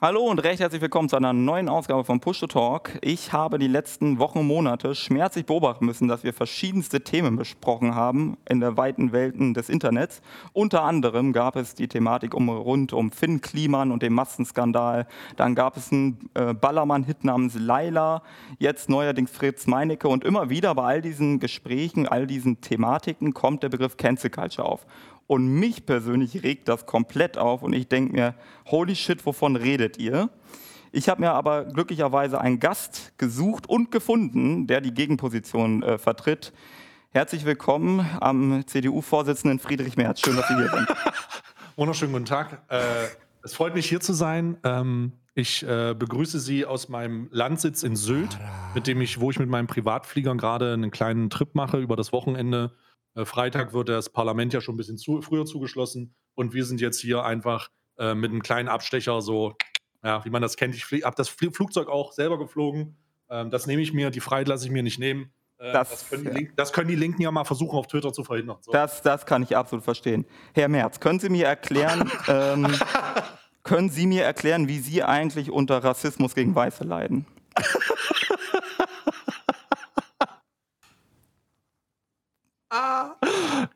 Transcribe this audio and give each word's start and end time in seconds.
Hallo 0.00 0.20
und 0.20 0.38
recht 0.38 0.60
herzlich 0.60 0.80
willkommen 0.80 1.08
zu 1.08 1.16
einer 1.16 1.32
neuen 1.32 1.68
Ausgabe 1.68 2.04
von 2.04 2.20
Push 2.20 2.38
to 2.38 2.46
Talk. 2.46 2.92
Ich 3.00 3.32
habe 3.32 3.58
die 3.58 3.66
letzten 3.66 4.20
Wochen 4.20 4.38
und 4.38 4.46
Monate 4.46 4.94
schmerzlich 4.94 5.44
beobachten 5.44 5.86
müssen, 5.86 6.06
dass 6.06 6.22
wir 6.22 6.32
verschiedenste 6.32 7.00
Themen 7.00 7.34
besprochen 7.34 7.96
haben 7.96 8.36
in 8.48 8.60
der 8.60 8.76
weiten 8.76 9.10
Welten 9.10 9.54
des 9.54 9.68
Internets. 9.68 10.22
Unter 10.52 10.84
anderem 10.84 11.32
gab 11.32 11.56
es 11.56 11.74
die 11.74 11.88
Thematik 11.88 12.32
um, 12.34 12.48
rund 12.48 12.92
um 12.92 13.10
Finn 13.10 13.40
Kliman 13.40 13.90
und 13.90 14.04
den 14.04 14.12
Massenskandal. 14.12 15.08
Dann 15.34 15.56
gab 15.56 15.76
es 15.76 15.90
einen 15.90 16.30
äh, 16.34 16.54
Ballermann-Hit 16.54 17.24
namens 17.24 17.58
Laila, 17.58 18.22
jetzt 18.60 18.88
neuerdings 18.88 19.32
Fritz 19.32 19.66
Meinecke. 19.66 20.06
Und 20.06 20.22
immer 20.22 20.48
wieder 20.48 20.76
bei 20.76 20.84
all 20.84 21.02
diesen 21.02 21.40
Gesprächen, 21.40 22.06
all 22.06 22.28
diesen 22.28 22.60
Thematiken 22.60 23.34
kommt 23.34 23.64
der 23.64 23.68
Begriff 23.68 23.96
Cancel 23.96 24.30
Culture 24.30 24.68
auf. 24.68 24.86
Und 25.28 25.46
mich 25.46 25.84
persönlich 25.84 26.42
regt 26.42 26.68
das 26.68 26.86
komplett 26.86 27.36
auf 27.36 27.62
und 27.62 27.74
ich 27.74 27.86
denke 27.86 28.14
mir, 28.14 28.34
holy 28.64 28.96
shit, 28.96 29.26
wovon 29.26 29.56
redet 29.56 29.98
ihr? 29.98 30.30
Ich 30.90 31.10
habe 31.10 31.20
mir 31.20 31.32
aber 31.32 31.66
glücklicherweise 31.66 32.40
einen 32.40 32.60
Gast 32.60 33.12
gesucht 33.18 33.68
und 33.68 33.90
gefunden, 33.90 34.66
der 34.66 34.80
die 34.80 34.94
Gegenposition 34.94 35.82
äh, 35.82 35.98
vertritt. 35.98 36.54
Herzlich 37.10 37.44
willkommen 37.44 38.08
am 38.20 38.66
CDU-Vorsitzenden 38.66 39.58
Friedrich 39.58 39.98
Merz. 39.98 40.20
Schön, 40.20 40.34
dass 40.34 40.48
Sie 40.48 40.54
hier 40.54 40.70
sind. 40.70 40.88
Wunderschönen 41.76 42.14
guten 42.14 42.24
Tag. 42.24 42.62
Äh, 42.70 42.78
es 43.42 43.52
freut 43.52 43.74
mich, 43.74 43.86
hier 43.86 44.00
zu 44.00 44.14
sein. 44.14 44.56
Ähm, 44.64 45.12
ich 45.34 45.62
äh, 45.62 45.94
begrüße 45.94 46.40
Sie 46.40 46.64
aus 46.64 46.88
meinem 46.88 47.28
Landsitz 47.32 47.82
in 47.82 47.96
Sylt, 47.96 48.38
mit 48.74 48.86
dem 48.86 49.02
ich, 49.02 49.20
wo 49.20 49.30
ich 49.30 49.38
mit 49.38 49.50
meinem 49.50 49.66
Privatflieger 49.66 50.34
gerade 50.36 50.72
einen 50.72 50.90
kleinen 50.90 51.28
Trip 51.28 51.54
mache 51.54 51.76
über 51.76 51.96
das 51.96 52.14
Wochenende 52.14 52.72
äh, 52.72 52.87
Freitag 53.24 53.72
wird 53.72 53.88
das 53.88 54.10
Parlament 54.10 54.52
ja 54.52 54.60
schon 54.60 54.74
ein 54.74 54.78
bisschen 54.78 54.98
zu, 54.98 55.20
früher 55.22 55.44
zugeschlossen 55.44 56.14
und 56.34 56.54
wir 56.54 56.64
sind 56.64 56.80
jetzt 56.80 57.00
hier 57.00 57.24
einfach 57.24 57.68
äh, 57.98 58.14
mit 58.14 58.30
einem 58.30 58.42
kleinen 58.42 58.68
Abstecher 58.68 59.20
so, 59.20 59.56
ja, 60.04 60.24
wie 60.24 60.30
man 60.30 60.40
das 60.40 60.56
kennt. 60.56 60.74
Ich 60.76 60.84
habe 61.04 61.16
das 61.16 61.28
Flugzeug 61.28 61.88
auch 61.88 62.12
selber 62.12 62.38
geflogen. 62.38 62.96
Ähm, 63.28 63.50
das 63.50 63.66
nehme 63.66 63.82
ich 63.82 63.92
mir, 63.92 64.10
die 64.10 64.20
Freiheit 64.20 64.48
lasse 64.48 64.66
ich 64.66 64.70
mir 64.70 64.82
nicht 64.82 64.98
nehmen. 64.98 65.32
Äh, 65.58 65.72
das, 65.72 65.90
das, 65.90 66.08
können 66.08 66.32
Linken, 66.32 66.52
das, 66.56 66.72
können 66.72 66.88
die 66.88 66.94
Linken, 66.94 67.22
ja 67.22 67.30
mal 67.30 67.44
versuchen, 67.44 67.76
auf 67.76 67.88
Twitter 67.88 68.12
zu 68.12 68.22
verhindern. 68.22 68.58
So. 68.60 68.70
Das, 68.70 69.02
das 69.02 69.26
kann 69.26 69.42
ich 69.42 69.56
absolut 69.56 69.84
verstehen. 69.84 70.24
Herr 70.54 70.68
Merz, 70.68 71.00
können 71.00 71.18
Sie 71.18 71.28
mir 71.28 71.46
erklären, 71.46 72.10
ähm, 72.28 72.68
können 73.64 73.90
Sie 73.90 74.06
mir 74.06 74.24
erklären, 74.24 74.68
wie 74.68 74.78
Sie 74.78 75.02
eigentlich 75.02 75.50
unter 75.50 75.82
Rassismus 75.82 76.34
gegen 76.34 76.54
Weiße 76.54 76.84
leiden? 76.84 77.26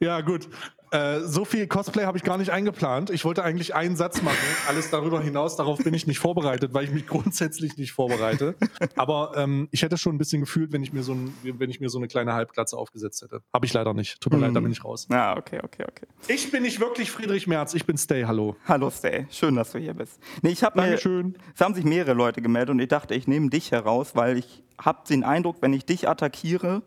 Ja, 0.00 0.20
gut. 0.20 0.48
Äh, 0.92 1.20
so 1.20 1.46
viel 1.46 1.66
Cosplay 1.66 2.04
habe 2.04 2.18
ich 2.18 2.22
gar 2.22 2.36
nicht 2.36 2.50
eingeplant. 2.50 3.08
Ich 3.08 3.24
wollte 3.24 3.42
eigentlich 3.42 3.74
einen 3.74 3.96
Satz 3.96 4.20
machen. 4.20 4.36
Alles 4.68 4.90
darüber 4.90 5.22
hinaus, 5.22 5.56
darauf 5.56 5.78
bin 5.78 5.94
ich 5.94 6.06
nicht 6.06 6.18
vorbereitet, 6.18 6.74
weil 6.74 6.84
ich 6.84 6.90
mich 6.90 7.06
grundsätzlich 7.06 7.78
nicht 7.78 7.92
vorbereite. 7.92 8.56
Aber 8.96 9.32
ähm, 9.36 9.68
ich 9.70 9.80
hätte 9.80 9.96
schon 9.96 10.14
ein 10.14 10.18
bisschen 10.18 10.42
gefühlt, 10.42 10.70
wenn 10.72 10.82
ich 10.82 10.92
mir 10.92 11.02
so, 11.02 11.14
ein, 11.14 11.32
wenn 11.42 11.70
ich 11.70 11.80
mir 11.80 11.88
so 11.88 11.96
eine 11.96 12.08
kleine 12.08 12.34
Halbglatze 12.34 12.76
aufgesetzt 12.76 13.22
hätte. 13.22 13.40
Habe 13.54 13.64
ich 13.64 13.72
leider 13.72 13.94
nicht. 13.94 14.20
Tut 14.20 14.34
mir 14.34 14.38
mm. 14.38 14.42
leid, 14.42 14.56
da 14.56 14.60
bin 14.60 14.70
ich 14.70 14.84
raus. 14.84 15.06
Ah, 15.10 15.34
okay, 15.38 15.60
okay, 15.62 15.84
okay. 15.88 16.06
Ich 16.28 16.50
bin 16.50 16.62
nicht 16.62 16.78
wirklich 16.78 17.10
Friedrich 17.10 17.46
Merz, 17.46 17.72
ich 17.72 17.86
bin 17.86 17.96
Stay. 17.96 18.24
Hallo. 18.24 18.56
Hallo 18.68 18.90
Stay, 18.90 19.26
schön, 19.30 19.56
dass 19.56 19.72
du 19.72 19.78
hier 19.78 19.94
bist. 19.94 20.20
Nee, 20.42 20.50
ich 20.50 20.62
habe 20.62 20.78
mir, 20.78 20.98
schön. 20.98 21.38
Es 21.54 21.62
haben 21.62 21.74
sich 21.74 21.84
mehrere 21.84 22.12
Leute 22.12 22.42
gemeldet 22.42 22.70
und 22.70 22.80
ich 22.80 22.88
dachte, 22.88 23.14
ich 23.14 23.26
nehme 23.26 23.48
dich 23.48 23.70
heraus, 23.70 24.14
weil 24.14 24.36
ich 24.36 24.62
habe 24.78 24.98
den 25.08 25.24
Eindruck, 25.24 25.56
wenn 25.60 25.72
ich 25.72 25.86
dich 25.86 26.06
attackiere, 26.06 26.82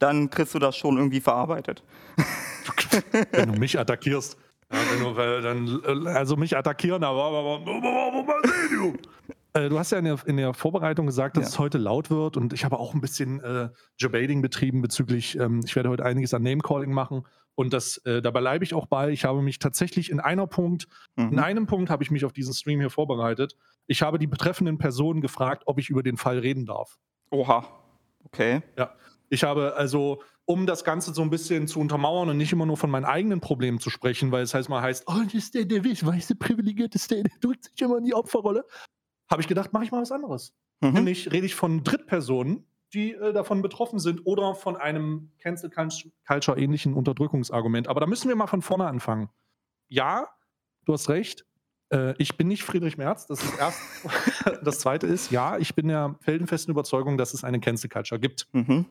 dann 0.00 0.30
kriegst 0.30 0.54
du 0.54 0.58
das 0.58 0.76
schon 0.76 0.96
irgendwie 0.96 1.20
verarbeitet. 1.20 1.84
wenn 3.32 3.52
du 3.52 3.58
mich 3.58 3.78
attackierst, 3.78 4.36
ja, 4.72 4.78
du, 4.98 5.14
dann, 5.42 6.06
also 6.06 6.36
mich 6.36 6.56
attackieren, 6.56 7.04
aber, 7.04 7.24
aber, 7.24 7.60
aber 7.60 8.34
sehen, 8.44 8.70
du. 8.70 8.96
Äh, 9.52 9.68
du 9.68 9.78
hast 9.78 9.90
ja 9.90 9.98
in 9.98 10.04
der, 10.04 10.18
in 10.26 10.36
der 10.36 10.54
Vorbereitung 10.54 11.06
gesagt, 11.06 11.36
dass 11.36 11.44
ja. 11.44 11.48
es 11.48 11.58
heute 11.58 11.78
laut 11.78 12.10
wird 12.10 12.36
und 12.36 12.52
ich 12.52 12.64
habe 12.64 12.78
auch 12.78 12.94
ein 12.94 13.00
bisschen 13.00 13.40
äh, 13.40 13.68
Debating 14.00 14.42
betrieben 14.42 14.80
bezüglich, 14.80 15.38
ähm, 15.38 15.60
ich 15.64 15.74
werde 15.74 15.88
heute 15.88 16.04
einiges 16.04 16.34
an 16.34 16.42
Name-Calling 16.42 16.92
machen 16.92 17.24
und 17.56 17.72
das, 17.72 17.98
äh, 18.06 18.22
dabei 18.22 18.40
bleibe 18.40 18.64
ich 18.64 18.74
auch 18.74 18.86
bei. 18.86 19.10
Ich 19.10 19.24
habe 19.24 19.42
mich 19.42 19.58
tatsächlich 19.58 20.10
in 20.10 20.20
einer 20.20 20.46
Punkt, 20.46 20.86
mhm. 21.16 21.32
in 21.32 21.38
einem 21.40 21.66
Punkt 21.66 21.90
habe 21.90 22.02
ich 22.04 22.12
mich 22.12 22.24
auf 22.24 22.32
diesen 22.32 22.54
Stream 22.54 22.78
hier 22.78 22.90
vorbereitet. 22.90 23.56
Ich 23.88 24.02
habe 24.02 24.18
die 24.18 24.28
betreffenden 24.28 24.78
Personen 24.78 25.20
gefragt, 25.20 25.64
ob 25.66 25.80
ich 25.80 25.90
über 25.90 26.04
den 26.04 26.16
Fall 26.16 26.38
reden 26.38 26.64
darf. 26.64 26.98
Oha, 27.30 27.66
okay. 28.24 28.62
Ja, 28.78 28.94
ich 29.30 29.44
habe 29.44 29.74
also, 29.76 30.22
um 30.44 30.66
das 30.66 30.84
Ganze 30.84 31.14
so 31.14 31.22
ein 31.22 31.30
bisschen 31.30 31.68
zu 31.68 31.80
untermauern 31.80 32.28
und 32.28 32.36
nicht 32.36 32.52
immer 32.52 32.66
nur 32.66 32.76
von 32.76 32.90
meinen 32.90 33.04
eigenen 33.04 33.40
Problemen 33.40 33.78
zu 33.78 33.88
sprechen, 33.88 34.32
weil 34.32 34.42
es 34.42 34.52
heißt 34.52 34.68
mal 34.68 34.82
heißt, 34.82 35.04
oh, 35.06 35.22
das 35.24 35.34
ist 35.34 35.54
der, 35.54 35.64
der 35.64 35.84
weiße 35.84 36.34
privilegierte 36.34 36.98
State, 36.98 37.22
der 37.22 37.38
drückt 37.40 37.64
sich 37.64 37.80
immer 37.80 37.98
in 37.98 38.04
die 38.04 38.14
Opferrolle, 38.14 38.66
habe 39.30 39.40
ich 39.40 39.48
gedacht, 39.48 39.72
mache 39.72 39.84
ich 39.84 39.92
mal 39.92 40.02
was 40.02 40.12
anderes. 40.12 40.52
Mhm. 40.80 40.92
Nämlich 40.92 41.30
rede 41.30 41.46
ich 41.46 41.54
von 41.54 41.84
Drittpersonen, 41.84 42.66
die 42.92 43.12
äh, 43.12 43.32
davon 43.32 43.62
betroffen 43.62 44.00
sind 44.00 44.26
oder 44.26 44.56
von 44.56 44.76
einem 44.76 45.30
Cancel 45.38 45.70
Culture 45.70 46.58
ähnlichen 46.58 46.94
Unterdrückungsargument. 46.94 47.86
Aber 47.86 48.00
da 48.00 48.06
müssen 48.06 48.28
wir 48.28 48.34
mal 48.34 48.48
von 48.48 48.62
vorne 48.62 48.86
anfangen. 48.86 49.28
Ja, 49.88 50.28
du 50.86 50.92
hast 50.92 51.08
recht. 51.08 51.46
Äh, 51.92 52.14
ich 52.18 52.36
bin 52.36 52.48
nicht 52.48 52.64
Friedrich 52.64 52.96
Merz. 52.96 53.26
Das 53.26 53.44
ist 53.44 53.58
erst. 53.58 53.80
das 54.64 54.80
zweite 54.80 55.06
ist, 55.06 55.30
ja, 55.30 55.58
ich 55.58 55.76
bin 55.76 55.86
der 55.86 56.16
feldenfesten 56.20 56.72
Überzeugung, 56.72 57.16
dass 57.16 57.34
es 57.34 57.44
eine 57.44 57.60
Cancel 57.60 57.88
Culture 57.88 58.20
gibt. 58.20 58.48
Mhm. 58.52 58.86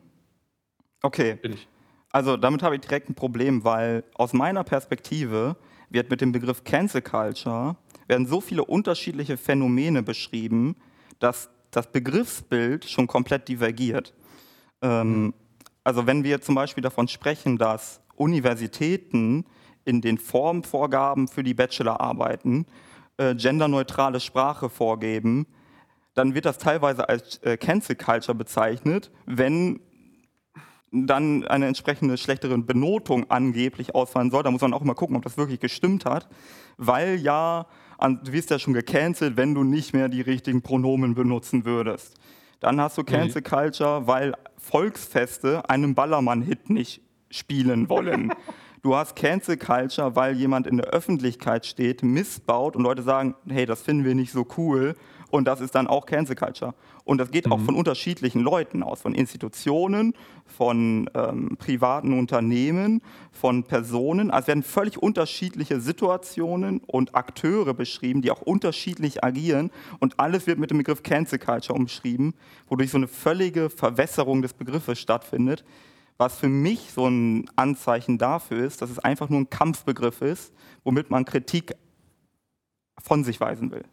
Okay. 1.02 1.34
Bin 1.34 1.54
ich. 1.54 1.68
Also 2.12 2.36
damit 2.36 2.62
habe 2.62 2.74
ich 2.74 2.80
direkt 2.80 3.08
ein 3.08 3.14
Problem, 3.14 3.64
weil 3.64 4.04
aus 4.14 4.32
meiner 4.32 4.64
Perspektive 4.64 5.56
wird 5.90 6.10
mit 6.10 6.20
dem 6.20 6.32
Begriff 6.32 6.64
Cancel 6.64 7.02
Culture 7.02 7.76
werden 8.08 8.26
so 8.26 8.40
viele 8.40 8.64
unterschiedliche 8.64 9.36
Phänomene 9.36 10.02
beschrieben, 10.02 10.76
dass 11.20 11.50
das 11.70 11.92
Begriffsbild 11.92 12.84
schon 12.84 13.06
komplett 13.06 13.48
divergiert. 13.48 14.12
Ähm, 14.82 15.32
also 15.84 16.06
wenn 16.06 16.24
wir 16.24 16.40
zum 16.40 16.56
Beispiel 16.56 16.82
davon 16.82 17.06
sprechen, 17.06 17.56
dass 17.56 18.00
Universitäten 18.16 19.46
in 19.84 20.00
den 20.00 20.18
Formvorgaben 20.18 21.28
für 21.28 21.42
die 21.42 21.54
Bachelorarbeiten 21.54 22.66
äh, 23.16 23.34
genderneutrale 23.34 24.20
Sprache 24.20 24.68
vorgeben, 24.68 25.46
dann 26.14 26.34
wird 26.34 26.44
das 26.44 26.58
teilweise 26.58 27.08
als 27.08 27.38
äh, 27.38 27.56
Cancel 27.56 27.96
Culture 27.96 28.34
bezeichnet, 28.36 29.10
wenn 29.26 29.80
dann 30.92 31.46
eine 31.46 31.66
entsprechende 31.66 32.16
schlechtere 32.16 32.58
Benotung 32.58 33.30
angeblich 33.30 33.94
ausfallen 33.94 34.30
soll. 34.30 34.42
Da 34.42 34.50
muss 34.50 34.60
man 34.60 34.74
auch 34.74 34.82
immer 34.82 34.94
gucken, 34.94 35.16
ob 35.16 35.22
das 35.22 35.36
wirklich 35.36 35.60
gestimmt 35.60 36.04
hat, 36.04 36.28
weil 36.76 37.16
ja, 37.20 37.66
du 38.00 38.32
wirst 38.32 38.50
ja 38.50 38.58
schon 38.58 38.74
gecancelt, 38.74 39.36
wenn 39.36 39.54
du 39.54 39.62
nicht 39.62 39.92
mehr 39.92 40.08
die 40.08 40.20
richtigen 40.20 40.62
Pronomen 40.62 41.14
benutzen 41.14 41.64
würdest. 41.64 42.16
Dann 42.58 42.80
hast 42.80 42.98
du 42.98 43.04
Cancel 43.04 43.42
Culture, 43.42 44.06
weil 44.06 44.34
Volksfeste 44.58 45.68
einen 45.70 45.94
Ballermann-Hit 45.94 46.70
nicht 46.70 47.00
spielen 47.30 47.88
wollen. 47.88 48.32
Du 48.82 48.96
hast 48.96 49.14
Cancel 49.14 49.58
Culture, 49.58 50.16
weil 50.16 50.38
jemand 50.38 50.66
in 50.66 50.78
der 50.78 50.86
Öffentlichkeit 50.86 51.66
steht, 51.66 52.02
missbaut 52.02 52.76
und 52.76 52.82
Leute 52.82 53.02
sagen, 53.02 53.34
hey, 53.46 53.66
das 53.66 53.82
finden 53.82 54.06
wir 54.06 54.14
nicht 54.14 54.32
so 54.32 54.46
cool 54.56 54.96
und 55.30 55.46
das 55.46 55.60
ist 55.60 55.74
dann 55.74 55.86
auch 55.86 56.06
Cancel 56.06 56.36
Culture. 56.36 56.74
Und 57.04 57.18
das 57.18 57.30
geht 57.30 57.46
mhm. 57.46 57.52
auch 57.52 57.60
von 57.60 57.74
unterschiedlichen 57.74 58.40
Leuten 58.40 58.82
aus, 58.82 59.00
von 59.00 59.14
Institutionen, 59.14 60.14
von 60.44 61.08
ähm, 61.14 61.56
privaten 61.58 62.18
Unternehmen, 62.18 63.02
von 63.32 63.64
Personen. 63.64 64.30
Also 64.30 64.48
werden 64.48 64.62
völlig 64.62 64.98
unterschiedliche 64.98 65.80
Situationen 65.80 66.80
und 66.86 67.14
Akteure 67.14 67.74
beschrieben, 67.74 68.22
die 68.22 68.30
auch 68.30 68.42
unterschiedlich 68.42 69.24
agieren. 69.24 69.70
Und 69.98 70.18
alles 70.18 70.46
wird 70.46 70.58
mit 70.58 70.70
dem 70.70 70.78
Begriff 70.78 71.02
Cancel 71.02 71.38
Culture 71.38 71.78
umschrieben, 71.78 72.34
wodurch 72.68 72.90
so 72.90 72.98
eine 72.98 73.08
völlige 73.08 73.70
Verwässerung 73.70 74.42
des 74.42 74.52
Begriffes 74.52 74.98
stattfindet. 74.98 75.64
Was 76.18 76.38
für 76.38 76.48
mich 76.48 76.90
so 76.92 77.06
ein 77.06 77.48
Anzeichen 77.56 78.18
dafür 78.18 78.64
ist, 78.64 78.82
dass 78.82 78.90
es 78.90 78.98
einfach 78.98 79.30
nur 79.30 79.40
ein 79.40 79.48
Kampfbegriff 79.48 80.20
ist, 80.20 80.52
womit 80.84 81.10
man 81.10 81.24
Kritik 81.24 81.72
von 83.02 83.24
sich 83.24 83.40
weisen 83.40 83.70
will. 83.70 83.84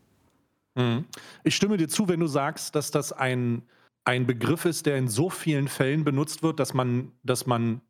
Mhm. 0.78 1.06
Ich 1.44 1.56
stimme 1.56 1.78
dir 1.78 1.90
zu, 1.90 2.07
wenn 2.07 2.19
du 2.19 2.28
sagst, 2.28 2.75
dass 2.75 2.92
das 2.92 3.12
ein, 3.12 3.63
ein 4.06 4.25
Begriff 4.25 4.63
ist, 4.66 4.86
der 4.86 4.98
in 4.98 5.07
so 5.07 5.30
vielen 5.30 5.68
Fällen 5.68 6.06
benutzt 6.06 6.44
wird, 6.44 6.60
dass 6.60 6.74
man, 6.74 7.12
dass 7.24 7.46
man 7.46 7.81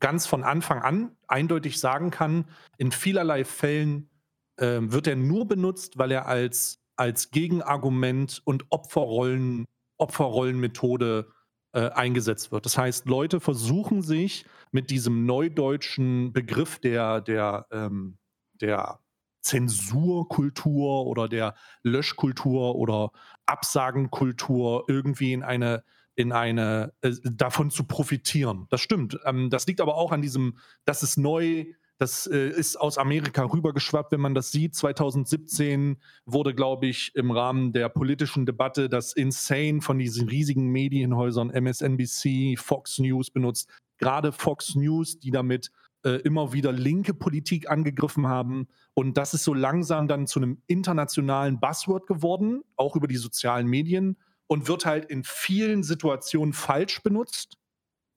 ganz 0.00 0.26
von 0.26 0.42
Anfang 0.42 0.82
an 0.82 1.16
eindeutig 1.28 1.78
sagen 1.78 2.10
kann, 2.10 2.44
in 2.76 2.90
vielerlei 2.90 3.44
Fällen 3.44 4.10
äh, 4.56 4.80
wird 4.80 5.06
er 5.06 5.16
nur 5.16 5.46
benutzt, 5.46 5.96
weil 5.96 6.10
er 6.10 6.26
als, 6.26 6.82
als 6.96 7.30
Gegenargument 7.30 8.42
und 8.44 8.66
Opferrollen, 8.70 9.64
Opferrollenmethode 9.98 11.28
äh, 11.72 11.90
eingesetzt 11.90 12.50
wird. 12.50 12.66
Das 12.66 12.76
heißt, 12.76 13.06
Leute 13.06 13.38
versuchen 13.38 14.02
sich 14.02 14.44
mit 14.72 14.90
diesem 14.90 15.24
neudeutschen 15.24 16.32
Begriff 16.32 16.80
der, 16.80 17.20
der, 17.20 17.66
ähm, 17.70 18.18
der 18.60 18.98
Zensurkultur 19.42 21.06
oder 21.06 21.28
der 21.28 21.54
Löschkultur 21.82 22.76
oder 22.76 23.10
Absagenkultur 23.46 24.84
irgendwie 24.88 25.32
in 25.32 25.42
eine 25.42 25.84
in 26.14 26.32
eine 26.32 26.92
äh, 27.00 27.12
davon 27.24 27.70
zu 27.70 27.84
profitieren. 27.84 28.66
Das 28.70 28.80
stimmt. 28.80 29.18
Ähm, 29.24 29.50
das 29.50 29.66
liegt 29.66 29.80
aber 29.80 29.96
auch 29.96 30.12
an 30.12 30.22
diesem, 30.22 30.58
das 30.84 31.02
ist 31.02 31.16
neu, 31.16 31.64
Das 31.98 32.26
äh, 32.26 32.48
ist 32.48 32.76
aus 32.76 32.98
Amerika 32.98 33.44
rübergeschwappt, 33.44 34.12
wenn 34.12 34.20
man 34.20 34.34
das 34.34 34.50
sieht. 34.50 34.74
2017 34.74 36.02
wurde, 36.26 36.54
glaube 36.54 36.86
ich, 36.86 37.14
im 37.14 37.30
Rahmen 37.30 37.72
der 37.72 37.88
politischen 37.88 38.44
Debatte 38.44 38.88
das 38.88 39.12
Insane 39.12 39.80
von 39.80 39.98
diesen 39.98 40.28
riesigen 40.28 40.68
Medienhäusern 40.68 41.50
MSNBC, 41.50 42.58
Fox 42.58 42.98
News 42.98 43.30
benutzt. 43.30 43.68
Gerade 43.98 44.32
Fox 44.32 44.74
News, 44.74 45.18
die 45.20 45.30
damit 45.30 45.70
äh, 46.04 46.20
immer 46.22 46.52
wieder 46.52 46.72
linke 46.72 47.14
Politik 47.14 47.70
angegriffen 47.70 48.26
haben. 48.26 48.68
Und 48.94 49.16
das 49.16 49.34
ist 49.34 49.44
so 49.44 49.54
langsam 49.54 50.08
dann 50.08 50.26
zu 50.26 50.40
einem 50.40 50.62
internationalen 50.66 51.60
Buzzword 51.60 52.06
geworden, 52.06 52.62
auch 52.76 52.96
über 52.96 53.08
die 53.08 53.16
sozialen 53.16 53.66
Medien 53.66 54.16
und 54.46 54.68
wird 54.68 54.84
halt 54.84 55.06
in 55.06 55.24
vielen 55.24 55.82
Situationen 55.82 56.52
falsch 56.52 57.02
benutzt 57.02 57.56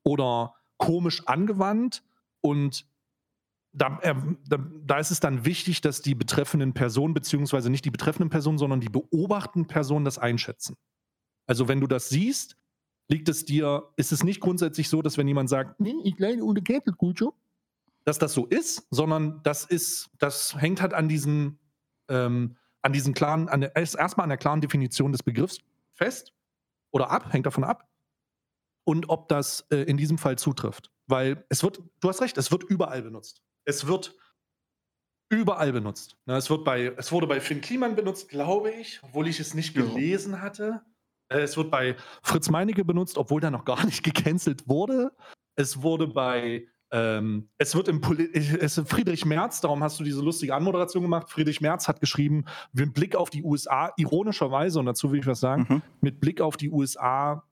oder 0.04 0.56
komisch 0.78 1.26
angewandt. 1.28 2.04
Und 2.42 2.86
da, 3.72 4.00
äh, 4.02 4.16
da, 4.48 4.58
da, 4.86 5.00
ist 5.00 5.12
es 5.12 5.20
dann 5.20 5.46
wichtig, 5.46 5.82
dass 5.82 6.02
die 6.02 6.16
betreffenden 6.16 6.74
Personen, 6.74 7.14
beziehungsweise 7.14 7.70
nicht 7.70 7.86
die 7.86 7.92
betreffenden 7.92 8.30
Personen, 8.30 8.58
sondern 8.58 8.82
die 8.82 8.90
beobachtenden 8.90 9.68
Personen 9.68 10.06
das 10.06 10.18
einschätzen. 10.18 10.76
Also 11.48 11.68
wenn 11.68 11.82
du 11.82 11.88
das 11.88 12.10
siehst, 12.10 12.58
liegt 13.08 13.30
es 13.30 13.46
dir, 13.46 13.84
ist 13.98 14.12
es 14.12 14.24
nicht 14.24 14.40
grundsätzlich 14.40 14.90
so, 14.90 15.02
dass 15.02 15.18
wenn 15.18 15.28
jemand 15.28 15.50
sagt, 15.50 15.80
nee, 15.80 15.96
ich 16.04 16.18
leide 16.18 16.44
ohne 16.44 16.62
Cancel 16.62 16.94
dass 18.06 18.19
das 18.19 18.34
so 18.34 18.46
ist, 18.46 18.88
sondern 18.92 19.42
das 19.44 19.66
ist, 19.66 20.10
das 20.19 20.56
hängt 20.60 20.81
halt 20.81 20.94
an 20.94 21.10
diesen, 21.10 21.60
ähm, 22.07 22.56
an 22.81 22.94
diesen 22.94 23.13
klaren, 23.13 23.50
an 23.50 23.62
der, 23.62 23.75
erstmal 23.75 24.24
an 24.24 24.30
der 24.30 24.38
klaren 24.38 24.62
Definition 24.62 25.12
des 25.12 25.24
Begriffs 25.24 25.57
fest 25.94 26.34
oder 26.92 27.10
ab, 27.10 27.34
hängt 27.34 27.46
davon 27.46 27.63
ab. 27.63 27.90
Und 28.88 29.10
ob 29.10 29.28
das 29.28 29.66
äh, 29.72 29.78
in 29.78 29.98
diesem 29.98 30.19
Fall 30.19 30.38
zutrifft. 30.38 30.92
Weil 31.07 31.44
es 31.50 31.63
wird, 31.63 31.81
du 32.00 32.10
hast 32.10 32.22
recht, 32.22 32.38
es 32.38 32.52
wird 32.52 32.63
überall 32.63 33.02
benutzt. 33.02 33.42
Es 33.66 33.88
wird 33.88 34.16
überall 35.30 35.74
benutzt. 35.74 36.18
Na, 36.25 36.38
es, 36.38 36.51
wird 36.51 36.63
bei, 36.63 36.94
es 36.98 37.12
wurde 37.12 37.25
bei 37.25 37.42
Finn 37.42 37.62
Kliman 37.62 37.96
benutzt, 37.96 38.30
glaube 38.30 38.69
ich, 38.72 39.01
obwohl 39.01 39.28
ich 39.28 39.40
es 39.40 39.56
nicht 39.56 39.74
gelesen 39.74 40.42
hatte. 40.42 40.84
Äh, 41.30 41.40
es 41.40 41.58
wird 41.58 41.72
bei 41.72 41.96
Fritz 42.22 42.50
Meinecke 42.50 42.86
benutzt, 42.86 43.18
obwohl 43.18 43.42
da 43.42 43.50
noch 43.50 43.66
gar 43.66 43.84
nicht 43.86 44.04
gecancelt 44.04 44.68
wurde. 44.68 45.12
Es 45.56 45.81
wurde 45.81 46.08
bei 46.08 46.68
ähm, 46.96 47.50
es 47.58 47.76
wird 47.76 47.90
im 47.90 48.00
Poli 48.00 48.30
es 48.34 48.82
Friedrich 48.86 49.26
Merz, 49.26 49.60
darum 49.60 49.84
hast 49.84 50.00
du 50.00 50.04
diese 50.06 50.22
lustige 50.22 50.56
Anmoderation 50.56 51.04
gemacht. 51.04 51.30
Friedrich 51.30 51.60
Merz 51.60 51.90
hat 51.90 52.00
geschrieben, 52.00 52.46
mit 52.72 52.94
Blick 52.94 53.18
auf 53.18 53.30
die 53.30 53.44
USA, 53.44 53.92
ironischerweise, 53.98 54.80
und 54.80 54.86
dazu 54.86 55.12
will 55.12 55.20
ich 55.20 55.28
was 55.28 55.42
sagen, 55.42 55.66
mhm. 55.68 55.82
mit 56.00 56.22
Blick 56.22 56.40
auf 56.40 56.56
die 56.56 56.70
USA, 56.70 57.44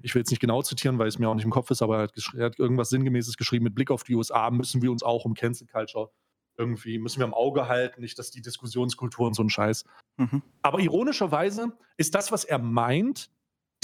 ich 0.00 0.14
will 0.14 0.20
jetzt 0.20 0.30
nicht 0.30 0.38
genau 0.38 0.62
zitieren, 0.62 1.00
weil 1.00 1.08
es 1.08 1.18
mir 1.18 1.28
auch 1.28 1.34
nicht 1.34 1.44
im 1.44 1.50
Kopf 1.50 1.72
ist, 1.72 1.82
aber 1.82 1.96
er 1.96 2.02
hat, 2.04 2.12
er 2.36 2.44
hat 2.44 2.58
irgendwas 2.60 2.90
Sinngemäßes 2.90 3.36
geschrieben, 3.36 3.64
mit 3.64 3.74
Blick 3.74 3.90
auf 3.90 4.04
die 4.04 4.14
USA 4.14 4.48
müssen 4.50 4.80
wir 4.80 4.92
uns 4.92 5.02
auch 5.02 5.24
um 5.24 5.34
Cancel 5.34 5.66
Culture 5.66 6.10
irgendwie, 6.56 7.00
müssen 7.00 7.18
wir 7.18 7.26
im 7.26 7.34
Auge 7.34 7.66
halten, 7.66 8.00
nicht, 8.00 8.16
dass 8.16 8.30
die 8.30 8.42
Diskussionskultur 8.42 9.26
und 9.26 9.34
so 9.34 9.42
ein 9.42 9.50
Scheiß. 9.50 9.84
Mhm. 10.18 10.40
Aber 10.62 10.78
ironischerweise 10.78 11.72
ist 11.96 12.14
das, 12.14 12.30
was 12.30 12.44
er 12.44 12.58
meint, 12.58 13.28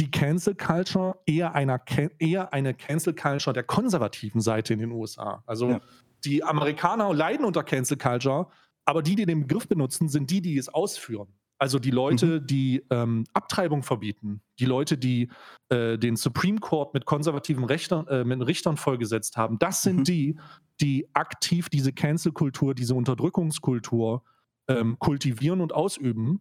die 0.00 0.10
Cancel 0.10 0.54
Culture 0.54 1.18
eher, 1.26 1.54
einer, 1.54 1.80
eher 2.18 2.52
eine 2.52 2.74
Cancel 2.74 3.14
Culture 3.14 3.52
der 3.52 3.64
konservativen 3.64 4.40
Seite 4.40 4.72
in 4.72 4.78
den 4.78 4.92
USA. 4.92 5.42
Also 5.46 5.70
ja. 5.70 5.80
die 6.24 6.42
Amerikaner 6.42 7.12
leiden 7.12 7.44
unter 7.44 7.62
Cancel 7.62 7.98
Culture, 7.98 8.48
aber 8.86 9.02
die, 9.02 9.14
die 9.14 9.26
den 9.26 9.42
Begriff 9.42 9.68
benutzen, 9.68 10.08
sind 10.08 10.30
die, 10.30 10.40
die 10.40 10.56
es 10.56 10.68
ausführen. 10.68 11.28
Also 11.58 11.78
die 11.78 11.90
Leute, 11.90 12.40
mhm. 12.40 12.46
die 12.46 12.86
ähm, 12.88 13.24
Abtreibung 13.34 13.82
verbieten, 13.82 14.40
die 14.58 14.64
Leute, 14.64 14.96
die 14.96 15.28
äh, 15.68 15.98
den 15.98 16.16
Supreme 16.16 16.58
Court 16.58 16.94
mit 16.94 17.04
konservativen 17.04 17.64
Richtern, 17.64 18.06
äh, 18.08 18.24
mit 18.24 18.46
Richtern 18.46 18.78
vollgesetzt 18.78 19.36
haben, 19.36 19.58
das 19.58 19.82
sind 19.82 19.98
mhm. 19.98 20.04
die, 20.04 20.38
die 20.80 21.08
aktiv 21.12 21.68
diese 21.68 21.92
Cancel-Kultur, 21.92 22.74
diese 22.74 22.94
Unterdrückungskultur 22.94 24.22
ähm, 24.68 24.98
kultivieren 24.98 25.60
und 25.60 25.74
ausüben. 25.74 26.40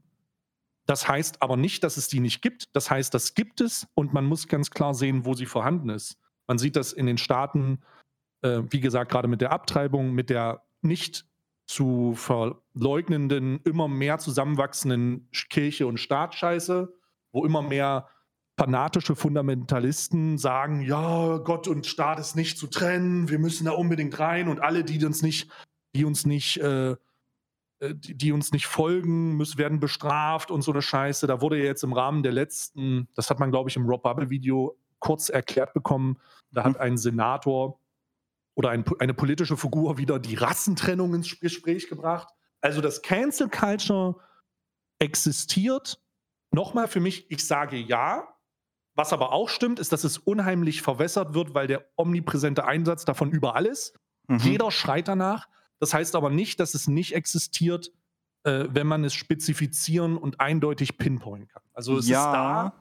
Das 0.90 1.08
heißt 1.08 1.44
aber 1.44 1.56
nicht, 1.56 1.84
dass 1.84 1.98
es 1.98 2.08
die 2.08 2.20
nicht 2.20 2.42
gibt. 2.42 2.76
Das 2.76 2.90
heißt, 2.90 3.14
das 3.14 3.36
gibt 3.36 3.62
es 3.62 3.88
und 3.94 4.12
man 4.12 4.26
muss 4.26 4.48
ganz 4.48 4.72
klar 4.72 4.96
sehen, 4.96 5.24
wo 5.24 5.36
sie 5.36 5.46
vorhanden 5.46 5.90
ist. 5.90 6.18
Man 6.48 6.58
sieht 6.58 6.76
das 6.76 6.94
in 6.94 7.06
den 7.06 7.20
Staaten, 7.20 7.84
äh, 8.42 8.64
wie 8.72 8.80
gesagt, 8.80 9.12
gerade 9.12 9.28
mit 9.28 9.40
der 9.40 9.52
Abtreibung, 9.52 10.14
mit 10.14 10.32
der 10.32 10.64
nicht 10.82 11.28
zu 11.68 12.16
verleugnenden, 12.16 13.60
immer 13.66 13.88
mehr 13.88 14.18
zusammenwachsenden 14.18 15.30
Kirche- 15.52 15.86
und 15.86 16.00
Staatsscheiße, 16.00 16.92
wo 17.34 17.46
immer 17.46 17.62
mehr 17.62 18.10
fanatische 18.58 19.16
Fundamentalisten 19.16 20.40
sagen, 20.40 20.82
ja, 20.82 21.38
Gott 21.38 21.68
und 21.68 21.86
Staat 21.86 22.20
ist 22.20 22.36
nicht 22.36 22.58
zu 22.58 22.66
trennen, 22.66 23.30
wir 23.30 23.38
müssen 23.38 23.66
da 23.66 23.74
unbedingt 23.74 24.18
rein 24.18 24.48
und 24.48 24.60
alle, 24.60 24.84
die 24.84 25.06
uns 25.06 25.22
nicht, 25.22 25.52
die 25.96 26.04
uns 26.04 26.26
nicht 26.26 26.58
äh, 26.58 26.96
die, 27.82 28.16
die, 28.16 28.32
uns 28.32 28.52
nicht 28.52 28.68
folgen, 28.68 29.38
müssen, 29.38 29.58
werden 29.58 29.80
bestraft 29.80 30.52
und 30.52 30.62
so 30.62 30.72
eine 30.72 30.82
Scheiße. 30.82 31.28
Da 31.28 31.42
wurde 31.42 31.58
ja 31.58 31.66
jetzt 31.66 31.84
im 31.84 31.94
Rahmen 31.94 32.24
der 32.24 32.32
letzten, 32.32 33.08
das 33.16 33.30
hat 33.30 33.40
man, 33.40 33.52
glaube 33.52 33.70
ich, 33.70 33.76
im 33.76 33.86
Rob 33.86 34.04
Bubble 34.04 34.30
Video 34.30 34.78
kurz 35.00 35.30
erklärt 35.30 35.74
bekommen, 35.74 36.20
da 36.52 36.64
hat 36.64 36.74
mhm. 36.74 36.82
ein 36.82 36.98
Senator 36.98 37.80
oder 38.56 38.72
ein, 38.72 38.84
eine 39.00 39.14
politische 39.14 39.56
Figur 39.56 39.98
wieder 39.98 40.20
die 40.20 40.36
Rassentrennung 40.36 41.14
ins 41.14 41.40
Gespräch 41.40 41.88
gebracht. 41.88 42.28
Also 42.62 42.82
das 42.82 43.02
Cancel 43.02 43.50
Culture 43.50 44.16
existiert. 45.00 46.02
Nochmal 46.52 46.88
für 46.88 47.00
mich, 47.00 47.32
ich 47.32 47.46
sage 47.46 47.78
ja. 47.78 48.28
Was 48.96 49.14
aber 49.14 49.32
auch 49.32 49.48
stimmt, 49.48 49.80
ist, 49.80 49.94
dass 49.94 50.04
es 50.04 50.18
unheimlich 50.18 50.82
verwässert 50.82 51.34
wird, 51.34 51.54
weil 51.54 51.68
der 51.68 51.86
omnipräsente 51.96 52.66
Einsatz 52.66 53.06
davon 53.06 53.32
überall 53.32 53.66
ist. 53.66 53.98
Mhm. 54.28 54.40
Jeder 54.40 54.72
schreit 54.72 55.08
danach. 55.08 55.48
Das 55.80 55.94
heißt 55.94 56.16
aber 56.16 56.30
nicht, 56.30 56.60
dass 56.60 56.74
es 56.74 56.88
nicht 56.88 57.16
existiert, 57.16 57.92
äh, 58.44 58.66
wenn 58.70 58.88
man 58.88 59.04
es 59.04 59.14
spezifizieren 59.14 60.18
und 60.18 60.40
eindeutig 60.40 60.98
pinpointen 60.98 61.48
kann. 61.48 61.64
Also 61.74 61.98
es 61.98 62.08
ja, 62.08 62.26
ist 62.26 62.34
da. 62.34 62.74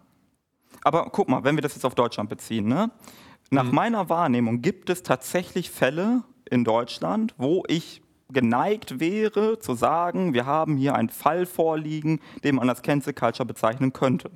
Aber 0.82 1.10
guck 1.10 1.28
mal, 1.28 1.44
wenn 1.44 1.56
wir 1.56 1.62
das 1.62 1.74
jetzt 1.74 1.84
auf 1.84 1.94
Deutschland 1.94 2.28
beziehen, 2.28 2.66
ne? 2.66 2.90
Nach 3.50 3.64
mhm. 3.64 3.74
meiner 3.74 4.08
Wahrnehmung 4.08 4.60
gibt 4.60 4.90
es 4.90 5.02
tatsächlich 5.02 5.70
Fälle 5.70 6.22
in 6.50 6.64
Deutschland, 6.64 7.34
wo 7.38 7.64
ich 7.66 8.02
geneigt 8.30 9.00
wäre 9.00 9.58
zu 9.58 9.74
sagen, 9.74 10.34
wir 10.34 10.44
haben 10.44 10.76
hier 10.76 10.94
einen 10.94 11.08
Fall 11.08 11.46
vorliegen, 11.46 12.20
den 12.44 12.56
man 12.56 12.68
als 12.68 12.82
Cancel 12.82 13.14
Culture 13.14 13.46
bezeichnen 13.46 13.92
könnte. 13.92 14.30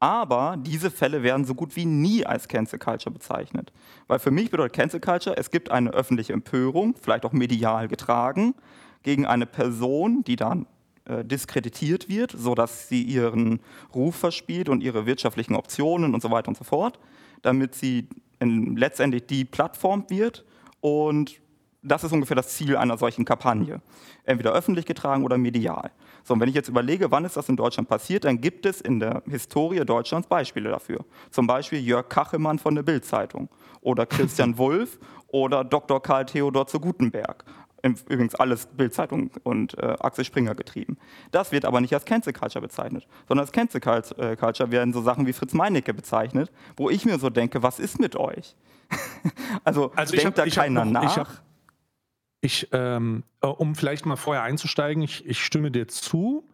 Aber 0.00 0.56
diese 0.58 0.90
Fälle 0.90 1.22
werden 1.22 1.44
so 1.44 1.54
gut 1.54 1.76
wie 1.76 1.84
nie 1.84 2.24
als 2.24 2.48
Cancel 2.48 2.78
Culture 2.78 3.12
bezeichnet. 3.12 3.70
Weil 4.06 4.18
für 4.18 4.30
mich 4.30 4.50
bedeutet 4.50 4.74
Cancel 4.74 4.98
Culture, 4.98 5.36
es 5.36 5.50
gibt 5.50 5.70
eine 5.70 5.90
öffentliche 5.90 6.32
Empörung, 6.32 6.94
vielleicht 7.00 7.26
auch 7.26 7.32
medial 7.32 7.86
getragen, 7.86 8.54
gegen 9.02 9.26
eine 9.26 9.44
Person, 9.44 10.24
die 10.24 10.36
dann 10.36 10.66
äh, 11.04 11.22
diskreditiert 11.22 12.08
wird, 12.08 12.32
sodass 12.36 12.88
sie 12.88 13.02
ihren 13.02 13.60
Ruf 13.94 14.16
verspielt 14.16 14.70
und 14.70 14.82
ihre 14.82 15.04
wirtschaftlichen 15.04 15.54
Optionen 15.54 16.14
und 16.14 16.22
so 16.22 16.30
weiter 16.30 16.48
und 16.48 16.56
so 16.56 16.64
fort, 16.64 16.98
damit 17.42 17.74
sie 17.74 18.08
in, 18.38 18.76
letztendlich 18.76 19.26
die 19.26 19.44
Plattform 19.44 20.06
wird 20.08 20.46
und 20.80 21.40
das 21.82 22.04
ist 22.04 22.12
ungefähr 22.12 22.36
das 22.36 22.48
Ziel 22.48 22.76
einer 22.76 22.98
solchen 22.98 23.24
Kampagne. 23.24 23.80
Entweder 24.24 24.52
öffentlich 24.52 24.84
getragen 24.84 25.24
oder 25.24 25.38
medial. 25.38 25.90
So, 26.24 26.34
und 26.34 26.40
wenn 26.40 26.48
ich 26.48 26.54
jetzt 26.54 26.68
überlege, 26.68 27.10
wann 27.10 27.24
ist 27.24 27.36
das 27.36 27.48
in 27.48 27.56
Deutschland 27.56 27.88
passiert, 27.88 28.24
dann 28.24 28.40
gibt 28.40 28.66
es 28.66 28.80
in 28.80 29.00
der 29.00 29.22
Historie 29.28 29.84
Deutschlands 29.84 30.28
Beispiele 30.28 30.70
dafür. 30.70 31.04
Zum 31.30 31.46
Beispiel 31.46 31.80
Jörg 31.80 32.08
Kachelmann 32.08 32.58
von 32.58 32.74
der 32.74 32.82
Bild-Zeitung 32.82 33.48
oder 33.80 34.06
Christian 34.06 34.58
Wulff 34.58 34.98
oder 35.28 35.64
Dr. 35.64 36.02
Karl 36.02 36.26
Theodor 36.26 36.66
zu 36.66 36.80
Gutenberg. 36.80 37.44
Übrigens 37.82 38.34
alles 38.34 38.66
Bildzeitung 38.66 39.30
und 39.42 39.78
äh, 39.78 39.96
Axel 40.00 40.24
Springer 40.24 40.54
getrieben. 40.54 40.98
Das 41.30 41.50
wird 41.50 41.64
aber 41.64 41.80
nicht 41.80 41.94
als 41.94 42.04
Cancel 42.04 42.34
Culture 42.34 42.60
bezeichnet, 42.60 43.06
sondern 43.26 43.44
als 43.46 43.52
Cancel 43.52 43.80
äh, 44.18 44.36
Culture 44.36 44.70
werden 44.70 44.92
so 44.92 45.00
Sachen 45.00 45.26
wie 45.26 45.32
Fritz 45.32 45.54
Meinecke 45.54 45.94
bezeichnet, 45.94 46.52
wo 46.76 46.90
ich 46.90 47.06
mir 47.06 47.18
so 47.18 47.30
denke, 47.30 47.62
was 47.62 47.78
ist 47.78 47.98
mit 47.98 48.16
euch? 48.16 48.54
also, 49.64 49.92
also 49.96 50.14
denkt 50.14 50.38
hab, 50.38 50.44
da 50.44 50.46
keiner 50.46 50.84
noch, 50.84 50.92
nach? 50.92 51.42
Ich, 52.40 52.68
ähm, 52.72 53.24
äh, 53.42 53.46
um 53.46 53.74
vielleicht 53.74 54.06
mal 54.06 54.16
vorher 54.16 54.42
einzusteigen, 54.42 55.02
ich, 55.02 55.26
ich 55.26 55.44
stimme 55.44 55.70
dir 55.70 55.88
zu. 55.88 56.48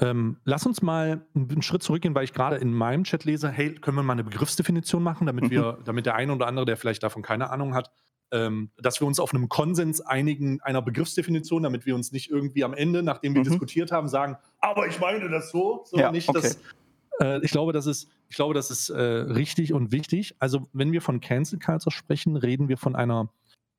Ähm, 0.00 0.38
lass 0.44 0.66
uns 0.66 0.82
mal 0.82 1.26
einen 1.34 1.62
Schritt 1.62 1.82
zurückgehen, 1.82 2.14
weil 2.14 2.24
ich 2.24 2.32
gerade 2.32 2.56
in 2.56 2.72
meinem 2.72 3.04
Chat 3.04 3.24
lese, 3.24 3.50
hey, 3.50 3.74
können 3.74 3.96
wir 3.96 4.02
mal 4.02 4.14
eine 4.14 4.24
Begriffsdefinition 4.24 5.02
machen, 5.02 5.26
damit 5.26 5.50
wir, 5.50 5.78
mhm. 5.78 5.84
damit 5.84 6.06
der 6.06 6.14
eine 6.14 6.34
oder 6.34 6.46
andere, 6.46 6.66
der 6.66 6.76
vielleicht 6.76 7.02
davon 7.02 7.22
keine 7.22 7.50
Ahnung 7.50 7.74
hat, 7.74 7.90
ähm, 8.32 8.70
dass 8.78 9.00
wir 9.00 9.06
uns 9.06 9.20
auf 9.20 9.34
einem 9.34 9.48
Konsens 9.48 10.00
einigen 10.00 10.60
einer 10.62 10.82
Begriffsdefinition, 10.82 11.62
damit 11.62 11.86
wir 11.86 11.94
uns 11.94 12.12
nicht 12.12 12.30
irgendwie 12.30 12.64
am 12.64 12.74
Ende, 12.74 13.02
nachdem 13.02 13.34
wir 13.34 13.40
mhm. 13.40 13.48
diskutiert 13.48 13.92
haben, 13.92 14.08
sagen, 14.08 14.36
aber 14.60 14.86
ich 14.88 14.98
meine 14.98 15.28
das 15.28 15.50
so, 15.50 15.84
sondern 15.84 16.08
ja, 16.08 16.12
nicht, 16.12 16.28
okay. 16.28 16.40
dass 16.40 16.58
äh, 17.20 17.44
ich 17.44 17.50
glaube, 17.50 17.72
das 17.72 17.86
ist, 17.86 18.08
ich 18.28 18.36
glaube, 18.36 18.54
das 18.54 18.70
ist 18.70 18.88
äh, 18.88 19.00
richtig 19.00 19.72
und 19.72 19.92
wichtig. 19.92 20.34
Also, 20.38 20.66
wenn 20.72 20.92
wir 20.92 21.02
von 21.02 21.20
Cancel 21.20 21.58
Culture 21.58 21.94
sprechen, 21.94 22.36
reden 22.36 22.68
wir 22.68 22.78
von 22.78 22.96
einer 22.96 23.28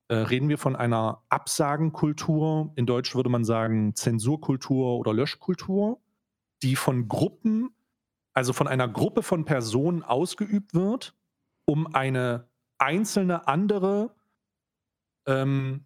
äh, 0.07 0.15
reden 0.15 0.49
wir 0.49 0.57
von 0.57 0.75
einer 0.75 1.23
Absagenkultur, 1.29 2.73
in 2.75 2.85
Deutsch 2.85 3.15
würde 3.15 3.29
man 3.29 3.43
sagen 3.43 3.95
Zensurkultur 3.95 4.97
oder 4.97 5.13
Löschkultur, 5.13 6.01
die 6.61 6.75
von 6.75 7.07
Gruppen, 7.07 7.73
also 8.33 8.53
von 8.53 8.67
einer 8.67 8.87
Gruppe 8.87 9.23
von 9.23 9.45
Personen 9.45 10.03
ausgeübt 10.03 10.73
wird, 10.73 11.15
um 11.65 11.93
eine 11.93 12.49
einzelne 12.77 13.47
andere 13.47 14.13
ähm, 15.25 15.85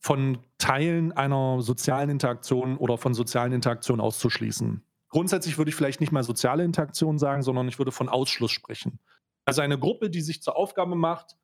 von 0.00 0.38
Teilen 0.58 1.12
einer 1.12 1.62
sozialen 1.62 2.10
Interaktion 2.10 2.76
oder 2.76 2.98
von 2.98 3.14
sozialen 3.14 3.52
Interaktionen 3.52 4.00
auszuschließen. 4.00 4.84
Grundsätzlich 5.08 5.58
würde 5.58 5.68
ich 5.68 5.76
vielleicht 5.76 6.00
nicht 6.00 6.10
mal 6.10 6.24
soziale 6.24 6.64
Interaktion 6.64 7.18
sagen, 7.18 7.42
sondern 7.42 7.68
ich 7.68 7.78
würde 7.78 7.92
von 7.92 8.08
Ausschluss 8.08 8.50
sprechen. 8.50 8.98
Also 9.44 9.60
eine 9.60 9.78
Gruppe, 9.78 10.10
die 10.10 10.20
sich 10.20 10.42
zur 10.42 10.56
Aufgabe 10.56 10.96
macht, 10.96 11.36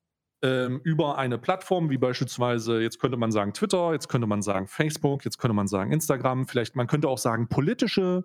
ähm, 0.43 0.81
über 0.85 1.19
eine 1.19 1.39
Plattform 1.39 1.91
wie 1.91 1.99
beispielsweise, 1.99 2.81
jetzt 2.81 3.01
könnte 3.01 3.17
man 3.17 3.33
sagen 3.33 3.53
Twitter, 3.53 3.93
jetzt 3.93 4.09
könnte 4.09 4.27
man 4.27 4.43
sagen 4.43 4.67
Facebook, 4.67 5.25
jetzt 5.25 5.39
könnte 5.39 5.55
man 5.55 5.69
sagen 5.69 5.93
Instagram, 5.93 6.47
vielleicht 6.47 6.77
man 6.77 6.87
könnte 6.87 7.09
auch 7.09 7.19
sagen 7.19 7.49
politische, 7.49 8.25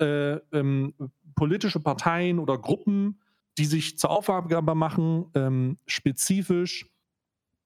äh, 0.00 0.34
ähm, 0.52 0.94
politische 1.34 1.80
Parteien 1.80 2.38
oder 2.38 2.58
Gruppen, 2.58 3.20
die 3.58 3.64
sich 3.64 3.98
zur 3.98 4.10
Aufgabe 4.10 4.74
machen, 4.74 5.26
ähm, 5.34 5.78
spezifisch 5.86 6.86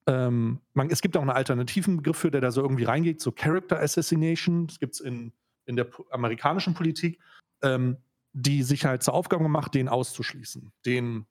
ähm, 0.06 0.60
man, 0.74 0.90
es 0.90 1.00
gibt 1.00 1.16
auch 1.16 1.20
einen 1.20 1.30
alternativen 1.30 1.98
Begriff 1.98 2.16
für, 2.16 2.30
der 2.30 2.40
da 2.40 2.50
so 2.50 2.60
irgendwie 2.60 2.84
reingeht, 2.84 3.20
so 3.20 3.30
Character 3.30 3.80
Assassination. 3.80 4.66
Das 4.66 4.78
gibt 4.78 4.94
es 4.94 5.00
in, 5.00 5.32
in 5.66 5.76
der 5.76 5.88
amerikanischen 6.10 6.74
Politik, 6.74 7.20
ähm, 7.62 7.98
die 8.32 8.62
sich 8.62 8.84
halt 8.84 9.02
zur 9.02 9.14
Aufgabe 9.14 9.48
macht, 9.48 9.74
den 9.74 9.88
auszuschließen, 9.88 10.72
den 10.86 11.26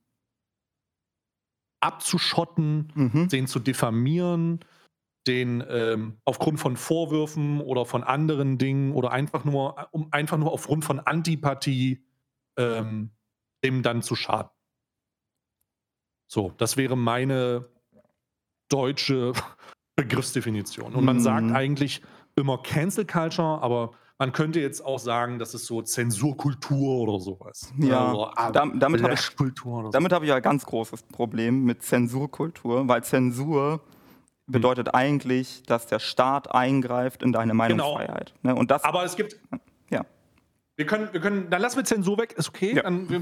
abzuschotten, 1.81 2.91
mhm. 2.95 3.27
den 3.27 3.47
zu 3.47 3.59
diffamieren, 3.59 4.59
den 5.27 5.63
ähm, 5.67 6.17
aufgrund 6.25 6.59
von 6.59 6.77
Vorwürfen 6.77 7.61
oder 7.61 7.85
von 7.85 8.03
anderen 8.03 8.57
Dingen 8.57 8.93
oder 8.93 9.11
einfach 9.11 9.43
nur, 9.43 9.87
um 9.91 10.07
einfach 10.11 10.37
nur 10.37 10.51
aufgrund 10.51 10.85
von 10.85 10.99
Antipathie 10.99 12.03
ähm, 12.57 13.11
dem 13.63 13.83
dann 13.83 14.01
zu 14.01 14.15
schaden. 14.15 14.51
So, 16.27 16.53
das 16.57 16.77
wäre 16.77 16.97
meine 16.97 17.69
deutsche 18.69 19.33
Begriffsdefinition. 19.95 20.95
Und 20.95 21.03
man 21.03 21.17
mhm. 21.17 21.21
sagt 21.21 21.51
eigentlich 21.51 22.01
immer 22.35 22.57
Cancel 22.57 23.05
Culture, 23.05 23.61
aber 23.61 23.91
man 24.21 24.33
könnte 24.33 24.59
jetzt 24.59 24.85
auch 24.85 24.99
sagen, 24.99 25.39
das 25.39 25.55
ist 25.55 25.65
so 25.65 25.81
Zensurkultur 25.81 26.99
oder 26.99 27.19
sowas. 27.19 27.73
Ja, 27.79 28.13
oder 28.13 28.71
damit 28.75 29.01
habe 29.01 29.15
ich, 29.15 29.31
damit 29.91 30.13
hab 30.13 30.21
ich 30.21 30.29
ja 30.29 30.35
ein 30.35 30.43
ganz 30.43 30.63
großes 30.63 31.01
Problem 31.11 31.63
mit 31.63 31.81
Zensurkultur, 31.81 32.87
weil 32.87 33.03
Zensur 33.03 33.81
bedeutet 34.45 34.89
hm. 34.89 34.93
eigentlich, 34.93 35.63
dass 35.63 35.87
der 35.87 35.97
Staat 35.97 36.53
eingreift 36.53 37.23
in 37.23 37.31
deine. 37.31 37.55
Meinungsfreiheit. 37.55 38.35
Genau. 38.43 38.59
Und 38.59 38.69
das, 38.69 38.83
Aber 38.83 39.03
es 39.03 39.15
gibt. 39.15 39.39
Ja. 39.89 40.05
Wir 40.75 40.85
können, 40.85 41.09
wir 41.11 41.19
können, 41.19 41.49
dann 41.49 41.59
lassen 41.59 41.77
wir 41.77 41.83
Zensur 41.83 42.19
weg, 42.19 42.35
ist 42.37 42.49
okay. 42.49 42.75
Ja. 42.75 42.83
Dann, 42.83 43.09
wir, 43.09 43.21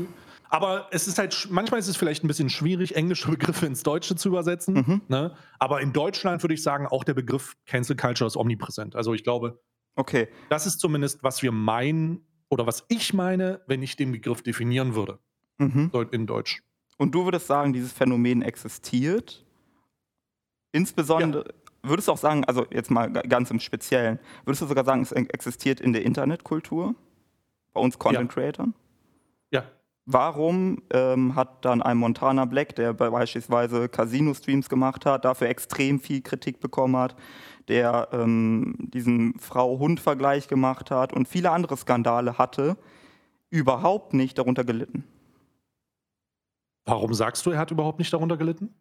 aber 0.49 0.89
es 0.91 1.07
ist 1.07 1.17
halt, 1.17 1.47
manchmal 1.49 1.79
ist 1.79 1.87
es 1.87 1.95
vielleicht 1.95 2.25
ein 2.25 2.27
bisschen 2.27 2.49
schwierig, 2.49 2.97
englische 2.97 3.29
Begriffe 3.29 3.65
ins 3.65 3.83
Deutsche 3.83 4.17
zu 4.17 4.27
übersetzen. 4.27 4.73
Mhm. 4.73 5.01
Ne? 5.07 5.33
Aber 5.59 5.79
in 5.79 5.93
Deutschland 5.93 6.43
würde 6.43 6.55
ich 6.55 6.61
sagen, 6.61 6.87
auch 6.87 7.05
der 7.05 7.13
Begriff 7.13 7.55
Cancel 7.67 7.95
Culture 7.95 8.27
ist 8.27 8.35
omnipräsent. 8.35 8.97
Also 8.97 9.13
ich 9.13 9.23
glaube, 9.23 9.61
okay. 9.99 10.27
das 10.49 10.65
ist 10.65 10.79
zumindest, 10.79 11.23
was 11.23 11.41
wir 11.41 11.51
meinen 11.51 12.25
oder 12.49 12.65
was 12.65 12.85
ich 12.87 13.13
meine, 13.13 13.61
wenn 13.67 13.83
ich 13.83 13.95
den 13.95 14.11
Begriff 14.11 14.41
definieren 14.41 14.95
würde. 14.95 15.19
Mhm. 15.57 15.91
In 16.11 16.25
Deutsch. 16.25 16.63
Und 16.97 17.13
du 17.13 17.25
würdest 17.25 17.47
sagen, 17.47 17.73
dieses 17.73 17.93
Phänomen 17.93 18.41
existiert? 18.41 19.45
Insbesondere, 20.71 21.45
ja. 21.47 21.89
würdest 21.89 22.07
du 22.07 22.11
auch 22.11 22.17
sagen, 22.17 22.43
also 22.45 22.65
jetzt 22.71 22.91
mal 22.91 23.11
ganz 23.11 23.51
im 23.51 23.59
Speziellen, 23.59 24.19
würdest 24.45 24.61
du 24.61 24.65
sogar 24.67 24.83
sagen, 24.83 25.01
es 25.01 25.11
existiert 25.11 25.79
in 25.79 25.93
der 25.93 26.03
Internetkultur? 26.03 26.95
Bei 27.73 27.81
uns 27.81 27.97
Content 27.97 28.31
Creatern? 28.31 28.73
Ja. 29.51 29.63
Warum 30.05 30.81
ähm, 30.91 31.35
hat 31.35 31.63
dann 31.63 31.81
ein 31.81 31.97
Montana 31.97 32.45
Black, 32.45 32.75
der 32.75 32.93
beispielsweise 32.93 33.87
Casino-Streams 33.87 34.67
gemacht 34.67 35.05
hat, 35.05 35.23
dafür 35.23 35.49
extrem 35.49 35.99
viel 35.99 36.21
Kritik 36.21 36.59
bekommen 36.59 36.97
hat, 36.97 37.15
der 37.69 38.09
ähm, 38.11 38.75
diesen 38.79 39.39
Frau-Hund-Vergleich 39.39 40.47
gemacht 40.47 40.91
hat 40.91 41.13
und 41.13 41.27
viele 41.27 41.51
andere 41.51 41.77
Skandale 41.77 42.37
hatte, 42.37 42.77
überhaupt 43.49 44.13
nicht 44.13 44.37
darunter 44.37 44.63
gelitten? 44.63 45.05
Warum 46.85 47.13
sagst 47.13 47.45
du, 47.45 47.51
er 47.51 47.59
hat 47.59 47.71
überhaupt 47.71 47.99
nicht 47.99 48.11
darunter 48.11 48.35
gelitten? 48.35 48.73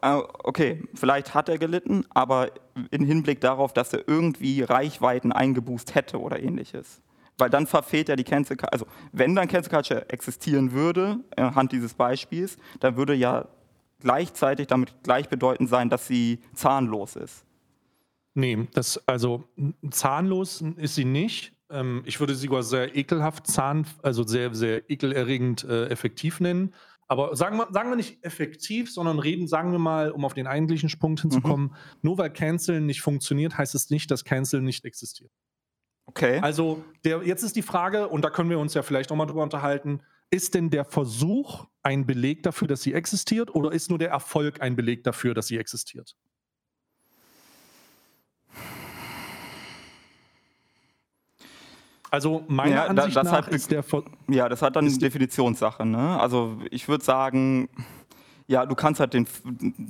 Äh, 0.00 0.20
okay, 0.42 0.82
vielleicht 0.94 1.34
hat 1.34 1.48
er 1.48 1.58
gelitten, 1.58 2.04
aber 2.10 2.50
im 2.90 3.04
Hinblick 3.04 3.40
darauf, 3.40 3.72
dass 3.72 3.92
er 3.92 4.06
irgendwie 4.08 4.62
Reichweiten 4.62 5.32
eingeboost 5.32 5.94
hätte 5.94 6.20
oder 6.20 6.40
ähnliches. 6.40 7.00
Weil 7.38 7.48
dann 7.48 7.66
verfehlt 7.66 8.08
ja 8.08 8.16
die 8.16 8.24
Cancel 8.24 8.56
Culture. 8.56 8.72
Also, 8.72 8.86
wenn 9.12 9.34
dann 9.34 9.48
Cancel 9.48 9.72
Culture 9.72 10.10
existieren 10.10 10.72
würde, 10.72 11.20
anhand 11.36 11.72
dieses 11.72 11.94
Beispiels, 11.94 12.56
dann 12.80 12.96
würde 12.96 13.14
ja 13.14 13.46
gleichzeitig 14.02 14.66
damit 14.66 15.02
gleichbedeutend 15.02 15.68
sein, 15.68 15.88
dass 15.88 16.06
sie 16.06 16.40
zahnlos 16.54 17.16
ist. 17.16 17.44
Nee, 18.34 18.66
das, 18.74 19.00
also 19.06 19.44
zahnlos 19.90 20.62
ist 20.76 20.94
sie 20.94 21.04
nicht. 21.04 21.54
Ähm, 21.70 22.02
ich 22.06 22.18
würde 22.20 22.34
sie 22.34 22.46
sogar 22.46 22.62
sehr 22.62 22.96
ekelhaft 22.96 23.46
zahn, 23.46 23.86
also 24.02 24.22
sehr, 24.22 24.54
sehr 24.54 24.90
ekelerregend 24.90 25.64
äh, 25.64 25.86
effektiv 25.86 26.40
nennen. 26.40 26.74
Aber 27.08 27.36
sagen 27.36 27.58
wir, 27.58 27.68
sagen 27.72 27.90
wir 27.90 27.96
nicht 27.96 28.24
effektiv, 28.24 28.90
sondern 28.90 29.18
reden, 29.18 29.46
sagen 29.46 29.72
wir 29.72 29.78
mal, 29.78 30.12
um 30.12 30.24
auf 30.24 30.32
den 30.32 30.46
eigentlichen 30.46 30.88
Punkt 30.98 31.20
hinzukommen, 31.20 31.66
mhm. 31.66 31.76
nur 32.00 32.16
weil 32.16 32.30
Canceln 32.30 32.86
nicht 32.86 33.02
funktioniert, 33.02 33.58
heißt 33.58 33.74
es 33.74 33.90
nicht, 33.90 34.10
dass 34.10 34.24
Cancel 34.24 34.62
nicht 34.62 34.86
existiert. 34.86 35.30
Okay. 36.06 36.38
Also 36.40 36.82
der, 37.04 37.22
jetzt 37.22 37.42
ist 37.42 37.54
die 37.54 37.62
Frage, 37.62 38.08
und 38.08 38.24
da 38.24 38.30
können 38.30 38.48
wir 38.48 38.58
uns 38.58 38.72
ja 38.74 38.82
vielleicht 38.82 39.10
nochmal 39.10 39.26
drüber 39.26 39.42
unterhalten, 39.42 40.00
ist 40.32 40.54
denn 40.54 40.70
der 40.70 40.84
Versuch 40.84 41.66
ein 41.82 42.06
Beleg 42.06 42.42
dafür, 42.42 42.66
dass 42.66 42.82
sie 42.82 42.94
existiert, 42.94 43.54
oder 43.54 43.70
ist 43.70 43.90
nur 43.90 43.98
der 43.98 44.10
Erfolg 44.10 44.60
ein 44.62 44.74
Beleg 44.74 45.04
dafür, 45.04 45.34
dass 45.34 45.46
sie 45.46 45.58
existiert? 45.58 46.16
Also 52.10 52.44
meiner 52.48 52.76
ja, 52.76 52.84
Ansicht 52.86 53.16
das 53.16 53.24
nach 53.24 53.32
hat, 53.32 53.48
ist 53.48 53.70
der 53.70 53.82
Ver 53.82 54.04
Ja, 54.28 54.48
das 54.48 54.60
hat 54.60 54.76
dann 54.76 54.86
eine 54.86 54.98
Definitionssache. 54.98 55.86
Ne? 55.86 56.20
Also 56.20 56.58
ich 56.70 56.86
würde 56.88 57.02
sagen, 57.02 57.70
ja, 58.46 58.66
du 58.66 58.74
kannst 58.74 59.00
halt 59.00 59.14
den, 59.14 59.26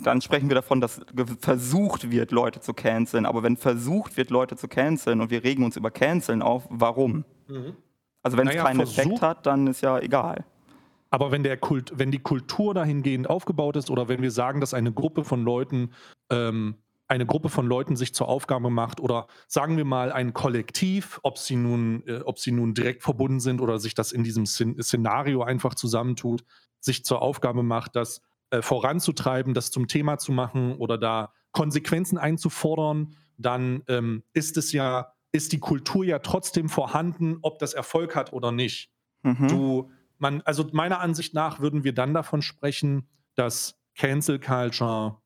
dann 0.05 0.21
sprechen 0.21 0.49
wir 0.49 0.55
davon, 0.55 0.81
dass 0.81 1.01
versucht 1.41 2.13
wird, 2.13 2.31
Leute 2.31 2.61
zu 2.61 2.75
canceln. 2.75 3.27
Aber 3.27 3.43
wenn 3.43 3.57
versucht 3.57 4.17
wird, 4.17 4.31
Leute 4.31 4.57
zu 4.57 4.69
canceln 4.69 5.21
und 5.21 5.31
wir 5.31 5.43
regen 5.43 5.65
uns 5.65 5.77
über 5.77 5.91
canceln 5.91 6.43
auf, 6.43 6.65
warum? 6.71 7.25
Mhm. 7.49 7.77
Also 8.23 8.37
wenn 8.39 8.47
naja, 8.47 8.63
es 8.63 8.67
keinen 8.67 8.77
Versuch, 8.79 8.99
Effekt 8.99 9.23
hat, 9.23 9.47
dann 9.47 9.67
ist 9.67 9.81
ja 9.81 9.99
egal. 9.99 10.45
Aber 11.11 11.31
wenn, 11.31 11.43
der 11.43 11.57
Kult, 11.57 11.93
wenn 11.97 12.11
die 12.11 12.21
Kultur 12.21 12.73
dahingehend 12.75 13.29
aufgebaut 13.29 13.77
ist 13.77 13.91
oder 13.91 14.09
wenn 14.09 14.23
wir 14.23 14.31
sagen, 14.31 14.61
dass 14.61 14.73
eine 14.73 14.93
Gruppe 14.93 15.25
von 15.25 15.45
Leuten 15.45 15.93
ähm, 16.31 16.77
eine 17.13 17.27
Gruppe 17.27 17.51
von 17.51 17.67
Leuten 17.67 17.95
sich 17.95 18.15
zur 18.15 18.29
Aufgabe 18.29 18.71
macht 18.71 18.99
oder 18.99 19.27
sagen 19.47 19.77
wir 19.77 19.85
mal 19.85 20.11
ein 20.11 20.33
Kollektiv, 20.33 21.21
ob 21.23 21.37
sie 21.37 21.57
nun, 21.57 22.03
äh, 22.07 22.21
ob 22.25 22.39
sie 22.39 22.53
nun 22.53 22.73
direkt 22.73 23.03
verbunden 23.03 23.39
sind 23.39 23.61
oder 23.61 23.79
sich 23.79 23.95
das 23.95 24.13
in 24.13 24.25
diesem 24.25 24.47
Szenario 24.47 25.43
einfach 25.43 25.75
zusammentut, 25.75 26.43
sich 26.81 27.05
zur 27.05 27.21
Aufgabe 27.21 27.63
macht, 27.63 27.97
dass 27.97 28.23
äh, 28.51 28.63
voranzutreiben, 28.63 29.53
das 29.53 29.71
zum 29.71 29.89
Thema 29.89 30.19
zu 30.19 30.33
machen 30.33 30.77
oder 30.77 30.97
da 30.97 31.33
Konsequenzen 31.53 32.17
einzufordern, 32.17 33.15
dann 33.37 33.83
ähm, 33.89 34.23
ist 34.33 34.57
es 34.57 34.73
ja, 34.73 35.12
ist 35.33 35.53
die 35.53 35.59
Kultur 35.59 36.05
ja 36.05 36.21
trotzdem 36.21 36.69
vorhanden, 36.69 37.39
ob 37.43 37.59
das 37.59 37.75
Erfolg 37.75 38.15
hat 38.15 38.33
oder 38.33 38.53
nicht. 38.53 38.93
Mhm. 39.23 39.49
Du, 39.49 39.91
man, 40.19 40.43
also 40.43 40.69
meiner 40.73 41.01
Ansicht 41.01 41.35
nach 41.35 41.59
würden 41.61 41.83
wir 41.85 41.95
dann 41.95 42.15
davon 42.15 42.43
sprechen, 42.43 43.09
dass 43.35 43.81
Cancel 43.95 44.39
Culture 44.39 45.21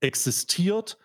existiert, 0.00 0.98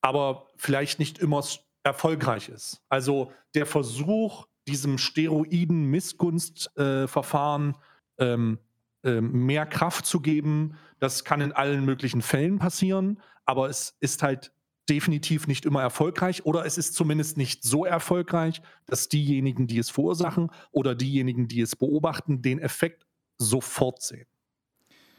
aber 0.00 0.48
vielleicht 0.56 0.98
nicht 0.98 1.18
immer 1.18 1.44
erfolgreich 1.82 2.48
ist. 2.48 2.80
Also 2.88 3.30
der 3.54 3.66
Versuch, 3.66 4.46
diesem 4.68 4.96
Steroiden-Missgunstverfahren 4.98 7.76
äh, 8.18 8.32
ähm, 8.32 8.58
ähm, 9.04 9.46
mehr 9.46 9.66
Kraft 9.66 10.06
zu 10.06 10.20
geben. 10.20 10.76
Das 11.00 11.24
kann 11.24 11.40
in 11.40 11.50
allen 11.52 11.84
möglichen 11.84 12.22
Fällen 12.22 12.60
passieren, 12.60 13.20
aber 13.44 13.68
es 13.68 13.96
ist 13.98 14.22
halt 14.22 14.52
definitiv 14.88 15.46
nicht 15.46 15.64
immer 15.64 15.80
erfolgreich 15.80 16.44
oder 16.44 16.66
es 16.66 16.78
ist 16.78 16.94
zumindest 16.94 17.36
nicht 17.36 17.62
so 17.62 17.84
erfolgreich, 17.84 18.62
dass 18.86 19.08
diejenigen, 19.08 19.66
die 19.66 19.78
es 19.78 19.90
verursachen 19.90 20.50
oder 20.70 20.94
diejenigen, 20.94 21.48
die 21.48 21.60
es 21.60 21.76
beobachten, 21.76 22.42
den 22.42 22.58
Effekt 22.58 23.06
sofort 23.38 24.02
sehen. 24.02 24.26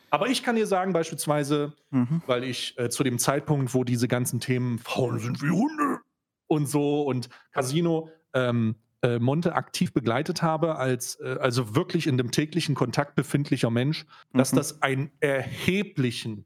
Aber 0.09 0.27
ich 0.27 0.43
kann 0.43 0.55
dir 0.55 0.67
sagen, 0.67 0.93
beispielsweise, 0.93 1.73
mhm. 1.89 2.21
weil 2.27 2.43
ich 2.43 2.77
äh, 2.77 2.89
zu 2.89 3.03
dem 3.03 3.17
Zeitpunkt, 3.17 3.73
wo 3.73 3.83
diese 3.83 4.07
ganzen 4.07 4.39
Themen 4.39 4.77
Frauen 4.77 5.17
sind 5.19 5.41
wie 5.41 5.49
Hunde 5.49 6.01
und 6.45 6.67
so 6.67 7.01
und 7.01 7.29
Casino 7.51 8.09
ähm, 8.33 8.75
äh, 9.01 9.17
Monte 9.17 9.55
aktiv 9.55 9.91
begleitet 9.91 10.43
habe, 10.43 10.75
als 10.75 11.19
äh, 11.19 11.37
also 11.39 11.75
wirklich 11.75 12.05
in 12.05 12.17
dem 12.17 12.31
täglichen 12.31 12.75
Kontakt 12.75 13.15
befindlicher 13.15 13.71
Mensch, 13.71 14.05
mhm. 14.31 14.37
dass 14.37 14.51
das 14.51 14.81
einen 14.83 15.11
erheblichen, 15.19 16.45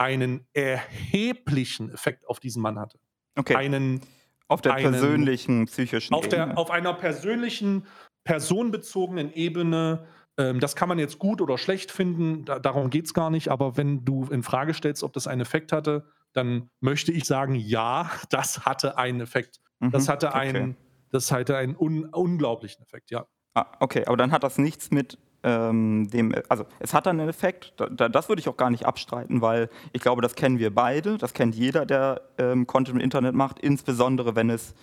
einen 0.00 0.46
erheblichen 0.54 1.92
Effekt 1.92 2.26
auf 2.26 2.40
diesen 2.40 2.62
Mann 2.62 2.78
hatte. 2.78 2.98
Okay. 3.38 3.54
Einen, 3.54 4.00
auf 4.48 4.62
der 4.62 4.74
einen, 4.74 4.92
persönlichen, 4.92 5.66
psychischen 5.66 6.14
auf 6.14 6.24
Ebene. 6.24 6.46
Der, 6.46 6.58
auf 6.58 6.70
einer 6.70 6.94
persönlichen, 6.94 7.86
personenbezogenen 8.24 9.30
Ebene. 9.34 10.06
Ähm, 10.38 10.58
das 10.58 10.74
kann 10.74 10.88
man 10.88 10.98
jetzt 10.98 11.18
gut 11.18 11.42
oder 11.42 11.58
schlecht 11.58 11.90
finden, 11.90 12.46
da, 12.46 12.58
darum 12.58 12.88
geht 12.88 13.04
es 13.04 13.14
gar 13.14 13.28
nicht, 13.28 13.48
aber 13.48 13.76
wenn 13.76 14.04
du 14.04 14.24
in 14.30 14.42
Frage 14.42 14.72
stellst, 14.72 15.02
ob 15.02 15.12
das 15.12 15.26
einen 15.26 15.42
Effekt 15.42 15.70
hatte, 15.70 16.06
dann 16.32 16.70
möchte 16.80 17.12
ich 17.12 17.24
sagen, 17.24 17.54
ja, 17.54 18.10
das 18.30 18.64
hatte 18.64 18.96
einen 18.96 19.20
Effekt. 19.20 19.60
Mhm, 19.80 19.90
das 19.90 20.08
hatte 20.08 20.28
okay. 20.28 20.38
einen, 20.38 20.76
das 21.10 21.30
hatte 21.30 21.58
einen 21.58 21.76
un 21.76 22.06
unglaublichen 22.06 22.82
Effekt, 22.82 23.10
ja. 23.10 23.26
Ah, 23.52 23.66
okay, 23.80 24.06
aber 24.06 24.16
dann 24.16 24.32
hat 24.32 24.44
das 24.44 24.56
nichts 24.56 24.90
mit 24.90 25.18
ähm, 25.42 26.08
dem, 26.10 26.34
also 26.48 26.64
es 26.78 26.92
hat 26.92 27.06
einen 27.06 27.28
Effekt, 27.28 27.72
da, 27.76 28.08
das 28.08 28.28
würde 28.28 28.40
ich 28.40 28.48
auch 28.48 28.56
gar 28.56 28.70
nicht 28.70 28.84
abstreiten, 28.84 29.40
weil 29.40 29.70
ich 29.92 30.02
glaube, 30.02 30.22
das 30.22 30.34
kennen 30.34 30.58
wir 30.58 30.74
beide, 30.74 31.18
das 31.18 31.32
kennt 31.32 31.54
jeder, 31.54 31.86
der 31.86 32.22
ähm, 32.38 32.66
Content 32.66 32.96
im 32.96 33.02
Internet 33.02 33.34
macht, 33.34 33.58
insbesondere 33.58 34.36
wenn 34.36 34.50
es, 34.50 34.74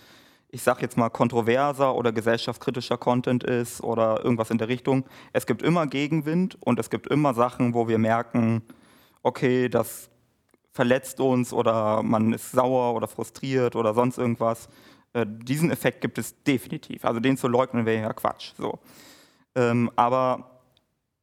ich 0.50 0.62
sage 0.62 0.82
jetzt 0.82 0.96
mal, 0.96 1.10
kontroverser 1.10 1.94
oder 1.94 2.10
gesellschaftskritischer 2.10 2.98
Content 2.98 3.44
ist 3.44 3.82
oder 3.82 4.24
irgendwas 4.24 4.50
in 4.50 4.58
der 4.58 4.68
Richtung. 4.68 5.04
Es 5.32 5.46
gibt 5.46 5.62
immer 5.62 5.86
Gegenwind 5.86 6.58
und 6.60 6.80
es 6.80 6.90
gibt 6.90 7.06
immer 7.06 7.34
Sachen, 7.34 7.74
wo 7.74 7.86
wir 7.86 7.98
merken, 7.98 8.62
okay, 9.22 9.68
das 9.68 10.10
verletzt 10.72 11.20
uns 11.20 11.52
oder 11.52 12.02
man 12.02 12.32
ist 12.32 12.52
sauer 12.52 12.94
oder 12.94 13.08
frustriert 13.08 13.76
oder 13.76 13.94
sonst 13.94 14.18
irgendwas. 14.18 14.68
Äh, 15.12 15.26
diesen 15.26 15.70
Effekt 15.70 16.00
gibt 16.00 16.18
es 16.18 16.42
definitiv. 16.44 17.04
Also 17.04 17.20
den 17.20 17.36
zu 17.36 17.48
leugnen 17.48 17.86
wäre 17.86 18.02
ja 18.02 18.12
Quatsch. 18.12 18.52
So. 18.56 18.78
Ähm, 19.58 19.90
aber 19.96 20.62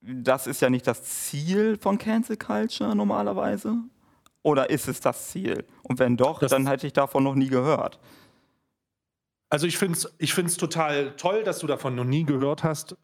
das 0.01 0.45
ist 0.45 0.61
ja 0.61 0.69
nicht 0.69 0.85
das 0.85 1.03
Ziel 1.03 1.77
von 1.77 1.97
Cancel 1.97 2.35
Culture 2.35 2.93
normalerweise. 2.93 3.77
Oder 4.43 4.69
ist 4.69 4.89
es 4.89 4.99
das 4.99 5.29
Ziel? 5.29 5.65
Und 5.83 5.99
wenn 5.99 6.17
doch, 6.17 6.39
das 6.39 6.51
dann 6.51 6.67
hätte 6.67 6.85
ich 6.85 6.93
davon 6.93 7.23
noch 7.23 7.33
nie 7.33 7.47
gehört. 7.47 7.99
Also 9.49 9.67
ich 9.67 9.77
finde 9.77 9.97
es 9.97 10.13
ich 10.17 10.33
find's 10.33 10.57
total 10.57 11.15
toll, 11.15 11.43
dass 11.43 11.59
du 11.59 11.67
davon 11.67 11.95
noch 11.95 12.03
nie 12.03 12.25
gehört 12.25 12.63
hast. 12.63 12.97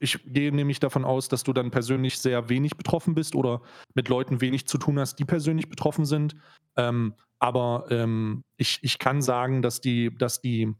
Ich 0.00 0.20
gehe 0.26 0.54
nämlich 0.54 0.80
davon 0.80 1.04
aus, 1.06 1.28
dass 1.28 1.44
du 1.44 1.54
dann 1.54 1.70
persönlich 1.70 2.18
sehr 2.18 2.50
wenig 2.50 2.76
betroffen 2.76 3.14
bist 3.14 3.34
oder 3.34 3.62
mit 3.94 4.10
Leuten 4.10 4.42
wenig 4.42 4.68
zu 4.68 4.76
tun 4.76 5.00
hast, 5.00 5.16
die 5.16 5.24
persönlich 5.24 5.70
betroffen 5.70 6.04
sind. 6.04 6.36
Ähm, 6.76 7.14
aber 7.38 7.86
ähm, 7.88 8.42
ich, 8.58 8.80
ich 8.82 8.98
kann 8.98 9.22
sagen, 9.22 9.62
dass 9.62 9.80
die, 9.80 10.14
dass 10.14 10.42
die, 10.42 10.74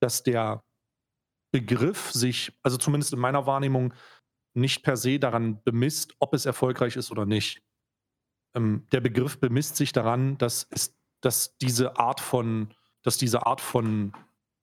dass 0.00 0.24
der 0.24 0.64
Begriff 1.54 2.10
sich, 2.10 2.52
also 2.64 2.76
zumindest 2.76 3.12
in 3.12 3.20
meiner 3.20 3.46
Wahrnehmung, 3.46 3.94
nicht 4.54 4.82
per 4.82 4.96
se 4.96 5.20
daran 5.20 5.62
bemisst, 5.62 6.16
ob 6.18 6.34
es 6.34 6.46
erfolgreich 6.46 6.96
ist 6.96 7.12
oder 7.12 7.26
nicht. 7.26 7.62
Ähm, 8.56 8.88
der 8.90 9.00
Begriff 9.00 9.38
bemisst 9.38 9.76
sich 9.76 9.92
daran, 9.92 10.36
dass 10.36 10.66
es, 10.70 10.98
dass 11.20 11.56
diese 11.58 11.96
Art 11.96 12.20
von, 12.20 12.74
dass 13.04 13.18
diese 13.18 13.46
Art 13.46 13.60
von 13.60 14.12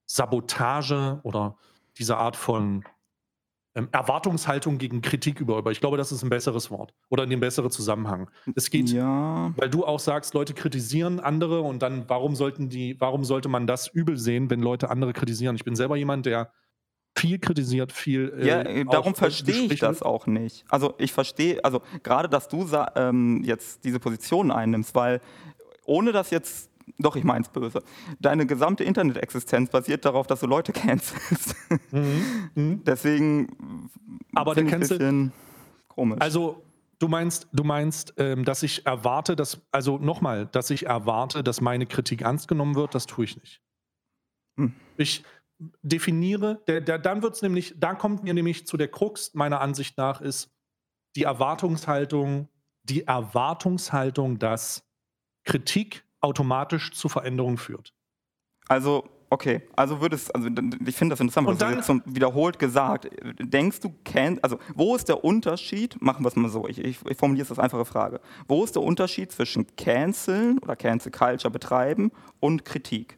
Sabotage 0.06 1.22
oder 1.24 1.58
diese 1.98 2.18
Art 2.18 2.36
von 2.36 2.84
ähm, 3.74 3.88
Erwartungshaltung 3.94 4.78
gegen 4.78 5.02
Kritik 5.02 5.40
über. 5.40 5.64
Ich 5.72 5.80
glaube, 5.80 5.96
das 5.96 6.12
ist 6.12 6.24
ein 6.24 6.30
besseres 6.30 6.72
Wort 6.72 6.94
oder 7.08 7.24
ein 7.24 7.40
besserer 7.40 7.70
Zusammenhang. 7.70 8.30
Es 8.54 8.70
geht, 8.70 8.90
ja. 8.90 9.54
weil 9.56 9.70
du 9.70 9.86
auch 9.86 10.02
sagst, 10.02 10.34
Leute 10.34 10.54
kritisieren 10.54 11.22
andere 11.22 11.62
und 11.62 11.82
dann, 11.82 12.10
warum 12.10 12.36
sollten 12.36 12.68
die, 12.68 13.00
warum 13.00 13.24
sollte 13.24 13.48
man 13.48 13.66
das 13.66 13.88
übel 13.88 14.18
sehen, 14.18 14.50
wenn 14.50 14.60
Leute 14.60 14.90
andere 14.90 15.14
kritisieren? 15.14 15.56
Ich 15.56 15.64
bin 15.64 15.78
selber 15.78 15.96
jemand, 15.96 16.26
der 16.26 16.52
viel 17.16 17.40
kritisiert, 17.40 17.92
viel. 17.92 18.34
Äh, 18.38 18.48
ja, 18.48 18.62
äh, 18.62 18.86
darum 18.86 19.16
verstehe 19.16 19.72
ich 19.72 19.80
das 19.80 20.02
auch 20.02 20.28
nicht. 20.28 20.66
Also 20.70 20.96
ich 20.98 21.14
verstehe, 21.14 21.64
also 21.64 21.82
gerade, 22.04 22.30
dass 22.30 22.48
du 22.48 22.68
ähm, 22.96 23.44
jetzt 23.44 23.84
diese 23.84 24.00
Position 24.00 24.52
einnimmst, 24.52 24.96
weil 24.96 25.22
ohne 25.86 26.12
das 26.12 26.30
jetzt 26.32 26.72
doch, 26.98 27.16
ich 27.16 27.24
meine 27.24 27.42
es 27.44 27.50
böse. 27.50 27.84
Deine 28.20 28.46
gesamte 28.46 28.84
Internet-Existenz 28.84 29.70
basiert 29.70 30.06
darauf, 30.06 30.28
dass 30.28 30.42
du 30.42 30.48
Leute 30.48 30.72
cancelst. 30.74 31.56
Mhm. 31.92 32.50
Mhm. 32.56 32.84
Deswegen. 32.84 33.90
Aber 34.34 34.56
der 34.56 34.66
Cancel. 34.66 34.98
Bisschen 34.98 35.32
komisch. 35.88 36.20
Also, 36.20 36.64
du 37.00 37.08
meinst, 37.08 37.48
du 37.54 37.64
meinst, 37.64 38.14
ähm, 38.18 38.46
dass 38.46 38.64
ich 38.64 38.86
erwarte, 38.86 39.36
dass, 39.36 39.62
also 39.72 39.98
nochmal, 39.98 40.48
dass 40.48 40.70
ich 40.70 40.86
erwarte, 40.88 41.44
dass 41.44 41.62
meine 41.62 41.86
Kritik 41.86 42.22
ernst 42.22 42.48
genommen 42.48 42.76
wird, 42.76 42.96
das 42.96 43.06
tue 43.06 43.26
ich 43.26 43.38
nicht. 43.38 43.62
Hm. 44.58 44.74
Ich 44.98 45.24
definiere, 45.82 46.62
der, 46.68 46.82
der, 46.82 46.98
dann 46.98 47.22
wird 47.22 47.36
es 47.36 47.42
nämlich, 47.42 47.76
da 47.78 47.94
kommt 47.94 48.24
mir 48.24 48.34
nämlich 48.34 48.66
zu 48.66 48.78
der 48.78 48.88
Krux 48.88 49.34
meiner 49.34 49.62
Ansicht 49.62 49.98
nach, 49.98 50.22
ist 50.22 50.52
die 51.16 51.24
Erwartungshaltung, 51.24 52.50
die 52.84 53.06
Erwartungshaltung, 53.06 54.40
dass 54.40 54.84
Kritik 55.44 56.04
automatisch 56.20 56.92
zu 56.92 57.10
Veränderungen 57.10 57.58
führt. 57.58 57.94
Also, 58.68 59.10
okay, 59.30 59.64
also 59.76 60.02
würdest, 60.02 60.34
also 60.34 60.48
ich 60.48 60.96
finde 60.96 61.14
das 61.14 61.20
interessant, 61.20 61.48
was 61.48 61.58
du 61.58 61.66
jetzt 61.66 61.88
so 61.88 62.00
wiederholt 62.06 62.58
gesagt. 62.58 63.10
Denkst 63.40 63.82
du, 63.82 63.94
kennt, 64.04 64.44
also 64.44 64.58
wo 64.76 64.96
ist 64.96 65.10
der 65.10 65.24
Unterschied, 65.24 66.02
machen 66.02 66.24
wir 66.24 66.30
es 66.30 66.36
mal 66.36 66.50
so, 66.50 66.68
ich, 66.68 66.80
ich, 66.80 67.00
ich 67.06 67.18
formuliere 67.18 67.44
es 67.44 67.52
als 67.52 67.60
einfache 67.60 67.86
Frage. 67.86 68.22
Wo 68.48 68.64
ist 68.64 68.76
der 68.76 68.84
Unterschied 68.84 69.32
zwischen 69.32 69.76
Canceln 69.76 70.60
oder 70.60 70.76
Cancel 70.76 71.12
Culture 71.12 71.52
betreiben 71.52 72.12
und 72.40 72.66
Kritik? 72.66 73.18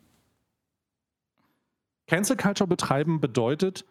Cancel 2.08 2.38
Culture 2.38 2.68
betreiben 2.68 3.20
bedeutet, 3.20 3.86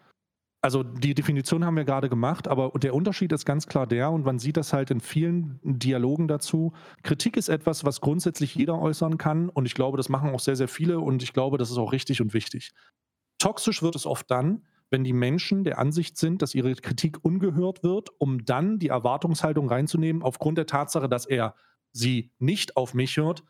also 0.64 0.84
die 0.84 1.14
Definition 1.14 1.64
haben 1.64 1.76
wir 1.76 1.84
gerade 1.84 2.08
gemacht, 2.08 2.46
aber 2.46 2.70
der 2.78 2.94
Unterschied 2.94 3.32
ist 3.32 3.44
ganz 3.44 3.66
klar 3.66 3.86
der, 3.86 4.12
und 4.12 4.24
man 4.24 4.38
sieht 4.38 4.56
das 4.56 4.72
halt 4.72 4.92
in 4.92 5.00
vielen 5.00 5.58
Dialogen 5.64 6.28
dazu. 6.28 6.72
Kritik 7.02 7.36
ist 7.36 7.48
etwas, 7.48 7.84
was 7.84 8.00
grundsätzlich 8.00 8.54
jeder 8.54 8.78
äußern 8.78 9.18
kann, 9.18 9.48
und 9.48 9.66
ich 9.66 9.74
glaube, 9.74 9.96
das 9.96 10.08
machen 10.08 10.30
auch 10.30 10.38
sehr, 10.38 10.54
sehr 10.54 10.68
viele, 10.68 11.00
und 11.00 11.22
ich 11.24 11.32
glaube, 11.32 11.58
das 11.58 11.70
ist 11.70 11.78
auch 11.78 11.92
richtig 11.92 12.20
und 12.20 12.32
wichtig. 12.32 12.70
Toxisch 13.38 13.82
wird 13.82 13.96
es 13.96 14.06
oft 14.06 14.30
dann, 14.30 14.64
wenn 14.88 15.02
die 15.02 15.12
Menschen 15.12 15.64
der 15.64 15.78
Ansicht 15.78 16.16
sind, 16.16 16.42
dass 16.42 16.54
ihre 16.54 16.74
Kritik 16.76 17.24
ungehört 17.24 17.82
wird, 17.82 18.10
um 18.18 18.44
dann 18.44 18.78
die 18.78 18.88
Erwartungshaltung 18.88 19.68
reinzunehmen, 19.68 20.22
aufgrund 20.22 20.58
der 20.58 20.66
Tatsache, 20.66 21.08
dass 21.08 21.26
er 21.26 21.56
sie 21.92 22.30
nicht 22.38 22.76
auf 22.76 22.94
mich 22.94 23.16
hört, 23.16 23.42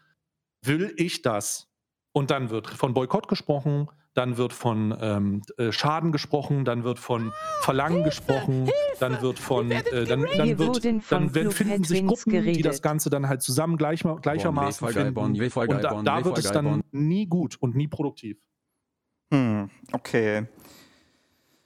will 0.65 0.95
ich 0.97 1.21
das. 1.21 1.69
Und 2.13 2.31
dann 2.31 2.49
wird 2.49 2.69
von 2.69 2.95
Boykott 2.95 3.29
gesprochen, 3.29 3.89
dann 4.15 4.37
wird 4.37 4.53
von 4.53 4.97
ähm, 5.01 5.43
äh, 5.57 5.73
Schaden 5.73 6.13
gesprochen, 6.13 6.65
dann 6.65 6.85
wird 6.85 6.99
von 6.99 7.33
Verlangen 7.61 8.03
Hilfe, 8.03 8.11
gesprochen, 8.11 8.65
Hilfe, 8.65 8.73
dann 9.01 9.23
wird 9.23 9.39
von, 9.39 9.71
äh, 9.71 9.83
dann, 10.05 10.27
dann, 10.37 10.59
wird, 10.59 10.85
dann 11.11 11.35
werden, 11.35 11.51
finden 11.51 11.85
sich 11.85 12.07
Gruppen, 12.07 12.33
geredet. 12.33 12.57
die 12.57 12.63
das 12.63 12.83
Ganze 12.83 13.09
dann 13.09 13.29
halt 13.29 13.43
zusammen 13.43 13.77
gleich, 13.77 14.03
gleichermaßen 14.21 14.87
bon, 14.87 14.93
finden. 14.95 15.15
Bon, 15.15 15.69
und 15.69 15.85
da, 15.85 16.03
da 16.03 16.25
wird 16.25 16.39
es 16.39 16.53
dann 16.53 16.83
nie 16.91 17.27
gut 17.27 17.57
und 17.61 17.75
nie 17.75 17.89
produktiv. 17.89 18.39
Hm, 19.33 19.71
okay. 19.93 20.47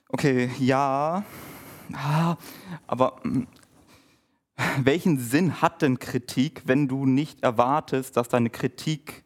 Okay, 0.08 0.50
ja. 0.60 1.24
Ah, 1.92 2.36
aber 2.86 3.16
hm, 3.22 3.48
welchen 4.78 5.18
Sinn 5.18 5.60
hat 5.60 5.82
denn 5.82 5.98
Kritik, 5.98 6.62
wenn 6.66 6.88
du 6.88 7.06
nicht 7.06 7.42
erwartest, 7.42 8.16
dass 8.16 8.28
deine 8.28 8.50
Kritik 8.50 9.24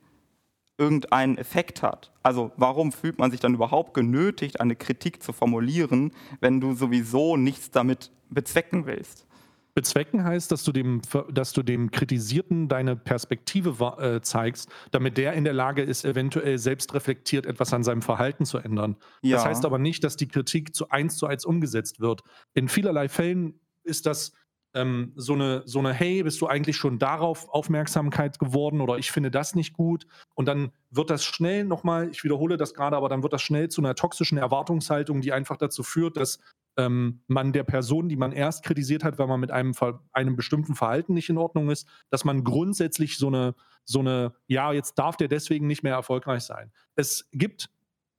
irgendeinen 0.81 1.37
Effekt 1.37 1.83
hat. 1.83 2.11
Also 2.23 2.51
warum 2.57 2.91
fühlt 2.91 3.19
man 3.19 3.31
sich 3.31 3.39
dann 3.39 3.55
überhaupt 3.55 3.95
genötigt, 3.95 4.61
eine 4.61 4.75
Kritik 4.75 5.23
zu 5.23 5.33
formulieren, 5.33 6.13
wenn 6.41 6.61
du 6.61 6.75
sowieso 6.75 7.37
nichts 7.37 7.71
damit 7.71 8.11
bezwecken 8.31 8.87
willst? 8.87 9.27
Bezwecken 9.75 10.25
heißt, 10.25 10.51
dass 10.51 10.65
du 10.65 10.73
dem, 10.73 11.01
dass 11.31 11.53
du 11.53 11.63
dem 11.63 11.91
Kritisierten 11.91 12.69
deine 12.69 12.97
Perspektive 12.97 13.97
äh, 13.99 14.21
zeigst, 14.21 14.69
damit 14.91 15.17
der 15.17 15.35
in 15.35 15.45
der 15.45 15.53
Lage 15.53 15.83
ist, 15.83 16.05
eventuell 16.05 16.59
selbst 16.59 16.93
reflektiert 16.95 17.47
etwas 17.47 17.73
an 17.73 17.85
seinem 17.85 18.03
Verhalten 18.03 18.45
zu 18.45 18.59
ändern. 18.59 18.97
Ja. 19.23 19.37
Das 19.37 19.47
heißt 19.47 19.65
aber 19.65 19.79
nicht, 19.79 20.03
dass 20.03 20.17
die 20.17 20.29
Kritik 20.29 20.75
zu 20.75 20.89
eins 20.89 21.17
zu 21.17 21.27
eins 21.27 21.45
umgesetzt 21.45 22.01
wird. 22.01 22.23
In 22.55 22.69
vielerlei 22.69 23.09
Fällen 23.09 23.61
ist 23.85 24.07
das 24.07 24.33
ähm, 24.75 25.13
so, 25.17 25.35
eine, 25.35 25.63
so 25.67 25.79
eine, 25.81 25.93
hey, 25.93 26.23
bist 26.23 26.41
du 26.41 26.47
eigentlich 26.47 26.77
schon 26.77 26.99
darauf 26.99 27.49
Aufmerksamkeit 27.49 28.39
geworden 28.39 28.81
oder 28.81 28.99
ich 28.99 29.11
finde 29.11 29.31
das 29.31 29.55
nicht 29.55 29.73
gut. 29.73 30.07
Und 30.35 30.47
dann 30.47 30.73
wird 30.91 31.11
das 31.11 31.25
schnell 31.25 31.65
nochmal, 31.65 32.09
ich 32.11 32.23
wiederhole 32.25 32.57
das 32.57 32.75
gerade, 32.75 32.97
aber 32.97 33.09
dann 33.09 33.23
wird 33.23 33.33
das 33.33 33.43
schnell 33.43 33.69
zu 33.69 33.81
einer 33.81 33.95
toxischen 33.95 34.39
Erwartungshaltung, 34.39 35.21
die 35.21 35.33
einfach 35.33 35.57
dazu 35.57 35.83
führt, 35.83 36.17
dass 36.17 36.39
ähm, 36.77 37.23
man 37.27 37.53
der 37.53 37.65
Person, 37.65 38.09
die 38.09 38.17
man 38.17 38.33
erst 38.33 38.65
kritisiert 38.65 39.03
hat, 39.03 39.19
weil 39.19 39.27
man 39.27 39.41
mit 39.41 39.51
einem, 39.51 39.75
einem 40.13 40.37
bestimmten 40.37 40.75
Verhalten 40.75 41.15
nicht 41.15 41.29
in 41.29 41.39
Ordnung 41.39 41.71
ist, 41.71 41.89
dass 42.11 42.25
man 42.25 42.45
grundsätzlich 42.45 43.19
so 43.19 43.27
eine, 43.27 43.55
so 43.85 44.01
eine, 44.01 44.35
ja, 44.47 44.73
jetzt 44.73 44.95
darf 44.95 45.17
der 45.17 45.29
deswegen 45.29 45.67
nicht 45.67 45.83
mehr 45.83 45.95
erfolgreich 45.95 46.43
sein. 46.43 46.73
Es 46.95 47.29
gibt, 47.33 47.71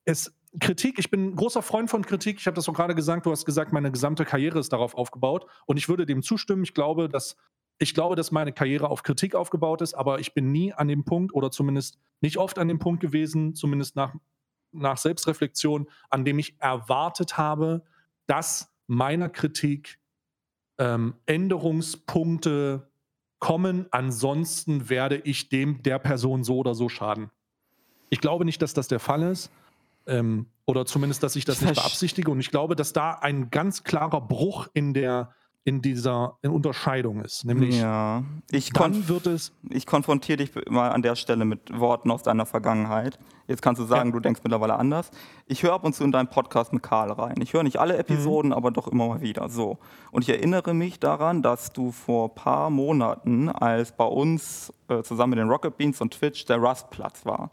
es 0.04 0.36
Kritik, 0.60 1.00
ich 1.00 1.10
bin 1.10 1.30
ein 1.30 1.36
großer 1.36 1.62
Freund 1.62 1.90
von 1.90 2.06
Kritik. 2.06 2.38
Ich 2.40 2.46
habe 2.46 2.56
das 2.56 2.68
auch 2.68 2.74
gerade 2.74 2.94
gesagt. 2.94 3.26
Du 3.26 3.32
hast 3.32 3.46
gesagt, 3.46 3.72
meine 3.72 3.92
gesamte 3.92 4.26
Karriere 4.26 4.60
ist 4.60 4.74
darauf 4.74 4.96
aufgebaut. 4.96 5.46
Und 5.66 5.78
ich 5.78 5.88
würde 5.88 6.06
dem 6.06 6.22
zustimmen. 6.22 6.64
Ich 6.64 6.74
glaube, 6.74 7.08
dass, 7.08 7.38
ich 7.80 7.94
glaube, 7.94 8.16
dass 8.16 8.32
meine 8.32 8.52
Karriere 8.52 8.90
auf 8.90 9.04
Kritik 9.04 9.34
aufgebaut 9.34 9.82
ist, 9.82 9.94
aber 9.94 10.20
ich 10.20 10.34
bin 10.34 10.52
nie 10.52 10.74
an 10.74 10.90
dem 10.90 11.06
Punkt 11.06 11.34
oder 11.34 11.52
zumindest 11.52 12.00
nicht 12.20 12.38
oft 12.38 12.60
an 12.60 12.68
dem 12.68 12.80
Punkt 12.80 13.00
gewesen, 13.00 13.56
zumindest 13.56 13.96
nach, 13.96 14.14
nach 14.74 14.98
Selbstreflexion, 14.98 15.88
an 16.10 16.26
dem 16.26 16.38
ich 16.38 16.60
erwartet 16.60 17.38
habe, 17.38 17.84
dass 18.28 18.74
meiner 18.88 19.30
Kritik 19.30 20.00
ähm, 20.78 21.16
Änderungspunkte 21.28 22.92
kommen. 23.40 23.88
Ansonsten 23.92 24.90
werde 24.90 25.18
ich 25.18 25.48
dem 25.48 25.82
der 25.84 26.00
Person 26.00 26.44
so 26.44 26.58
oder 26.58 26.76
so 26.76 26.90
schaden. 26.90 27.32
Ich 28.10 28.20
glaube 28.20 28.44
nicht, 28.44 28.62
dass 28.62 28.74
das 28.74 28.90
der 28.90 29.00
Fall 29.00 29.24
ist. 29.24 29.50
Ähm, 30.08 30.48
oder 30.66 30.86
zumindest, 30.86 31.24
dass 31.24 31.36
ich 31.36 31.46
das 31.46 31.62
nicht 31.62 31.76
beabsichtige. 31.76 32.32
Und 32.32 32.40
ich 32.40 32.52
glaube, 32.52 32.76
dass 32.76 32.94
da 32.94 33.12
ein 33.12 33.50
ganz 33.50 33.84
klarer 33.84 34.22
Bruch 34.22 34.68
in 34.74 34.94
der 34.94 35.34
in 35.64 35.82
dieser 35.82 36.38
in 36.42 36.50
Unterscheidung 36.50 37.24
ist. 37.24 37.46
Nämlich, 37.46 37.80
ja, 37.80 38.24
ich 38.50 38.72
dann 38.72 39.08
wird 39.08 39.28
es. 39.28 39.52
Ich 39.70 39.86
konfrontiere 39.86 40.38
dich 40.38 40.52
mal 40.70 40.90
an 40.90 41.04
der 41.04 41.16
Stelle 41.16 41.46
mit 41.46 41.78
Worten 41.80 42.10
aus 42.10 42.24
deiner 42.24 42.48
Vergangenheit. 42.48 43.20
Jetzt 43.48 43.62
kannst 43.62 43.80
du 43.80 43.86
sagen, 43.86 44.10
ja. 44.10 44.14
du 44.14 44.20
denkst 44.22 44.42
mittlerweile 44.44 44.76
anders. 44.76 45.12
Ich 45.46 45.62
höre 45.62 45.74
ab 45.74 45.84
und 45.84 45.94
zu 45.94 46.04
in 46.04 46.12
deinen 46.12 46.30
Podcast 46.30 46.74
mit 46.74 46.82
Karl 46.82 47.12
rein. 47.12 47.36
Ich 47.42 47.54
höre 47.54 47.62
nicht 47.62 47.80
alle 47.80 47.98
Episoden, 47.98 48.50
mhm. 48.50 48.58
aber 48.58 48.72
doch 48.72 48.88
immer 48.88 49.08
mal 49.08 49.22
wieder. 49.22 49.50
So. 49.50 49.78
Und 50.10 50.24
ich 50.24 50.30
erinnere 50.30 50.74
mich 50.74 51.00
daran, 51.00 51.44
dass 51.44 51.72
du 51.72 51.92
vor 51.92 52.30
ein 52.30 52.36
paar 52.36 52.70
Monaten, 52.72 53.50
als 53.50 53.92
bei 53.92 54.06
uns 54.06 54.74
äh, 54.88 55.04
zusammen 55.04 55.32
mit 55.32 55.40
den 55.40 55.50
Rocket 55.50 55.78
Beans 55.78 56.02
und 56.02 56.14
Twitch 56.14 56.46
der 56.46 56.58
Rustplatz 56.58 57.24
war. 57.26 57.52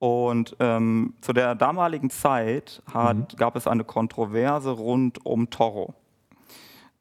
Und 0.00 0.56
ähm, 0.60 1.12
zu 1.20 1.34
der 1.34 1.54
damaligen 1.54 2.08
Zeit 2.08 2.82
hat, 2.92 3.16
mhm. 3.16 3.36
gab 3.36 3.54
es 3.54 3.66
eine 3.66 3.84
Kontroverse 3.84 4.70
rund 4.70 5.24
um 5.26 5.50
Toro. 5.50 5.94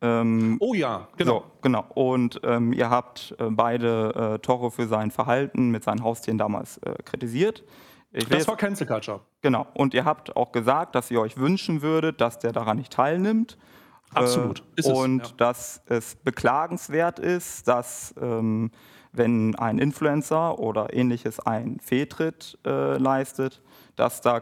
Ähm, 0.01 0.57
oh 0.59 0.73
ja, 0.73 1.07
genau. 1.15 1.39
So, 1.39 1.51
genau. 1.61 1.85
Und 1.93 2.41
ähm, 2.43 2.73
ihr 2.73 2.89
habt 2.89 3.35
äh, 3.39 3.45
beide 3.49 4.35
äh, 4.35 4.39
Toro 4.39 4.69
für 4.69 4.87
sein 4.87 5.11
Verhalten 5.11 5.69
mit 5.69 5.85
seinen 5.85 6.03
Haustieren 6.03 6.37
damals 6.37 6.77
äh, 6.79 6.93
kritisiert. 7.05 7.63
Ich 8.11 8.27
das 8.27 8.47
war 8.49 8.57
Cancel 8.57 8.85
Culture. 8.85 9.21
Genau. 9.41 9.65
Und 9.73 9.93
ihr 9.93 10.03
habt 10.03 10.35
auch 10.35 10.51
gesagt, 10.51 10.93
dass 10.93 11.09
ihr 11.09 11.21
euch 11.21 11.37
wünschen 11.37 11.81
würdet, 11.81 12.19
dass 12.19 12.37
der 12.37 12.51
daran 12.51 12.77
nicht 12.77 12.91
teilnimmt. 12.91 13.57
Absolut. 14.13 14.63
Äh, 14.75 14.91
und 14.91 15.21
es, 15.21 15.29
ja. 15.29 15.35
dass 15.37 15.83
es 15.85 16.15
beklagenswert 16.15 17.19
ist, 17.19 17.65
dass 17.65 18.13
ähm, 18.19 18.71
wenn 19.11 19.55
ein 19.55 19.79
Influencer 19.79 20.59
oder 20.59 20.93
ähnliches 20.93 21.39
einen 21.39 21.79
Fehltritt 21.79 22.57
äh, 22.65 22.97
leistet, 22.97 23.61
dass, 23.95 24.21
da, 24.21 24.41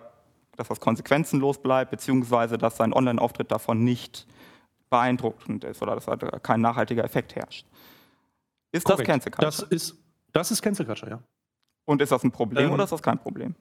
dass 0.56 0.68
das 0.68 0.80
konsequenzenlos 0.80 1.62
bleibt, 1.62 1.92
beziehungsweise 1.92 2.58
dass 2.58 2.78
sein 2.78 2.94
Online-Auftritt 2.94 3.52
davon 3.52 3.84
nicht 3.84 4.28
beeindruckend 4.90 5.64
ist 5.64 5.82
oder 5.82 5.96
dass 5.96 6.08
halt 6.08 6.24
kein 6.44 6.62
nachhaltiger 6.62 7.04
Effekt 7.04 7.36
herrscht. 7.36 7.66
Ist 8.72 8.86
Korrekt. 8.86 9.02
das 9.02 9.08
Cancel 9.08 9.32
Culture? 9.32 9.48
Das 9.48 9.60
ist, 9.72 9.96
das 10.34 10.52
ist 10.52 10.62
Cancel 10.62 10.86
Culture, 10.86 11.12
ja. 11.12 11.24
Und 11.86 12.02
ist 12.02 12.12
das 12.12 12.24
ein 12.24 12.32
Problem 12.32 12.68
ähm, 12.68 12.74
oder 12.74 12.84
ist 12.84 12.92
das 12.92 13.02
kein 13.02 13.18
Problem? 13.18 13.56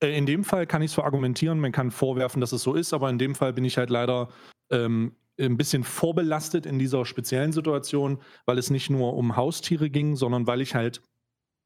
Äh, 0.00 0.16
in 0.16 0.26
dem 0.26 0.44
Fall 0.44 0.66
kann 0.66 0.82
ich 0.82 0.90
so 0.90 1.02
argumentieren, 1.02 1.60
man 1.60 1.72
kann 1.72 1.90
vorwerfen, 1.90 2.40
dass 2.40 2.52
es 2.52 2.62
so 2.62 2.74
ist, 2.74 2.92
aber 2.92 3.08
in 3.10 3.18
dem 3.18 3.34
Fall 3.34 3.52
bin 3.52 3.64
ich 3.64 3.78
halt 3.78 3.90
leider 3.90 4.28
ähm, 4.70 5.12
ein 5.46 5.56
bisschen 5.56 5.84
vorbelastet 5.84 6.66
in 6.66 6.78
dieser 6.78 7.04
speziellen 7.04 7.52
Situation, 7.52 8.20
weil 8.44 8.58
es 8.58 8.70
nicht 8.70 8.90
nur 8.90 9.14
um 9.14 9.36
Haustiere 9.36 9.90
ging, 9.90 10.16
sondern 10.16 10.46
weil 10.46 10.60
ich 10.60 10.74
halt 10.74 11.02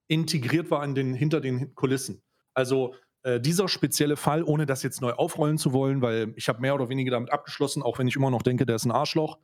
integriert 0.08 0.70
war 0.70 0.84
in 0.84 0.94
den, 0.94 1.14
hinter 1.14 1.40
den 1.40 1.74
Kulissen. 1.74 2.22
Also 2.54 2.94
äh, 3.22 3.40
dieser 3.40 3.68
spezielle 3.68 4.16
Fall, 4.16 4.42
ohne 4.42 4.66
das 4.66 4.82
jetzt 4.82 5.00
neu 5.00 5.12
aufrollen 5.12 5.56
zu 5.56 5.72
wollen, 5.72 6.02
weil 6.02 6.34
ich 6.36 6.48
habe 6.48 6.60
mehr 6.60 6.74
oder 6.74 6.88
weniger 6.88 7.12
damit 7.12 7.32
abgeschlossen, 7.32 7.82
auch 7.82 7.98
wenn 7.98 8.08
ich 8.08 8.16
immer 8.16 8.30
noch 8.30 8.42
denke, 8.42 8.66
der 8.66 8.76
ist 8.76 8.84
ein 8.84 8.90
Arschloch. 8.90 9.38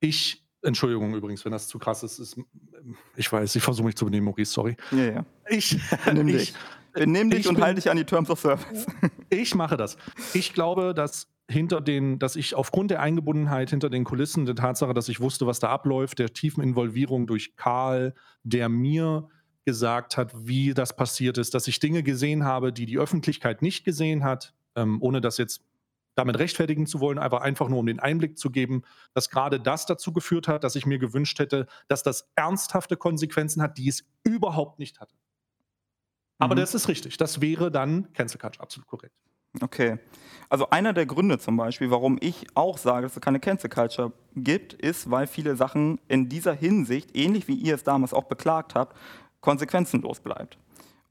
Ich, 0.00 0.44
Entschuldigung 0.62 1.14
übrigens, 1.14 1.44
wenn 1.44 1.52
das 1.52 1.66
zu 1.66 1.78
krass 1.78 2.02
ist, 2.02 2.18
ist 2.18 2.36
ich 3.16 3.32
weiß, 3.32 3.56
ich 3.56 3.62
versuche 3.62 3.86
mich 3.86 3.96
zu 3.96 4.04
benehmen, 4.04 4.26
Maurice, 4.26 4.52
sorry. 4.52 4.76
Ja, 4.92 5.04
ja. 5.04 5.24
Ich, 5.48 5.76
Benimm 6.04 6.26
dich. 6.28 6.54
Benimm 6.92 7.30
dich 7.30 7.48
und 7.48 7.60
halte 7.60 7.80
dich 7.80 7.90
an 7.90 7.96
die 7.96 8.04
Terms 8.04 8.30
of 8.30 8.40
Service. 8.40 8.86
Ich 9.30 9.54
mache 9.54 9.76
das. 9.76 9.98
Ich 10.32 10.54
glaube, 10.54 10.94
dass 10.94 11.28
hinter 11.50 11.80
den, 11.80 12.18
dass 12.18 12.36
ich 12.36 12.54
aufgrund 12.54 12.90
der 12.90 13.00
Eingebundenheit 13.00 13.70
hinter 13.70 13.88
den 13.88 14.04
Kulissen, 14.04 14.44
der 14.44 14.54
Tatsache, 14.54 14.92
dass 14.92 15.08
ich 15.08 15.20
wusste, 15.20 15.46
was 15.46 15.60
da 15.60 15.70
abläuft, 15.70 16.18
der 16.18 16.32
tiefen 16.32 16.62
Involvierung 16.62 17.26
durch 17.26 17.56
Karl, 17.56 18.14
der 18.42 18.68
mir 18.68 19.28
gesagt 19.64 20.16
hat, 20.16 20.32
wie 20.34 20.74
das 20.74 20.94
passiert 20.94 21.38
ist, 21.38 21.54
dass 21.54 21.66
ich 21.68 21.80
Dinge 21.80 22.02
gesehen 22.02 22.44
habe, 22.44 22.72
die 22.72 22.86
die 22.86 22.98
Öffentlichkeit 22.98 23.62
nicht 23.62 23.84
gesehen 23.84 24.24
hat, 24.24 24.54
ähm, 24.76 24.98
ohne 25.02 25.20
das 25.20 25.38
jetzt 25.38 25.62
damit 26.14 26.38
rechtfertigen 26.38 26.86
zu 26.86 27.00
wollen, 27.00 27.18
aber 27.18 27.42
einfach 27.42 27.68
nur 27.68 27.78
um 27.78 27.86
den 27.86 28.00
Einblick 28.00 28.38
zu 28.38 28.50
geben, 28.50 28.82
dass 29.14 29.30
gerade 29.30 29.60
das 29.60 29.86
dazu 29.86 30.12
geführt 30.12 30.48
hat, 30.48 30.64
dass 30.64 30.74
ich 30.74 30.84
mir 30.84 30.98
gewünscht 30.98 31.38
hätte, 31.38 31.66
dass 31.86 32.02
das 32.02 32.30
ernsthafte 32.34 32.96
Konsequenzen 32.96 33.62
hat, 33.62 33.78
die 33.78 33.88
es 33.88 34.04
überhaupt 34.24 34.78
nicht 34.78 35.00
hatte. 35.00 35.14
Aber 36.38 36.54
mhm. 36.54 36.60
das 36.60 36.74
ist 36.74 36.88
richtig. 36.88 37.16
Das 37.16 37.40
wäre 37.40 37.70
dann 37.70 38.12
Cancel 38.12 38.40
Culture, 38.40 38.62
absolut 38.62 38.86
korrekt. 38.86 39.14
Okay. 39.60 39.98
Also 40.50 40.70
einer 40.70 40.94
der 40.94 41.04
Gründe 41.04 41.38
zum 41.38 41.56
Beispiel, 41.56 41.90
warum 41.90 42.16
ich 42.20 42.46
auch 42.54 42.78
sage, 42.78 43.02
dass 43.02 43.16
es 43.16 43.20
keine 43.20 43.38
Cancel 43.38 43.68
Culture 43.68 44.12
gibt, 44.34 44.72
ist, 44.72 45.10
weil 45.10 45.26
viele 45.26 45.56
Sachen 45.56 46.00
in 46.08 46.28
dieser 46.28 46.54
Hinsicht, 46.54 47.14
ähnlich 47.14 47.48
wie 47.48 47.54
ihr 47.54 47.74
es 47.74 47.84
damals 47.84 48.14
auch 48.14 48.24
beklagt 48.24 48.74
habt, 48.74 48.96
konsequenzenlos 49.40 50.20
bleibt. 50.20 50.58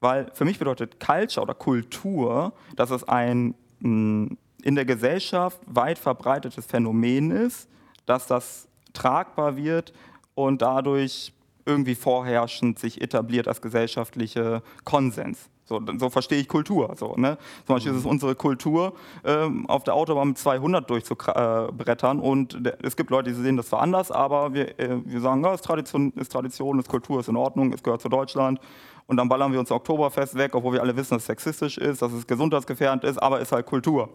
Weil 0.00 0.30
für 0.34 0.44
mich 0.44 0.58
bedeutet 0.58 0.98
Culture 0.98 1.44
oder 1.44 1.54
Kultur, 1.54 2.52
dass 2.74 2.90
es 2.90 3.04
ein 3.04 3.54
mm, 3.80 4.26
in 4.62 4.74
der 4.74 4.84
Gesellschaft 4.84 5.60
weit 5.66 5.98
verbreitetes 5.98 6.66
Phänomen 6.66 7.30
ist, 7.30 7.68
dass 8.06 8.26
das 8.26 8.68
tragbar 8.92 9.56
wird 9.56 9.92
und 10.34 10.62
dadurch 10.62 11.32
irgendwie 11.64 11.94
vorherrschend 11.94 12.78
sich 12.78 13.00
etabliert 13.00 13.46
als 13.46 13.60
gesellschaftliche 13.60 14.62
Konsens. 14.84 15.48
So, 15.68 15.82
so 15.98 16.08
verstehe 16.08 16.40
ich 16.40 16.48
Kultur. 16.48 16.94
So, 16.96 17.14
ne? 17.16 17.36
Zum 17.66 17.74
Beispiel 17.74 17.92
ist 17.92 17.98
es 17.98 18.04
mhm. 18.04 18.12
unsere 18.12 18.34
Kultur, 18.34 18.94
ähm, 19.22 19.68
auf 19.68 19.84
der 19.84 19.94
Autobahn 19.94 20.28
mit 20.28 20.38
200 20.38 20.88
durchzubrettern. 20.88 22.20
Und 22.20 22.58
es 22.82 22.96
gibt 22.96 23.10
Leute, 23.10 23.30
die 23.30 23.36
sehen 23.36 23.58
das 23.58 23.68
zwar 23.68 23.82
anders, 23.82 24.10
aber 24.10 24.54
wir, 24.54 24.78
äh, 24.80 24.98
wir 25.04 25.20
sagen, 25.20 25.44
ja, 25.44 25.52
ist 25.52 25.64
Tradition, 25.64 26.10
ist 26.16 26.32
Tradition, 26.32 26.78
ist 26.78 26.88
Kultur, 26.88 27.20
ist 27.20 27.28
in 27.28 27.36
Ordnung, 27.36 27.74
es 27.74 27.82
gehört 27.82 28.00
zu 28.00 28.08
Deutschland. 28.08 28.60
Und 29.06 29.18
dann 29.18 29.28
ballern 29.28 29.52
wir 29.52 29.60
uns 29.60 29.70
Oktoberfest 29.70 30.36
weg, 30.36 30.54
obwohl 30.54 30.72
wir 30.72 30.80
alle 30.80 30.96
wissen, 30.96 31.14
dass 31.14 31.22
es 31.22 31.26
sexistisch 31.26 31.76
ist, 31.76 32.00
dass 32.00 32.12
es 32.12 32.26
gesundheitsgefährdend 32.26 33.04
ist, 33.04 33.18
aber 33.18 33.40
ist 33.40 33.52
halt 33.52 33.66
Kultur. 33.66 34.08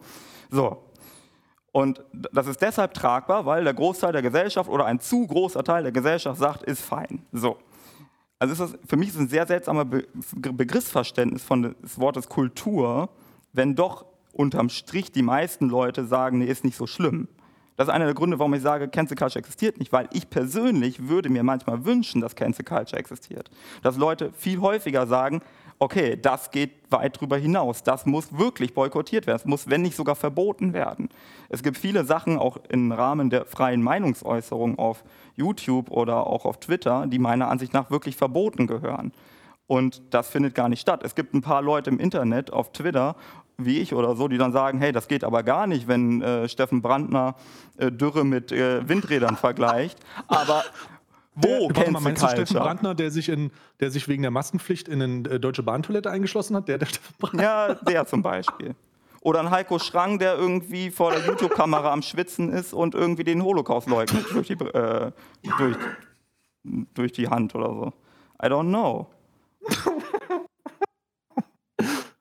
So. 0.50 0.78
Und 1.72 2.04
das 2.32 2.48
ist 2.48 2.62
deshalb 2.62 2.96
tragbar, 2.96 3.46
weil 3.46 3.63
der 3.63 3.74
Großteil 3.76 4.12
der 4.12 4.22
Gesellschaft 4.24 4.70
oder 4.70 4.86
ein 4.86 5.00
zu 5.00 5.26
großer 5.28 5.63
Teil 5.63 5.84
der 5.84 5.92
Gesellschaft 5.92 6.39
sagt, 6.39 6.63
ist 6.63 6.82
fein. 6.82 7.26
So. 7.32 7.58
Also 8.43 8.56
das, 8.56 8.75
für 8.86 8.97
mich 8.97 9.08
ist 9.08 9.17
ein 9.17 9.29
sehr 9.29 9.47
seltsamer 9.47 9.86
Be 9.86 10.06
Begriffsverständnis 10.36 11.41
von 11.43 11.73
des 11.82 11.97
Wortes 11.97 12.27
Kultur, 12.27 13.08
wenn 13.53 13.73
doch 13.73 14.06
unterm 14.34 14.67
Strich 14.67 15.13
die 15.13 15.21
meisten 15.21 15.69
Leute 15.69 16.06
sagen, 16.06 16.39
nee, 16.39 16.47
ist 16.47 16.65
nicht 16.65 16.75
so 16.75 16.86
schlimm. 16.86 17.29
Das 17.77 17.88
ist 17.88 17.93
einer 17.93 18.03
der 18.03 18.13
Gründe, 18.13 18.39
warum 18.39 18.53
ich 18.53 18.62
sage, 18.62 18.89
Cancel 18.89 19.15
Culture 19.15 19.39
existiert 19.39 19.79
nicht, 19.79 19.93
weil 19.93 20.10
ich 20.12 20.29
persönlich 20.29 21.08
würde 21.08 21.29
mir 21.29 21.41
manchmal 21.43 21.86
wünschen, 21.86 22.19
dass 22.19 22.36
Cancel 22.36 22.65
Culture 22.65 22.99
existiert. 22.99 23.49
Dass 23.82 23.95
Leute 23.95 24.34
viel 24.34 24.60
häufiger 24.60 25.08
sagen, 25.08 25.41
okay, 25.84 26.17
das 26.19 26.50
geht 26.50 26.72
weit 26.89 27.17
darüber 27.17 27.38
hinaus. 27.38 27.84
Das 27.84 28.06
muss 28.06 28.38
wirklich 28.38 28.74
boykottiert 28.74 29.28
werden. 29.28 29.38
Es 29.38 29.46
muss, 29.46 29.69
wenn 29.69 29.82
nicht 29.82 29.98
sogar 29.98 30.15
verboten 30.15 30.74
werden. 30.74 31.10
Es 31.50 31.62
gibt 31.62 31.78
viele 31.78 32.06
Sachen 32.06 32.39
auch 32.39 32.58
im 32.69 32.91
Rahmen 32.91 33.30
der 33.30 33.46
freien 33.46 33.84
Meinungsäußerung 33.84 34.80
auf 34.80 35.04
YouTube 35.36 35.91
oder 35.91 36.26
auch 36.28 36.46
auf 36.46 36.60
Twitter, 36.60 37.06
die 37.08 37.19
meiner 37.19 37.50
Ansicht 37.50 37.74
nach 37.74 37.91
wirklich 37.91 38.15
verboten 38.15 38.65
gehören. 38.65 39.12
Und 39.67 40.02
das 40.12 40.30
findet 40.30 40.56
gar 40.56 40.69
nicht 40.69 40.82
statt. 40.82 41.02
Es 41.04 41.15
gibt 41.15 41.34
ein 41.34 41.41
paar 41.41 41.62
Leute 41.62 41.89
im 41.89 42.00
Internet, 42.00 42.52
auf 42.54 42.72
Twitter, 42.72 43.15
wie 43.58 43.80
ich 43.80 43.93
oder 43.93 44.15
so, 44.15 44.28
die 44.28 44.38
dann 44.38 44.52
sagen, 44.52 44.80
hey, 44.80 44.91
das 44.91 45.08
geht 45.08 45.24
aber 45.24 45.43
gar 45.43 45.67
nicht, 45.67 45.88
wenn 45.88 46.22
äh, 46.22 46.48
Steffen 46.48 46.82
Brandner 46.82 47.36
äh, 47.78 47.91
Dürre 47.91 48.24
mit 48.24 48.52
äh, 48.52 48.88
Windrädern 48.88 49.36
vergleicht. 49.36 50.00
Aber 50.28 50.63
wo 51.36 51.69
der, 51.69 51.91
mal, 51.91 52.00
meinst 52.00 52.22
du 52.22 52.28
Steffen 52.28 52.58
Brandner, 52.58 52.93
der 52.96 53.12
sich, 53.12 53.30
in, 53.30 53.52
der 53.80 53.89
sich 53.89 54.08
wegen 54.08 54.22
der 54.22 54.32
Maskenpflicht 54.32 54.88
in 54.88 55.02
eine 55.02 55.30
äh, 55.30 55.39
deutsche 55.39 55.63
Bahntoilette 55.63 56.10
eingeschlossen 56.12 56.56
hat? 56.56 56.67
Der, 56.67 56.78
der? 56.78 56.88
Ja, 57.34 57.74
der 57.76 58.06
zum 58.06 58.22
Beispiel. 58.22 58.76
Oder 59.22 59.39
ein 59.39 59.50
Heiko 59.50 59.80
Schrang, 59.80 60.19
der 60.19 60.36
irgendwie 60.36 60.91
vor 60.91 61.12
der 61.12 61.26
YouTube-Kamera 61.26 61.91
am 61.93 62.02
Schwitzen 62.02 62.50
ist 62.50 62.74
und 62.74 62.93
irgendwie 62.93 63.24
den 63.24 63.41
Holocaust 63.43 63.88
leugnet 63.88 64.26
durch 64.34 64.48
die, 64.48 64.54
äh, 64.54 65.12
durch, 65.58 65.78
durch 66.93 67.12
die 67.13 67.30
Hand 67.30 67.56
oder 67.56 67.69
so. 67.69 67.93
I 68.43 68.48
don't 68.48 68.67
know. 68.67 69.08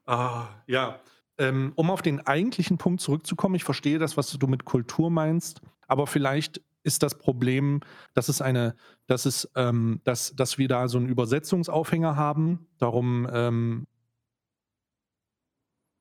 ah, 0.06 0.46
ja. 0.66 1.00
Ähm, 1.38 1.72
um 1.74 1.90
auf 1.90 2.02
den 2.02 2.24
eigentlichen 2.24 2.78
Punkt 2.78 3.00
zurückzukommen, 3.00 3.56
ich 3.56 3.64
verstehe 3.64 3.98
das, 3.98 4.16
was 4.16 4.30
du 4.30 4.46
mit 4.46 4.64
Kultur 4.64 5.10
meinst, 5.10 5.60
aber 5.88 6.06
vielleicht 6.06 6.60
ist 6.82 7.02
das 7.02 7.16
Problem, 7.16 7.80
dass 8.14 8.28
es 8.28 8.42
eine, 8.42 8.76
dass 9.06 9.26
es, 9.26 9.50
ähm, 9.56 10.00
dass, 10.04 10.34
dass 10.34 10.58
wir 10.58 10.68
da 10.68 10.88
so 10.88 10.98
einen 10.98 11.08
Übersetzungsaufhänger 11.08 12.16
haben. 12.16 12.66
Darum, 12.78 13.28
ähm, 13.32 13.86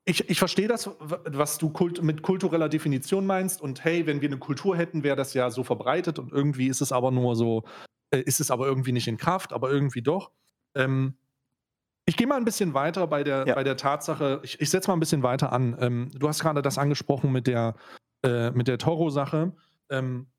ich, 0.06 0.30
ich 0.30 0.40
verstehe 0.40 0.68
das, 0.68 0.90
was 1.00 1.58
du 1.58 1.70
kult, 1.70 2.02
mit 2.02 2.24
kultureller 2.24 2.70
Definition 2.70 3.26
meinst. 3.26 3.62
Und 3.62 3.84
hey, 3.84 4.08
wenn 4.08 4.22
wir 4.22 4.30
eine 4.30 4.40
Kultur 4.40 4.76
hätten, 4.76 5.04
wäre 5.04 5.16
das 5.16 5.34
ja 5.34 5.50
so 5.52 5.64
verbreitet 5.64 6.18
und 6.20 6.32
irgendwie 6.32 6.68
ist 6.68 6.82
es 6.82 6.92
aber 6.92 7.12
nur 7.12 7.36
so, 7.36 7.64
äh, 8.10 8.20
ist 8.20 8.40
es 8.40 8.50
aber 8.50 8.66
irgendwie 8.66 8.92
nicht 8.92 9.08
in 9.08 9.18
Kraft, 9.18 9.54
aber 9.54 9.72
irgendwie 9.72 10.02
doch. 10.02 10.32
Ähm, 10.76 11.16
ich 12.06 12.18
gehe 12.18 12.26
mal 12.26 12.38
ein 12.38 12.46
bisschen 12.46 12.74
weiter 12.74 13.06
bei 13.06 13.24
der, 13.24 13.46
ja. 13.48 13.54
bei 13.54 13.64
der 13.64 13.78
Tatsache, 13.78 14.42
ich, 14.44 14.60
ich 14.60 14.70
setze 14.70 14.90
mal 14.90 14.96
ein 14.96 15.00
bisschen 15.00 15.22
weiter 15.22 15.54
an. 15.54 15.78
Ähm, 15.80 16.10
du 16.14 16.28
hast 16.28 16.40
gerade 16.40 16.64
das 16.64 16.80
angesprochen 16.80 17.32
mit 17.32 17.46
der, 17.46 17.76
äh, 18.24 18.50
mit 18.52 18.68
der 18.68 18.80
Toro-Sache. 18.80 19.54
Ähm, 19.90 20.31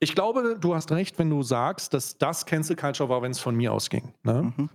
ich 0.00 0.14
glaube, 0.14 0.56
du 0.60 0.74
hast 0.74 0.90
recht, 0.92 1.18
wenn 1.18 1.30
du 1.30 1.42
sagst, 1.42 1.92
dass 1.94 2.18
das 2.18 2.46
Cancel 2.46 2.76
Culture 2.76 3.08
war, 3.08 3.22
wenn 3.22 3.32
es 3.32 3.40
von 3.40 3.56
mir 3.56 3.72
ausging. 3.72 4.14
Ne? 4.22 4.52
Mhm. 4.56 4.70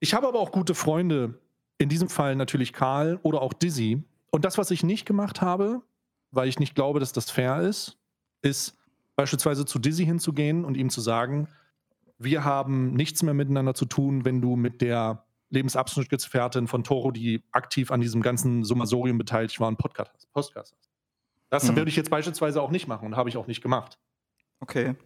Ich 0.00 0.12
habe 0.14 0.28
aber 0.28 0.38
auch 0.38 0.52
gute 0.52 0.74
Freunde, 0.74 1.40
in 1.78 1.88
diesem 1.88 2.08
Fall 2.08 2.36
natürlich 2.36 2.72
Karl 2.72 3.18
oder 3.22 3.40
auch 3.42 3.52
Dizzy. 3.52 4.02
Und 4.30 4.44
das, 4.44 4.58
was 4.58 4.70
ich 4.70 4.82
nicht 4.82 5.06
gemacht 5.06 5.40
habe, 5.40 5.82
weil 6.30 6.48
ich 6.48 6.58
nicht 6.58 6.74
glaube, 6.74 7.00
dass 7.00 7.12
das 7.12 7.30
fair 7.30 7.60
ist, 7.60 7.98
ist 8.42 8.76
beispielsweise 9.16 9.64
zu 9.64 9.78
Dizzy 9.78 10.04
hinzugehen 10.04 10.64
und 10.64 10.76
ihm 10.76 10.90
zu 10.90 11.00
sagen, 11.00 11.48
wir 12.18 12.44
haben 12.44 12.92
nichts 12.92 13.22
mehr 13.22 13.34
miteinander 13.34 13.74
zu 13.74 13.86
tun, 13.86 14.24
wenn 14.24 14.40
du 14.40 14.56
mit 14.56 14.80
der 14.80 15.24
Lebensabschnittsgefährtin 15.50 16.68
von 16.68 16.84
Toro, 16.84 17.10
die 17.10 17.42
aktiv 17.52 17.90
an 17.90 18.00
diesem 18.00 18.22
ganzen 18.22 18.64
Summasorium 18.64 19.18
beteiligt 19.18 19.60
war, 19.60 19.68
einen 19.68 19.76
Podcast 19.76 20.12
hast. 20.14 20.32
Podcast 20.32 20.74
hast. 20.76 20.93
Das 21.54 21.70
mhm. 21.70 21.76
würde 21.76 21.88
ich 21.88 21.94
jetzt 21.94 22.10
beispielsweise 22.10 22.60
auch 22.60 22.72
nicht 22.72 22.88
machen 22.88 23.06
und 23.06 23.16
habe 23.16 23.28
ich 23.28 23.36
auch 23.36 23.46
nicht 23.46 23.62
gemacht. 23.62 23.96
Okay. 24.58 24.96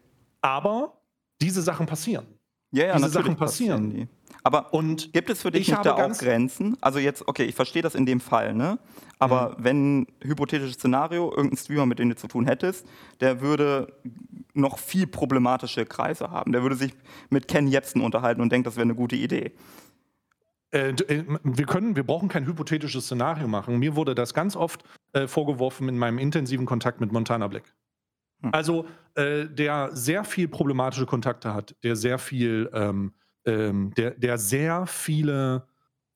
Aber 0.41 1.03
diese 1.43 1.61
Sachen 1.61 1.85
passieren. 1.85 2.27
Ja, 2.71 2.87
ja, 2.87 2.97
diese 2.97 3.11
Sachen 3.11 3.37
passieren. 3.37 3.89
passieren 3.91 4.09
Aber 4.45 4.73
und 4.73 5.13
gibt 5.13 5.29
es 5.29 5.43
für 5.43 5.51
dich 5.51 5.69
nicht 5.69 5.85
da 5.85 5.93
auch 5.93 6.17
Grenzen? 6.17 6.79
Also 6.81 7.01
jetzt, 7.01 7.29
okay, 7.29 7.45
ich 7.45 7.55
verstehe 7.55 7.83
das 7.83 7.95
in 7.95 8.07
dem 8.07 8.19
Fall, 8.21 8.55
ne? 8.55 8.79
Aber 9.19 9.51
mhm. 9.59 9.65
wenn, 9.65 10.07
hypothetisches 10.23 10.77
Szenario, 10.77 11.31
irgendein 11.31 11.59
Streamer, 11.59 11.85
mit 11.85 11.99
dem 11.99 12.09
du 12.09 12.17
zu 12.17 12.29
tun 12.29 12.47
hättest, 12.47 12.87
der 13.21 13.43
würde 13.43 13.93
noch 14.55 14.79
viel 14.79 15.07
problematische 15.07 15.85
Kreise 15.85 16.31
haben. 16.31 16.53
Der 16.53 16.63
würde 16.63 16.77
sich 16.77 16.95
mit 17.29 17.47
Ken 17.47 17.69
Jebsen 17.69 18.01
unterhalten 18.01 18.41
und 18.41 18.51
denkt, 18.51 18.67
das 18.67 18.77
wäre 18.77 18.85
eine 18.85 18.95
gute 18.95 19.17
Idee. 19.17 19.53
Äh, 20.71 20.91
äh, 20.91 21.25
wir 21.43 21.67
können, 21.67 21.97
wir 21.97 22.05
brauchen 22.05 22.29
kein 22.29 22.47
hypothetisches 22.47 23.05
Szenario 23.07 23.49
machen. 23.49 23.79
Mir 23.79 23.97
wurde 23.97 24.15
das 24.15 24.35
ganz 24.35 24.57
oft 24.57 24.85
äh, 25.13 25.27
vorgeworfen 25.27 25.89
in 25.89 25.99
meinem 25.99 26.19
intensiven 26.19 26.67
Kontakt 26.67 27.01
mit 27.01 27.13
Montana 27.13 27.49
Black. 27.49 27.75
Hm. 28.43 28.51
Also, 28.53 28.87
äh, 29.15 29.47
der 29.47 29.91
sehr 29.97 30.25
viel 30.25 30.49
problematische 30.49 31.07
Kontakte 31.07 31.55
hat, 31.55 31.75
der 31.83 31.97
sehr 31.97 32.19
viel, 32.19 32.71
ähm, 32.73 33.15
ähm, 33.45 33.93
der, 33.97 34.13
der 34.13 34.39
sehr 34.39 34.87
viele 34.87 35.67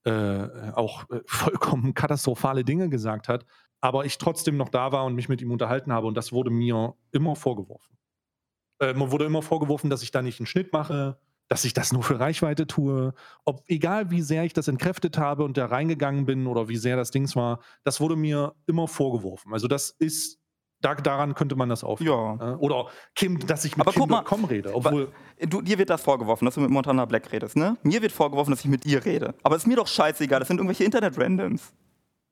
äh, 0.05 0.73
auch 0.75 1.05
vollkommen 1.27 1.95
katastrophale 1.95 2.65
Dinge 2.65 2.89
gesagt 2.89 3.29
hat, 3.29 3.47
aber 3.81 4.05
ich 4.05 4.19
trotzdem 4.19 4.57
noch 4.57 4.69
da 4.69 4.93
war 4.93 5.05
und 5.05 5.15
mich 5.15 5.29
mit 5.29 5.41
ihm 5.41 5.51
unterhalten 5.51 5.93
habe 5.93 6.07
und 6.07 6.17
das 6.17 6.33
wurde 6.33 6.51
mir 6.51 6.95
immer 7.11 7.37
vorgeworfen. 7.37 7.97
Äh, 8.81 8.95
mir 8.95 9.11
wurde 9.11 9.25
immer 9.25 9.43
vorgeworfen, 9.43 9.91
dass 9.91 10.03
ich 10.03 10.11
da 10.11 10.23
nicht 10.23 10.41
einen 10.41 10.47
Schnitt 10.47 10.73
mache, 10.73 11.19
dass 11.53 11.67
ich 11.67 11.75
das 11.75 11.93
nur 11.93 12.03
für 12.03 12.19
Reichweite 12.19 12.67
tue. 12.67 13.13
Ob, 13.45 13.63
egal 13.67 14.11
wie 14.11 14.23
sehr 14.23 14.45
ich 14.45 14.55
das 14.55 14.69
entkräftet 14.69 15.19
habe 15.19 15.45
und 15.45 15.59
da 15.59 15.67
reingegangen 15.67 16.25
bin 16.25 16.47
oder 16.47 16.71
wie 16.71 16.79
sehr 16.79 16.97
das 16.97 17.11
Dings 17.11 17.37
war, 17.37 17.61
das 17.85 18.01
wurde 18.01 18.17
mir 18.17 18.55
immer 18.67 18.89
vorgeworfen. 18.89 19.53
Also 19.53 19.69
das 19.69 19.91
ist 19.91 20.39
da, 20.81 20.95
daran 20.95 21.35
könnte 21.35 21.55
man 21.55 21.69
das 21.69 21.85
aufnehmen. 21.85 22.39
Ja. 22.41 22.57
Oder 22.57 22.87
Kim, 23.15 23.39
dass 23.47 23.67
ich 23.67 23.77
mit 23.77 23.87
Aber 23.87 23.93
Kim.com 23.93 24.47
rede. 24.47 24.75
Obwohl 24.75 25.13
du, 25.41 25.61
dir 25.61 25.77
wird 25.77 25.91
das 25.91 26.01
vorgeworfen, 26.01 26.47
dass 26.47 26.55
du 26.55 26.63
mit 26.63 26.71
Montana 26.71 27.05
Black 27.05 27.31
redest, 27.31 27.55
ne? 27.55 27.77
Mir 27.83 28.01
wird 28.01 28.13
vorgeworfen, 28.13 28.51
dass 28.51 28.61
ich 28.61 28.71
mit 28.71 28.87
ihr 28.87 29.05
rede. 29.05 29.35
Aber 29.43 29.55
ist 29.55 29.67
mir 29.67 29.77
doch 29.77 29.87
scheißegal, 29.87 30.39
das 30.39 30.49
sind 30.49 30.57
irgendwelche 30.57 30.85
Internet-Randoms. 30.85 31.75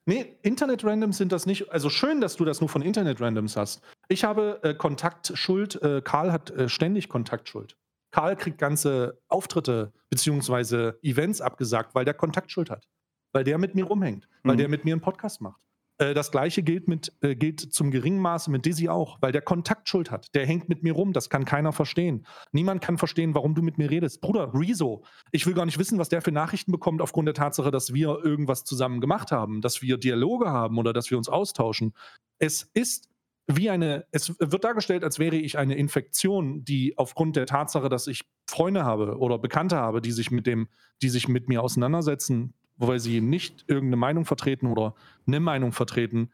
Nee, 0.07 0.39
Internet-Randoms 0.41 1.19
sind 1.19 1.31
das 1.31 1.45
nicht. 1.45 1.71
Also 1.71 1.91
schön, 1.91 2.23
dass 2.23 2.37
du 2.37 2.47
das 2.47 2.63
nur 2.63 2.71
von 2.71 2.81
Internet-Randoms 2.81 3.55
hast. 3.59 3.83
Ich 4.09 4.25
habe 4.25 4.61
äh, 4.63 4.73
Kontaktschuld. 4.73 5.81
Äh, 5.83 6.01
Karl 6.01 6.33
hat 6.33 6.51
äh, 6.53 6.71
ständig 6.71 7.11
Kontaktschuld. 7.11 7.77
Karl 8.11 8.37
kriegt 8.37 8.59
ganze 8.59 9.21
Auftritte 9.29 9.93
bzw. 10.11 10.93
Events 11.03 11.41
abgesagt, 11.41 11.95
weil 11.95 12.05
der 12.05 12.15
Kontaktschuld 12.15 12.71
hat. 12.71 12.89
Weil 13.33 13.45
der 13.45 13.59
mit 13.59 13.75
mir 13.75 13.85
rumhängt. 13.85 14.29
Weil 14.43 14.55
mhm. 14.55 14.59
der 14.59 14.69
mit 14.69 14.85
mir 14.85 14.95
einen 14.95 15.01
Podcast 15.01 15.41
macht. 15.41 15.61
Äh, 16.01 16.15
das 16.15 16.31
gleiche 16.31 16.63
gilt, 16.63 16.89
mit, 16.89 17.13
äh, 17.21 17.37
gilt 17.37 17.61
zum 17.61 17.91
geringen 17.91 18.21
Maße 18.21 18.51
mit 18.51 18.65
Dizzy 18.65 18.89
auch, 18.89 19.19
weil 19.21 19.33
der 19.33 19.43
Kontaktschuld 19.43 20.11
hat. 20.11 20.35
Der 20.35 20.47
hängt 20.47 20.69
mit 20.69 20.83
mir 20.83 20.95
rum, 20.95 21.13
das 21.13 21.29
kann 21.29 21.45
keiner 21.45 21.73
verstehen. 21.73 22.27
Niemand 22.53 22.81
kann 22.83 22.97
verstehen, 22.99 23.35
warum 23.35 23.55
du 23.55 23.63
mit 23.63 23.77
mir 23.77 23.91
redest. 23.91 24.21
Bruder, 24.21 24.53
Rezo, 24.55 25.05
ich 25.31 25.47
will 25.47 25.55
gar 25.55 25.67
nicht 25.67 25.79
wissen, 25.79 25.99
was 25.99 26.09
der 26.09 26.23
für 26.23 26.33
Nachrichten 26.33 26.73
bekommt 26.73 27.03
aufgrund 27.03 27.27
der 27.27 27.35
Tatsache, 27.35 27.71
dass 27.71 27.93
wir 27.93 28.25
irgendwas 28.25 28.65
zusammen 28.65 29.01
gemacht 29.01 29.31
haben, 29.31 29.61
dass 29.61 29.83
wir 29.83 29.99
Dialoge 29.99 30.49
haben 30.49 30.79
oder 30.79 30.93
dass 30.95 31.11
wir 31.11 31.19
uns 31.19 31.29
austauschen. 31.29 31.93
Es 32.39 32.63
ist 32.73 33.10
wie 33.57 33.71
eine, 33.71 34.07
es 34.11 34.39
wird 34.39 34.65
dargestellt, 34.65 35.05
als 35.05 35.19
wäre 35.19 35.37
ich 35.37 35.59
eine 35.59 35.75
Infektion, 35.77 36.65
die 36.65 36.97
aufgrund 36.99 37.37
der 37.37 37.47
Tatsache, 37.47 37.89
dass 37.89 38.07
ich 38.07 38.23
Freunde 38.49 38.85
habe 38.85 39.19
oder 39.19 39.39
Bekannte 39.39 39.77
habe, 39.77 40.01
die 40.01 40.13
sich 40.13 40.31
mit 40.31 40.47
dem, 40.47 40.69
die 41.03 41.09
sich 41.09 41.29
mit 41.29 41.49
mir 41.49 41.63
auseinandersetzen, 41.63 42.55
weil 42.77 42.99
sie 42.99 43.21
nicht 43.21 43.65
irgendeine 43.67 43.97
Meinung 43.97 44.25
vertreten 44.25 44.67
oder 44.67 44.95
eine 45.27 45.41
Meinung 45.41 45.73
vertreten 45.73 46.33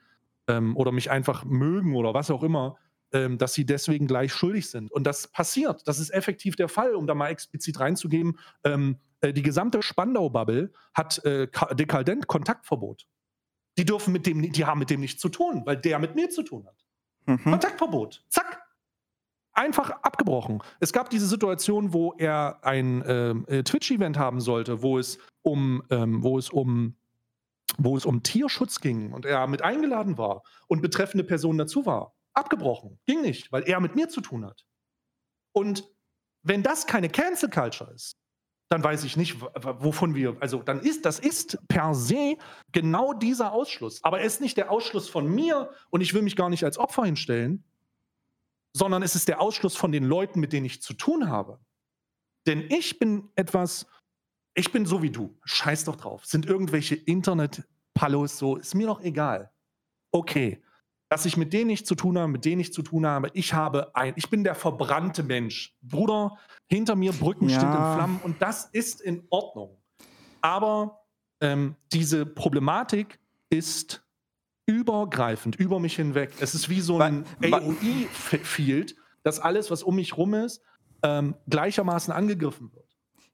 ähm, 0.49 0.77
oder 0.77 0.93
mich 0.93 1.11
einfach 1.11 1.45
mögen 1.45 1.95
oder 1.95 2.15
was 2.15 2.31
auch 2.31 2.43
immer, 2.43 2.77
ähm, 3.13 3.39
dass 3.39 3.55
sie 3.55 3.67
deswegen 3.67 4.07
gleich 4.07 4.33
schuldig 4.33 4.69
sind. 4.69 4.91
Und 4.93 5.05
das 5.05 5.29
passiert. 5.29 5.87
Das 5.87 5.99
ist 5.99 6.11
effektiv 6.11 6.57
der 6.57 6.69
Fall, 6.69 6.95
um 6.95 7.07
da 7.07 7.15
mal 7.15 7.29
explizit 7.29 7.79
reinzugeben. 7.81 8.39
Ähm, 8.65 8.99
äh, 9.21 9.33
die 9.33 9.43
gesamte 9.43 9.83
Spandau-Bubble 9.83 10.73
hat 10.95 11.25
äh, 11.25 11.49
dekadent 11.73 12.27
Kontaktverbot. 12.27 13.07
Die 13.79 13.85
dürfen 13.85 14.13
mit 14.13 14.27
dem, 14.27 14.51
die 14.51 14.65
haben 14.65 14.79
mit 14.79 14.91
dem 14.91 15.01
nichts 15.01 15.21
zu 15.21 15.29
tun, 15.29 15.63
weil 15.67 15.77
der 15.77 15.99
mit 15.99 16.15
mir 16.15 16.31
zu 16.31 16.43
tun 16.43 16.67
hat. 16.67 16.86
Mhm. 17.27 17.43
Kontaktverbot. 17.43 18.25
Zack 18.29 18.63
einfach 19.53 19.91
abgebrochen. 20.03 20.63
Es 20.81 20.93
gab 20.93 21.11
diese 21.11 21.27
Situation, 21.27 21.93
wo 21.93 22.13
er 22.19 22.59
ein 22.63 23.03
ähm, 23.07 23.47
äh, 23.49 23.63
Twitch-Event 23.63 24.19
haben 24.19 24.41
sollte, 24.41 24.83
wo 24.83 24.99
es 24.99 25.19
um, 25.43 25.83
ähm, 25.91 26.23
wo 26.23 26.39
es 26.39 26.51
um 26.51 26.97
wo 27.79 27.97
es 27.97 28.07
um 28.07 28.23
Tierschutz 28.23 28.81
ging 28.81 29.13
und 29.13 29.27
er 29.27 29.47
mit 29.49 29.61
eingeladen 29.61 30.17
war 30.17 30.43
und 30.69 30.83
betreffende 30.83 31.25
Person 31.25 31.59
dazu 31.59 31.85
war. 31.85 32.15
Abgebrochen. 32.33 32.99
Ging 33.07 33.23
nicht, 33.23 33.51
weil 33.53 33.65
er 33.65 33.81
mit 33.81 33.97
mir 33.97 34.09
zu 34.09 34.21
tun 34.21 34.47
hat. 34.47 34.65
Und 35.53 35.85
wenn 36.43 36.63
das 36.63 36.87
keine 36.87 37.09
Cancel 37.09 37.51
Culture 37.51 37.93
ist, 37.93 38.17
dann 38.69 38.83
weiß 38.83 39.05
ich 39.05 39.17
nicht, 39.17 39.41
wovon 39.41 40.15
wir, 40.15 40.37
also 40.41 40.63
dann 40.63 40.81
ist, 40.81 41.05
das 41.05 41.19
ist 41.19 41.59
per 41.69 41.95
se 41.95 42.37
genau 42.73 43.13
dieser 43.13 43.53
Ausschluss. 43.53 44.03
Aber 44.03 44.21
er 44.21 44.27
ist 44.27 44.41
nicht 44.41 44.57
der 44.57 44.71
Ausschluss 44.71 45.09
von 45.09 45.33
mir 45.33 45.71
und 45.91 46.01
ich 46.01 46.15
will 46.15 46.23
mich 46.23 46.35
gar 46.35 46.51
nicht 46.51 46.65
als 46.65 46.79
Opfer 46.79 47.05
hinstellen, 47.05 47.65
sondern 48.73 49.03
es 49.03 49.15
ist 49.15 49.29
der 49.29 49.41
Ausschluss 49.41 49.77
von 49.77 49.93
den 49.93 50.05
Leuten, 50.05 50.41
mit 50.41 50.53
denen 50.53 50.67
ich 50.67 50.83
zu 50.83 50.95
tun 50.95 51.29
habe. 51.29 51.61
Denn 52.47 52.63
ich 52.69 52.99
bin 52.99 53.31
etwas, 53.37 53.87
ich 54.55 54.73
bin 54.73 54.85
so 54.85 55.01
wie 55.03 55.11
du. 55.11 55.39
Scheiß 55.45 55.85
doch 55.85 55.97
drauf. 55.97 56.27
Sind 56.27 56.47
irgendwelche 56.47 56.97
Internet-Palos 56.97 58.39
so, 58.39 58.57
ist 58.57 58.75
mir 58.75 58.87
doch 58.87 59.01
egal. 59.01 59.53
Okay. 60.11 60.63
Dass 61.09 61.25
ich 61.25 61.37
mit 61.37 61.53
denen 61.53 61.69
nicht 61.69 61.87
zu 61.87 61.95
tun 61.95 62.19
habe, 62.19 62.29
mit 62.29 62.45
denen 62.45 62.61
ich 62.61 62.73
zu 62.73 62.83
tun 62.83 63.07
habe, 63.07 63.31
ich 63.33 63.55
habe 63.55 63.95
ein, 63.95 64.15
ich 64.17 64.29
bin 64.29 64.43
der 64.43 64.55
verbrannte 64.55 65.23
Mensch. 65.23 65.77
Bruder, 65.83 66.37
hinter 66.69 66.97
mir 66.97 67.13
Brücken 67.13 67.49
ja. 67.49 67.59
stehen 67.59 67.71
in 67.71 67.77
Flammen 67.77 68.21
und 68.23 68.43
das 68.43 68.65
ist 68.73 69.01
in 69.01 69.25
Ordnung. 69.31 69.77
Aber 70.41 71.01
ähm, 71.41 71.77
diese 71.93 72.27
Problematik 72.27 73.21
ist 73.51 74.05
übergreifend, 74.67 75.57
über 75.57 75.79
mich 75.79 75.97
hinweg. 75.97 76.33
Es 76.41 76.55
ist 76.55 76.69
wie 76.69 76.81
so 76.81 76.99
ein 76.99 77.25
AOE-Field, 77.43 78.97
dass 79.23 79.39
alles, 79.39 79.71
was 79.71 79.83
um 79.83 79.97
mich 79.97 80.17
rum 80.17 80.35
ist, 80.35 80.63
ähm, 81.03 81.37
gleichermaßen 81.49 82.13
angegriffen 82.13 82.73
wird. 82.73 82.87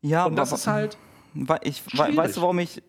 Ja, 0.03 0.27
und 0.27 0.37
das 0.37 0.53
ist 0.53 0.67
halt. 0.67 0.99
Ich, 1.63 1.83
weißt 1.97 2.37
du, 2.37 2.43
warum 2.43 2.59
ich. 2.59 2.83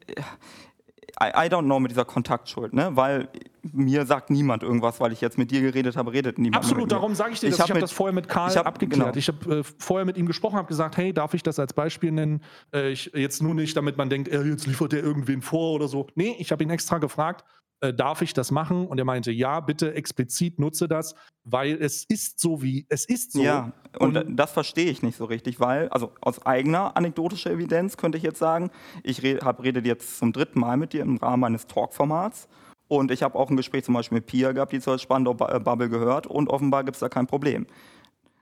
I, 1.24 1.46
I, 1.46 1.50
don't 1.50 1.66
know 1.66 1.80
mit 1.80 1.92
dieser 1.92 2.06
Kontaktschuld, 2.06 2.74
ne? 2.74 2.90
Weil 2.94 3.30
mir 3.72 4.06
sagt 4.06 4.30
niemand 4.30 4.62
irgendwas, 4.64 5.00
weil 5.00 5.14
ich 5.14 5.22
jetzt 5.22 5.38
mit 5.38 5.52
dir 5.52 5.62
geredet 5.62 5.96
habe, 5.96 6.12
redet 6.12 6.38
niemand. 6.38 6.64
Absolut, 6.64 6.92
darum 6.92 7.16
sage 7.16 7.34
ich 7.34 7.40
dir, 7.40 7.48
ich 7.48 7.60
habe 7.60 7.74
hab 7.74 7.80
das 7.80 7.92
vorher 7.92 8.14
mit 8.14 8.28
Karl 8.28 8.52
ich 8.52 8.58
hab, 8.58 8.68
abgeklärt. 8.68 9.14
Genau. 9.14 9.18
Ich 9.18 9.28
habe 9.28 9.60
äh, 9.60 9.64
vorher 9.78 10.06
mit 10.06 10.18
ihm 10.18 10.26
gesprochen, 10.26 10.58
habe 10.58 10.68
gesagt, 10.68 10.98
hey, 10.98 11.14
darf 11.14 11.34
ich 11.34 11.44
das 11.44 11.60
als 11.60 11.74
Beispiel 11.74 12.12
nennen? 12.12 12.42
Äh, 12.74 12.92
ich, 12.92 13.12
jetzt 13.14 13.42
nur 13.42 13.56
nicht, 13.56 13.78
damit 13.78 13.98
man 13.98 14.10
denkt, 14.10 14.28
äh, 14.28 14.42
jetzt 14.44 14.68
liefert 14.68 14.94
er 14.94 15.02
irgendwen 15.02 15.42
vor 15.42 15.74
oder 15.74 15.88
so. 15.88 16.08
Nee, 16.16 16.36
ich 16.40 16.52
habe 16.52 16.64
ihn 16.64 16.70
extra 16.70 16.98
gefragt, 16.98 17.46
äh, 17.84 17.93
darf 17.93 18.22
ich 18.22 18.34
das 18.34 18.50
machen? 18.50 18.88
Und 18.88 18.98
er 18.98 19.04
meinte, 19.04 19.30
ja, 19.30 19.60
bitte 19.60 19.93
explizit 19.93 20.58
nutze 20.58 20.88
das, 20.88 21.15
weil 21.43 21.76
es 21.82 22.06
ist 22.06 22.39
so 22.39 22.62
wie, 22.62 22.86
es 22.88 23.04
ist 23.04 23.34
so. 23.34 23.43
Ja, 23.43 23.74
und, 24.00 24.15
und 24.15 24.38
das 24.38 24.54
verstehe 24.54 24.89
ich 24.89 25.04
nicht 25.04 25.17
so 25.17 25.26
richtig, 25.26 25.60
weil, 25.60 25.89
also 25.89 26.13
aus 26.22 26.46
eigener 26.46 26.96
anekdotischer 26.96 27.52
Evidenz 27.52 27.98
könnte 27.98 28.17
ich 28.17 28.24
jetzt 28.24 28.39
sagen, 28.39 28.72
ich 29.04 29.22
re 29.22 29.39
hab, 29.43 29.62
rede 29.62 29.82
jetzt 29.82 30.17
zum 30.17 30.32
dritten 30.32 30.62
Mal 30.62 30.78
mit 30.78 30.93
dir 30.93 31.02
im 31.02 31.17
Rahmen 31.17 31.41
meines 31.41 31.67
Talk-Formats. 31.67 32.48
Und 32.88 33.12
ich 33.12 33.22
habe 33.22 33.38
auch 33.38 33.50
ein 33.50 33.58
Gespräch 33.58 33.84
zum 33.84 33.96
Beispiel 33.96 34.17
mit 34.17 34.28
Pia 34.28 34.54
gehabt, 34.54 34.72
die 34.72 34.80
zur 34.80 34.98
Spandau-Bubble 34.98 35.89
gehört 35.89 36.26
und 36.26 36.48
offenbar 36.50 36.86
gibt 36.86 36.96
es 36.96 37.02
da 37.02 37.10
kein 37.10 37.28
Problem. 37.28 37.67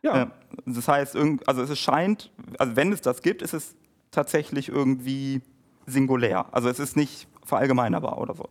Ja. 0.04 0.24
Äh, 0.24 0.28
das 0.68 0.88
heißt, 0.88 1.18
also 1.48 1.62
es 1.64 1.80
scheint, 1.80 2.30
also 2.60 2.76
wenn 2.76 2.92
es 2.92 3.02
das 3.02 3.24
gibt, 3.24 3.42
ist 3.42 3.56
es 3.56 3.76
tatsächlich 4.12 4.70
irgendwie 4.70 5.42
singulär. 5.88 6.46
Also 6.52 6.70
es 6.70 6.78
ist 6.78 6.96
nicht 6.96 7.28
verallgemeinerbar 7.44 8.20
oder 8.20 8.36
so 8.36 8.48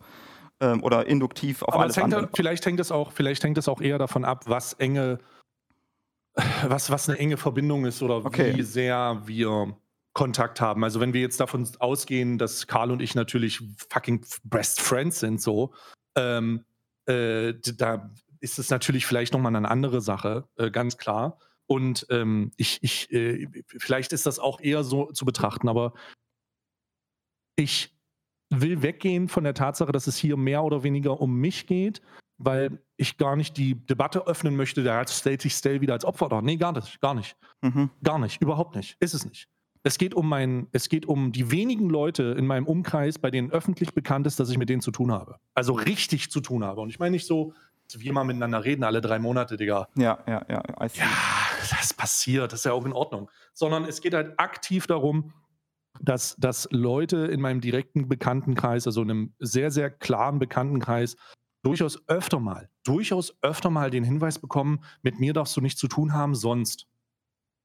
ähm, 0.61 0.83
oder 0.83 1.07
induktiv 1.07 1.62
auf 1.62 1.75
Aber 1.75 1.83
alles 1.83 1.96
hängt 1.96 2.14
andere. 2.14 2.31
Vielleicht 2.35 2.64
hängt 2.66 2.81
es 2.81 2.92
auch, 2.92 3.12
vielleicht 3.12 3.42
hängt 3.42 3.59
es 3.59 3.68
auch 3.68 3.81
eher 3.81 3.99
davon 3.99 4.25
ab, 4.25 4.44
was 4.46 4.75
enge, 4.75 5.18
was, 6.66 6.90
was 6.90 7.09
eine 7.09 7.18
enge 7.18 7.37
Verbindung 7.37 7.87
ist 7.87 8.03
oder 8.03 8.25
okay. 8.25 8.57
wie 8.57 8.62
sehr 8.62 9.23
wir 9.25 9.77
Kontakt 10.12 10.61
haben. 10.61 10.85
Also 10.85 11.01
wenn 11.01 11.12
wir 11.12 11.20
jetzt 11.20 11.40
davon 11.40 11.68
ausgehen, 11.79 12.38
dass 12.38 12.66
Karl 12.66 12.90
und 12.90 13.01
ich 13.01 13.14
natürlich 13.14 13.62
fucking 13.90 14.25
best 14.44 14.81
friends 14.81 15.20
sind, 15.20 15.40
so, 15.40 15.73
ähm, 16.16 16.64
äh, 17.07 17.55
da 17.77 18.11
ist 18.40 18.59
es 18.59 18.70
natürlich 18.70 19.07
vielleicht 19.07 19.33
nochmal 19.33 19.55
eine 19.55 19.70
andere 19.70 20.01
Sache, 20.01 20.49
äh, 20.57 20.70
ganz 20.70 20.99
klar. 20.99 21.38
Und 21.66 22.07
ähm, 22.11 22.51
ich, 22.57 22.79
ich, 22.83 23.12
äh, 23.12 23.46
vielleicht 23.64 24.12
ist 24.12 24.27
das 24.27 24.40
auch 24.40 24.61
eher 24.61 24.83
so 24.83 25.12
zu 25.12 25.25
betrachten, 25.25 25.68
aber 25.68 25.94
ich 27.55 27.94
will 28.50 28.82
weggehen 28.82 29.28
von 29.28 29.44
der 29.44 29.54
Tatsache, 29.54 29.92
dass 29.92 30.06
es 30.06 30.16
hier 30.16 30.36
mehr 30.36 30.62
oder 30.64 30.82
weniger 30.82 31.20
um 31.20 31.36
mich 31.36 31.66
geht, 31.66 32.02
weil 32.38 32.78
ich 32.96 33.16
gar 33.16 33.36
nicht 33.36 33.56
die 33.56 33.74
Debatte 33.74 34.26
öffnen 34.26 34.56
möchte, 34.56 34.82
der 34.82 35.06
stellt 35.06 35.42
sich 35.42 35.54
Stell 35.54 35.80
wieder 35.80 35.94
als 35.94 36.04
Opfer 36.04 36.28
dar. 36.28 36.42
Nee, 36.42 36.56
gar 36.56 36.72
nicht, 36.72 37.00
gar 37.00 37.14
nicht. 37.14 37.36
Mhm. 37.62 37.90
Gar 38.02 38.18
nicht, 38.18 38.42
überhaupt 38.42 38.76
nicht. 38.76 38.96
Ist 39.00 39.14
es 39.14 39.24
nicht. 39.24 39.48
Es 39.82 39.96
geht 39.96 40.14
um 40.14 40.28
mein, 40.28 40.66
es 40.72 40.88
geht 40.90 41.06
um 41.06 41.32
die 41.32 41.50
wenigen 41.50 41.88
Leute 41.88 42.34
in 42.36 42.46
meinem 42.46 42.66
Umkreis, 42.66 43.18
bei 43.18 43.30
denen 43.30 43.50
öffentlich 43.50 43.94
bekannt 43.94 44.26
ist, 44.26 44.38
dass 44.38 44.50
ich 44.50 44.58
mit 44.58 44.68
denen 44.68 44.82
zu 44.82 44.90
tun 44.90 45.10
habe. 45.10 45.36
Also 45.54 45.72
richtig 45.72 46.30
zu 46.30 46.40
tun 46.40 46.64
habe. 46.64 46.82
Und 46.82 46.90
ich 46.90 46.98
meine 46.98 47.12
nicht 47.12 47.26
so, 47.26 47.54
dass 47.90 48.00
wir 48.00 48.12
mal 48.12 48.24
miteinander 48.24 48.62
reden, 48.64 48.84
alle 48.84 49.00
drei 49.00 49.18
Monate, 49.18 49.56
Digga. 49.56 49.88
Ja, 49.96 50.18
ja, 50.26 50.44
ja. 50.48 50.62
Ja, 50.78 51.06
das 51.70 51.94
passiert, 51.94 52.52
das 52.52 52.60
ist 52.60 52.64
ja 52.64 52.72
auch 52.72 52.84
in 52.84 52.92
Ordnung. 52.92 53.30
Sondern 53.54 53.84
es 53.84 54.00
geht 54.00 54.14
halt 54.14 54.38
aktiv 54.38 54.86
darum, 54.86 55.32
dass, 56.00 56.36
dass 56.36 56.68
Leute 56.70 57.26
in 57.26 57.40
meinem 57.40 57.60
direkten 57.60 58.08
Bekanntenkreis, 58.08 58.86
also 58.86 59.02
in 59.02 59.10
einem 59.10 59.34
sehr, 59.38 59.70
sehr 59.70 59.90
klaren 59.90 60.38
Bekanntenkreis, 60.38 61.16
durchaus 61.62 62.02
öfter 62.08 62.40
mal, 62.40 62.70
durchaus 62.84 63.36
öfter 63.42 63.70
mal 63.70 63.90
den 63.90 64.04
Hinweis 64.04 64.38
bekommen, 64.38 64.82
mit 65.02 65.20
mir 65.20 65.32
darfst 65.32 65.56
du 65.56 65.60
nichts 65.60 65.80
zu 65.80 65.88
tun 65.88 66.14
haben, 66.14 66.34
sonst. 66.34 66.86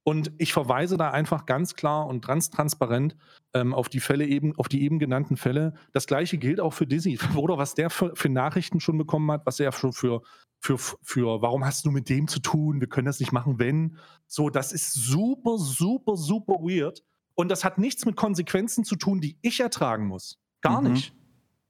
Und 0.08 0.32
ich 0.38 0.54
verweise 0.54 0.98
da 0.98 1.10
einfach 1.10 1.48
ganz 1.48 1.76
klar 1.76 2.06
und 2.06 2.24
ganz 2.24 2.52
transparent 2.52 3.16
ähm, 3.56 3.74
auf 3.74 3.90
die 3.90 4.00
Fälle 4.00 4.28
eben, 4.28 4.56
auf 4.56 4.68
die 4.68 4.84
eben 4.84 5.00
genannten 5.00 5.36
Fälle. 5.36 5.74
Das 5.94 6.06
gleiche 6.06 6.38
gilt 6.38 6.60
auch 6.60 6.74
für 6.74 6.86
Dizzy. 6.86 7.18
Oder 7.36 7.58
was 7.58 7.74
der 7.74 7.90
für, 7.90 8.16
für, 8.16 8.30
Nachrichten 8.30 8.80
schon 8.80 9.00
bekommen 9.00 9.32
hat, 9.32 9.48
was 9.48 9.60
er 9.60 9.72
schon 9.72 9.94
für, 9.94 10.22
für, 10.60 10.78
für, 10.78 11.42
warum 11.42 11.66
hast 11.66 11.86
du 11.86 11.92
mit 11.92 12.08
dem 12.10 12.28
zu 12.28 12.40
tun? 12.40 12.82
Wir 12.82 12.88
können 12.88 13.08
das 13.08 13.20
nicht 13.20 13.32
machen, 13.32 13.58
wenn. 13.58 13.98
So, 14.28 14.52
das 14.52 14.74
ist 14.74 14.94
super, 14.94 15.58
super, 15.58 16.18
super 16.18 16.54
weird. 16.60 17.04
Und 17.36 17.50
das 17.50 17.64
hat 17.64 17.78
nichts 17.78 18.06
mit 18.06 18.16
Konsequenzen 18.16 18.86
zu 18.86 18.96
tun, 18.96 19.20
die 19.22 19.38
ich 19.42 19.60
ertragen 19.60 20.08
muss. 20.08 20.40
Gar 20.62 20.82
mhm. 20.82 20.94
nicht. 20.94 21.14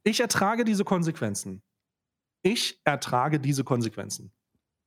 Ich 0.04 0.20
ertrage 0.20 0.64
diese 0.64 0.86
Konsequenzen. 0.86 1.64
Ich 2.44 2.80
ertrage 2.84 3.40
diese 3.40 3.64
Konsequenzen. 3.64 4.32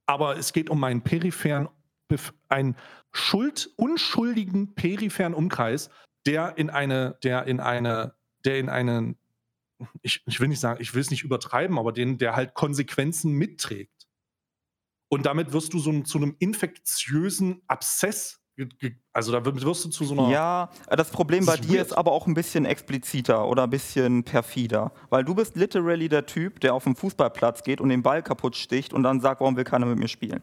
Aber 0.06 0.38
es 0.38 0.52
geht 0.52 0.70
um 0.70 0.78
meinen 0.80 1.02
peripheren 1.02 1.68
einen 2.48 2.76
schuld, 3.12 3.70
unschuldigen 3.76 4.74
peripheren 4.74 5.34
Umkreis, 5.34 5.90
der 6.26 6.56
in 6.56 6.70
eine, 6.70 7.18
der 7.22 7.46
in 7.46 7.60
eine, 7.60 8.14
der 8.44 8.58
in 8.58 8.68
einen, 8.68 9.18
ich, 10.02 10.22
ich 10.26 10.40
will 10.40 10.48
nicht 10.48 10.60
sagen, 10.60 10.80
ich 10.80 10.94
will 10.94 11.00
es 11.00 11.10
nicht 11.10 11.22
übertreiben, 11.22 11.78
aber 11.78 11.92
den, 11.92 12.18
der 12.18 12.34
halt 12.34 12.54
Konsequenzen 12.54 13.32
mitträgt. 13.32 14.08
Und 15.10 15.26
damit 15.26 15.52
wirst 15.52 15.72
du 15.72 15.78
so 15.78 16.02
zu 16.02 16.18
einem 16.18 16.36
infektiösen 16.38 17.62
Abszess 17.66 18.40
also 19.12 19.32
da 19.32 19.44
wirst 19.44 19.84
du 19.84 19.88
zu 19.88 20.04
so 20.04 20.14
einer. 20.14 20.30
Ja, 20.30 20.70
das 20.88 21.10
Problem 21.10 21.46
bei 21.46 21.56
dir 21.56 21.80
ist 21.80 21.96
aber 21.96 22.12
auch 22.12 22.26
ein 22.26 22.34
bisschen 22.34 22.64
expliziter 22.64 23.46
oder 23.46 23.64
ein 23.64 23.70
bisschen 23.70 24.24
perfider. 24.24 24.92
Weil 25.10 25.24
du 25.24 25.34
bist 25.34 25.56
literally 25.56 26.08
der 26.08 26.26
Typ, 26.26 26.60
der 26.60 26.74
auf 26.74 26.84
dem 26.84 26.96
Fußballplatz 26.96 27.62
geht 27.62 27.80
und 27.80 27.88
den 27.88 28.02
Ball 28.02 28.22
kaputt 28.22 28.56
sticht 28.56 28.92
und 28.92 29.02
dann 29.02 29.20
sagt, 29.20 29.40
warum 29.40 29.56
will 29.56 29.64
keiner 29.64 29.86
mit 29.86 29.98
mir 29.98 30.08
spielen. 30.08 30.42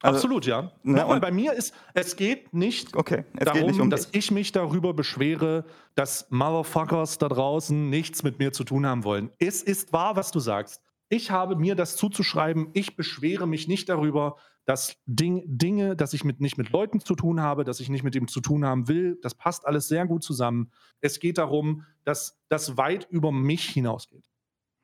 Also, 0.00 0.18
Absolut, 0.18 0.46
ja. 0.46 0.70
Ne, 0.84 1.04
und 1.04 1.20
bei 1.20 1.32
mir 1.32 1.54
ist, 1.54 1.74
es 1.92 2.14
geht 2.14 2.54
nicht 2.54 2.96
okay, 2.96 3.24
es 3.36 3.46
darum, 3.46 3.60
geht 3.60 3.70
nicht 3.70 3.80
um 3.80 3.90
dass 3.90 4.08
ich 4.12 4.30
mich 4.30 4.52
darüber 4.52 4.94
beschwere, 4.94 5.64
dass 5.96 6.30
Motherfuckers 6.30 7.18
da 7.18 7.28
draußen 7.28 7.90
nichts 7.90 8.22
mit 8.22 8.38
mir 8.38 8.52
zu 8.52 8.62
tun 8.62 8.86
haben 8.86 9.02
wollen. 9.02 9.30
Es 9.40 9.60
ist 9.60 9.92
wahr, 9.92 10.14
was 10.14 10.30
du 10.30 10.38
sagst. 10.38 10.82
Ich 11.08 11.32
habe 11.32 11.56
mir 11.56 11.74
das 11.74 11.96
zuzuschreiben. 11.96 12.68
Ich 12.74 12.94
beschwere 12.94 13.48
mich 13.48 13.66
nicht 13.66 13.88
darüber, 13.88 14.36
dass 14.68 14.98
Ding, 15.06 15.44
Dinge, 15.46 15.96
dass 15.96 16.12
ich 16.12 16.24
mit, 16.24 16.42
nicht 16.42 16.58
mit 16.58 16.68
Leuten 16.68 17.00
zu 17.00 17.14
tun 17.14 17.40
habe, 17.40 17.64
dass 17.64 17.80
ich 17.80 17.88
nicht 17.88 18.02
mit 18.02 18.14
dem 18.14 18.28
zu 18.28 18.42
tun 18.42 18.66
haben 18.66 18.86
will. 18.86 19.18
Das 19.22 19.34
passt 19.34 19.66
alles 19.66 19.88
sehr 19.88 20.06
gut 20.06 20.22
zusammen. 20.22 20.70
Es 21.00 21.20
geht 21.20 21.38
darum, 21.38 21.86
dass 22.04 22.38
das 22.50 22.76
weit 22.76 23.08
über 23.08 23.32
mich 23.32 23.64
hinausgeht. 23.64 24.26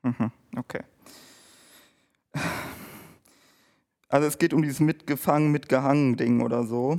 Mhm, 0.01 0.31
okay. 0.57 0.81
Also 4.09 4.27
es 4.27 4.39
geht 4.39 4.55
um 4.55 4.63
dieses 4.63 4.79
mitgefangen, 4.79 5.51
mitgehangen 5.51 6.17
Ding 6.17 6.41
oder 6.41 6.63
so. 6.63 6.97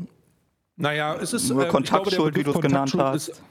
Naja, 0.77 1.17
es 1.17 1.33
ist 1.33 1.49
Nur 1.49 1.67
äh, 1.67 1.69
Kontaktschuld, 1.69 2.35
glaube, 2.35 2.37
wie 2.37 2.45
du 2.45 2.53
es 2.53 2.61
genannt 2.61 2.95
hast. 2.95 3.31
Ist, 3.31 3.43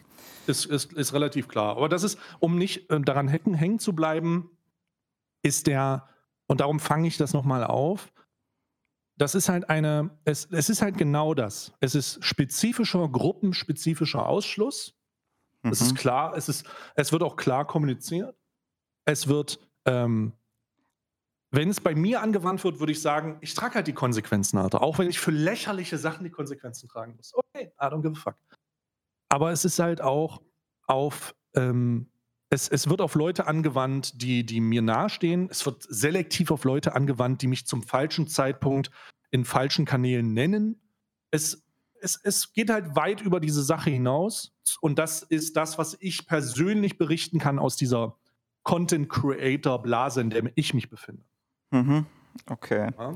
ist, 0.48 0.66
ist, 0.68 0.94
ist, 0.94 1.14
relativ 1.14 1.50
klar. 1.50 1.76
Aber 1.76 1.90
das 1.90 2.04
ist, 2.04 2.18
um 2.40 2.58
nicht 2.58 2.90
äh, 2.90 3.02
daran 3.02 3.28
hängen, 3.28 3.54
hängen 3.54 3.80
zu 3.80 3.94
bleiben, 3.94 4.50
ist 5.42 5.68
der, 5.68 6.08
und 6.48 6.62
darum 6.62 6.80
fange 6.80 7.10
ich 7.10 7.18
das 7.18 7.34
nochmal 7.34 7.66
auf, 7.66 8.14
das 9.18 9.36
ist 9.36 9.50
halt 9.50 9.70
eine, 9.70 10.10
es, 10.26 10.46
es 10.52 10.70
ist 10.70 10.82
halt 10.82 10.98
genau 10.98 11.34
das. 11.34 11.74
Es 11.80 11.96
ist 11.96 12.24
spezifischer, 12.24 13.08
gruppenspezifischer 13.08 14.28
Ausschluss. 14.28 14.96
Es 15.64 15.82
mhm. 15.82 15.88
ist 15.88 15.96
klar, 15.96 16.36
es, 16.36 16.50
ist, 16.50 16.66
es 16.96 17.12
wird 17.12 17.24
auch 17.24 17.36
klar 17.36 17.66
kommuniziert. 17.66 18.36
Es 19.06 19.28
wird 19.28 19.60
ähm, 19.86 20.34
wenn 21.56 21.70
es 21.70 21.80
bei 21.80 21.96
mir 21.96 22.22
angewandt 22.22 22.64
wird, 22.64 22.80
würde 22.80 22.92
ich 22.92 23.02
sagen, 23.02 23.38
ich 23.40 23.54
trage 23.54 23.76
halt 23.76 23.88
die 23.88 23.94
Konsequenzen, 23.94 24.58
Alter. 24.58 24.82
Auch 24.82 25.00
wenn 25.00 25.10
ich 25.10 25.20
für 25.20 25.32
lächerliche 25.32 25.98
Sachen 25.98 26.26
die 26.26 26.30
Konsequenzen 26.30 26.90
tragen 26.90 27.16
muss. 27.16 27.34
Okay, 27.34 27.72
I 27.80 27.86
don't 27.86 28.02
give 28.02 28.12
a 28.12 28.22
fuck. 28.22 28.36
Aber 29.30 29.52
es 29.52 29.64
ist 29.64 29.80
halt 29.80 30.02
auch 30.02 30.42
auf, 30.86 31.34
ähm, 31.56 32.08
es, 32.56 32.70
es 32.70 32.90
wird 32.90 33.02
auf 33.02 33.16
Leute 33.16 33.48
angewandt, 33.48 34.22
die, 34.22 34.46
die 34.46 34.62
mir 34.62 34.82
nahestehen. 34.82 35.50
Es 35.52 35.66
wird 35.66 35.84
selektiv 35.84 36.52
auf 36.52 36.64
Leute 36.64 36.96
angewandt, 36.96 37.42
die 37.42 37.48
mich 37.48 37.68
zum 37.68 37.84
falschen 37.84 38.28
Zeitpunkt 38.28 38.92
in 39.30 39.44
falschen 39.44 39.86
Kanälen 39.86 40.34
nennen. 40.34 40.82
Es, 41.32 41.66
es, 42.02 42.18
es 42.24 42.54
geht 42.54 42.70
halt 42.70 42.96
weit 42.96 43.22
über 43.22 43.42
diese 43.42 43.62
Sache 43.62 43.90
hinaus. 43.90 44.56
Und 44.80 44.98
das 44.98 45.22
ist 45.22 45.58
das, 45.58 45.78
was 45.78 45.98
ich 46.00 46.28
persönlich 46.28 46.98
berichten 46.98 47.40
kann 47.40 47.60
aus 47.60 47.76
dieser 47.76 48.16
Content 48.64 49.10
Creator 49.10 49.82
Blase, 49.82 50.22
in 50.22 50.30
der 50.30 50.50
ich 50.56 50.74
mich 50.74 50.90
befinde. 50.90 51.24
Mhm. 51.72 52.06
Okay. 52.50 52.90
Ja, 52.98 53.14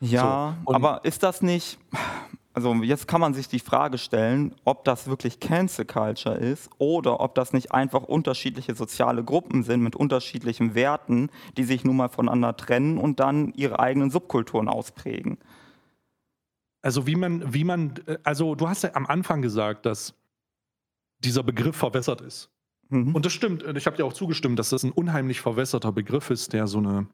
ja 0.00 0.58
so, 0.64 0.72
aber 0.72 1.04
ist 1.04 1.24
das 1.24 1.42
nicht, 1.42 1.78
also 2.54 2.72
jetzt 2.84 3.08
kann 3.08 3.20
man 3.20 3.34
sich 3.34 3.48
die 3.48 3.58
Frage 3.58 3.98
stellen, 3.98 4.54
ob 4.64 4.84
das 4.84 5.08
wirklich 5.08 5.40
Cancel 5.40 5.84
Culture 5.84 6.36
ist 6.36 6.70
oder 6.78 7.18
ob 7.18 7.34
das 7.34 7.52
nicht 7.52 7.72
einfach 7.72 8.04
unterschiedliche 8.04 8.76
soziale 8.76 9.24
Gruppen 9.24 9.64
sind 9.64 9.82
mit 9.82 9.96
unterschiedlichen 9.96 10.76
Werten, 10.76 11.30
die 11.56 11.64
sich 11.64 11.84
nun 11.84 11.96
mal 11.96 12.08
voneinander 12.08 12.56
trennen 12.56 12.96
und 12.96 13.18
dann 13.18 13.52
ihre 13.54 13.80
eigenen 13.80 14.10
Subkulturen 14.10 14.68
ausprägen. 14.68 15.38
Also 16.80 17.08
wie 17.08 17.16
man, 17.16 17.52
wie 17.52 17.64
man, 17.64 17.94
äh, 18.06 18.18
also 18.22 18.54
du 18.54 18.68
hast 18.68 18.84
ja 18.84 18.90
am 18.94 19.06
Anfang 19.06 19.42
gesagt, 19.42 19.84
dass 19.84 20.14
dieser 21.18 21.42
Begriff 21.42 21.74
verwässert 21.76 22.20
ist. 22.20 22.50
Mhm. 22.88 23.16
Und 23.16 23.26
das 23.26 23.32
stimmt. 23.32 23.64
Ich 23.76 23.86
habe 23.86 23.96
dir 23.96 24.04
auch 24.04 24.12
zugestimmt, 24.12 24.60
dass 24.60 24.68
das 24.68 24.84
ein 24.84 24.92
unheimlich 24.92 25.40
verwässerter 25.40 25.90
Begriff 25.90 26.30
ist, 26.30 26.52
der 26.52 26.68
so 26.68 26.78
eine 26.78 27.08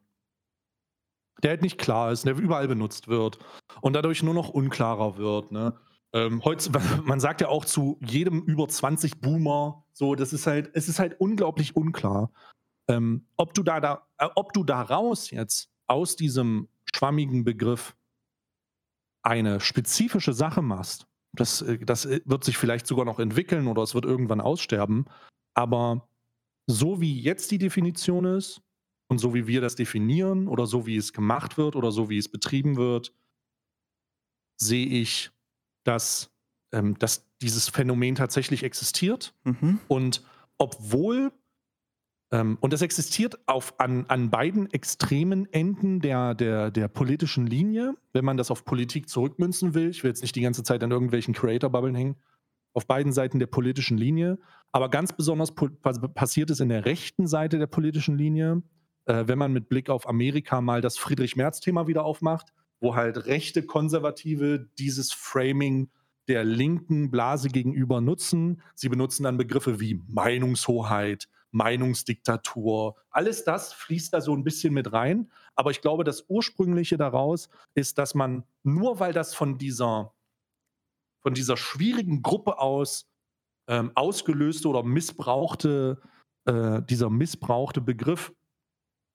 der 1.42 1.50
halt 1.50 1.62
nicht 1.62 1.78
klar 1.78 2.12
ist, 2.12 2.24
der 2.24 2.36
überall 2.36 2.68
benutzt 2.68 3.08
wird 3.08 3.38
und 3.80 3.94
dadurch 3.94 4.22
nur 4.22 4.34
noch 4.34 4.50
unklarer 4.50 5.16
wird. 5.16 5.52
Ne? 5.52 5.74
Ähm, 6.12 6.42
heute, 6.44 6.70
man 7.04 7.20
sagt 7.20 7.40
ja 7.40 7.48
auch 7.48 7.64
zu 7.64 7.98
jedem 8.04 8.42
über 8.42 8.68
20 8.68 9.20
Boomer, 9.20 9.84
so, 9.92 10.14
das 10.14 10.32
ist 10.32 10.46
halt, 10.46 10.70
es 10.74 10.88
ist 10.88 10.98
halt 10.98 11.18
unglaublich 11.20 11.76
unklar, 11.76 12.30
ähm, 12.88 13.26
ob 13.36 13.54
du 13.54 13.62
da, 13.62 13.80
da 13.80 14.06
äh, 14.18 14.28
ob 14.34 14.52
du 14.52 14.64
daraus 14.64 15.30
jetzt 15.30 15.70
aus 15.86 16.16
diesem 16.16 16.68
schwammigen 16.94 17.44
Begriff 17.44 17.96
eine 19.22 19.60
spezifische 19.60 20.32
Sache 20.32 20.62
machst. 20.62 21.06
Das, 21.32 21.62
äh, 21.62 21.78
das 21.78 22.04
äh, 22.06 22.20
wird 22.24 22.44
sich 22.44 22.56
vielleicht 22.56 22.86
sogar 22.86 23.04
noch 23.04 23.20
entwickeln 23.20 23.66
oder 23.66 23.82
es 23.82 23.94
wird 23.94 24.04
irgendwann 24.04 24.40
aussterben. 24.40 25.06
Aber 25.54 26.08
so 26.66 27.00
wie 27.00 27.20
jetzt 27.20 27.50
die 27.50 27.58
Definition 27.58 28.24
ist, 28.24 28.62
und 29.10 29.18
so 29.18 29.34
wie 29.34 29.48
wir 29.48 29.60
das 29.60 29.74
definieren 29.74 30.46
oder 30.46 30.66
so 30.66 30.86
wie 30.86 30.96
es 30.96 31.12
gemacht 31.12 31.58
wird 31.58 31.74
oder 31.74 31.90
so 31.90 32.08
wie 32.08 32.16
es 32.16 32.28
betrieben 32.28 32.76
wird, 32.76 33.12
sehe 34.56 34.86
ich, 34.86 35.32
dass, 35.82 36.30
ähm, 36.72 36.96
dass 36.98 37.28
dieses 37.42 37.68
Phänomen 37.68 38.14
tatsächlich 38.14 38.62
existiert. 38.62 39.34
Mhm. 39.42 39.80
Und 39.88 40.22
obwohl, 40.58 41.32
ähm, 42.30 42.56
und 42.60 42.72
es 42.72 42.82
existiert 42.82 43.36
auf, 43.48 43.80
an, 43.80 44.06
an 44.06 44.30
beiden 44.30 44.72
extremen 44.72 45.52
Enden 45.52 46.00
der, 46.00 46.34
der, 46.36 46.70
der 46.70 46.86
politischen 46.86 47.48
Linie, 47.48 47.96
wenn 48.12 48.24
man 48.24 48.36
das 48.36 48.52
auf 48.52 48.64
Politik 48.64 49.08
zurückmünzen 49.08 49.74
will. 49.74 49.90
Ich 49.90 50.04
will 50.04 50.10
jetzt 50.10 50.22
nicht 50.22 50.36
die 50.36 50.42
ganze 50.42 50.62
Zeit 50.62 50.84
an 50.84 50.92
irgendwelchen 50.92 51.34
Creator-Bubbeln 51.34 51.96
hängen. 51.96 52.16
Auf 52.74 52.86
beiden 52.86 53.12
Seiten 53.12 53.40
der 53.40 53.48
politischen 53.48 53.98
Linie. 53.98 54.38
Aber 54.70 54.88
ganz 54.88 55.12
besonders 55.12 55.52
passiert 56.14 56.50
es 56.50 56.60
in 56.60 56.68
der 56.68 56.84
rechten 56.84 57.26
Seite 57.26 57.58
der 57.58 57.66
politischen 57.66 58.16
Linie 58.16 58.62
äh, 59.06 59.24
wenn 59.26 59.38
man 59.38 59.52
mit 59.52 59.68
Blick 59.68 59.90
auf 59.90 60.08
Amerika 60.08 60.60
mal 60.60 60.80
das 60.80 60.98
Friedrich-Merz-Thema 60.98 61.86
wieder 61.86 62.04
aufmacht, 62.04 62.52
wo 62.80 62.94
halt 62.94 63.26
rechte 63.26 63.64
Konservative 63.64 64.68
dieses 64.78 65.12
Framing 65.12 65.90
der 66.28 66.44
linken 66.44 67.10
Blase 67.10 67.48
gegenüber 67.48 68.00
nutzen. 68.00 68.62
Sie 68.74 68.88
benutzen 68.88 69.24
dann 69.24 69.36
Begriffe 69.36 69.80
wie 69.80 70.00
Meinungshoheit, 70.06 71.28
Meinungsdiktatur. 71.50 72.96
Alles 73.10 73.44
das 73.44 73.72
fließt 73.72 74.14
da 74.14 74.20
so 74.20 74.34
ein 74.34 74.44
bisschen 74.44 74.72
mit 74.72 74.92
rein. 74.92 75.30
Aber 75.56 75.70
ich 75.70 75.80
glaube, 75.80 76.04
das 76.04 76.26
Ursprüngliche 76.28 76.96
daraus 76.96 77.48
ist, 77.74 77.98
dass 77.98 78.14
man 78.14 78.44
nur 78.62 79.00
weil 79.00 79.12
das 79.12 79.34
von 79.34 79.58
dieser, 79.58 80.14
von 81.20 81.34
dieser 81.34 81.56
schwierigen 81.56 82.22
Gruppe 82.22 82.58
aus 82.58 83.10
ähm, 83.66 83.92
ausgelöste 83.94 84.68
oder 84.68 84.82
missbrauchte, 84.82 86.00
äh, 86.44 86.80
dieser 86.82 87.10
missbrauchte 87.10 87.80
Begriff 87.80 88.32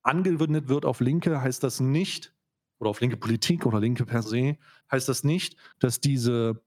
angewendet 0.06 0.70
wird 0.70 0.86
auf 0.86 1.00
Linke, 1.00 1.42
heißt 1.42 1.64
das 1.64 1.80
nicht, 1.80 2.34
oder 2.80 2.90
auf 2.90 3.02
linke 3.02 3.18
Politik 3.18 3.66
oder 3.66 3.80
Linke 3.80 4.06
per 4.06 4.22
se, 4.22 4.58
heißt 4.92 5.08
das 5.08 5.24
nicht, 5.24 5.58
dass 5.80 6.02
diese, 6.02 6.62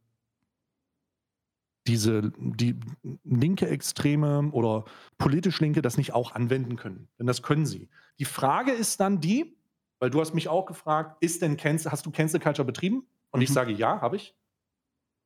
diese 1.86 2.32
die 2.36 2.78
linke 3.24 3.68
Extreme 3.68 4.50
oder 4.52 4.84
politisch 5.18 5.60
Linke 5.60 5.82
das 5.82 5.96
nicht 5.96 6.14
auch 6.14 6.32
anwenden 6.32 6.76
können. 6.76 7.08
Denn 7.18 7.26
das 7.26 7.42
können 7.42 7.66
sie. 7.66 7.88
Die 8.18 8.24
Frage 8.24 8.72
ist 8.72 9.00
dann 9.00 9.20
die, 9.20 9.56
weil 9.98 10.10
du 10.10 10.20
hast 10.20 10.34
mich 10.34 10.48
auch 10.48 10.66
gefragt, 10.66 11.22
ist 11.22 11.42
denn 11.42 11.56
Cancel, 11.56 11.92
hast 11.92 12.06
du 12.06 12.10
Cancel 12.10 12.40
Culture 12.40 12.66
betrieben? 12.66 13.06
Und 13.30 13.40
mhm. 13.40 13.44
ich 13.44 13.52
sage 13.52 13.72
ja, 13.72 14.00
habe 14.00 14.16
ich. 14.16 14.34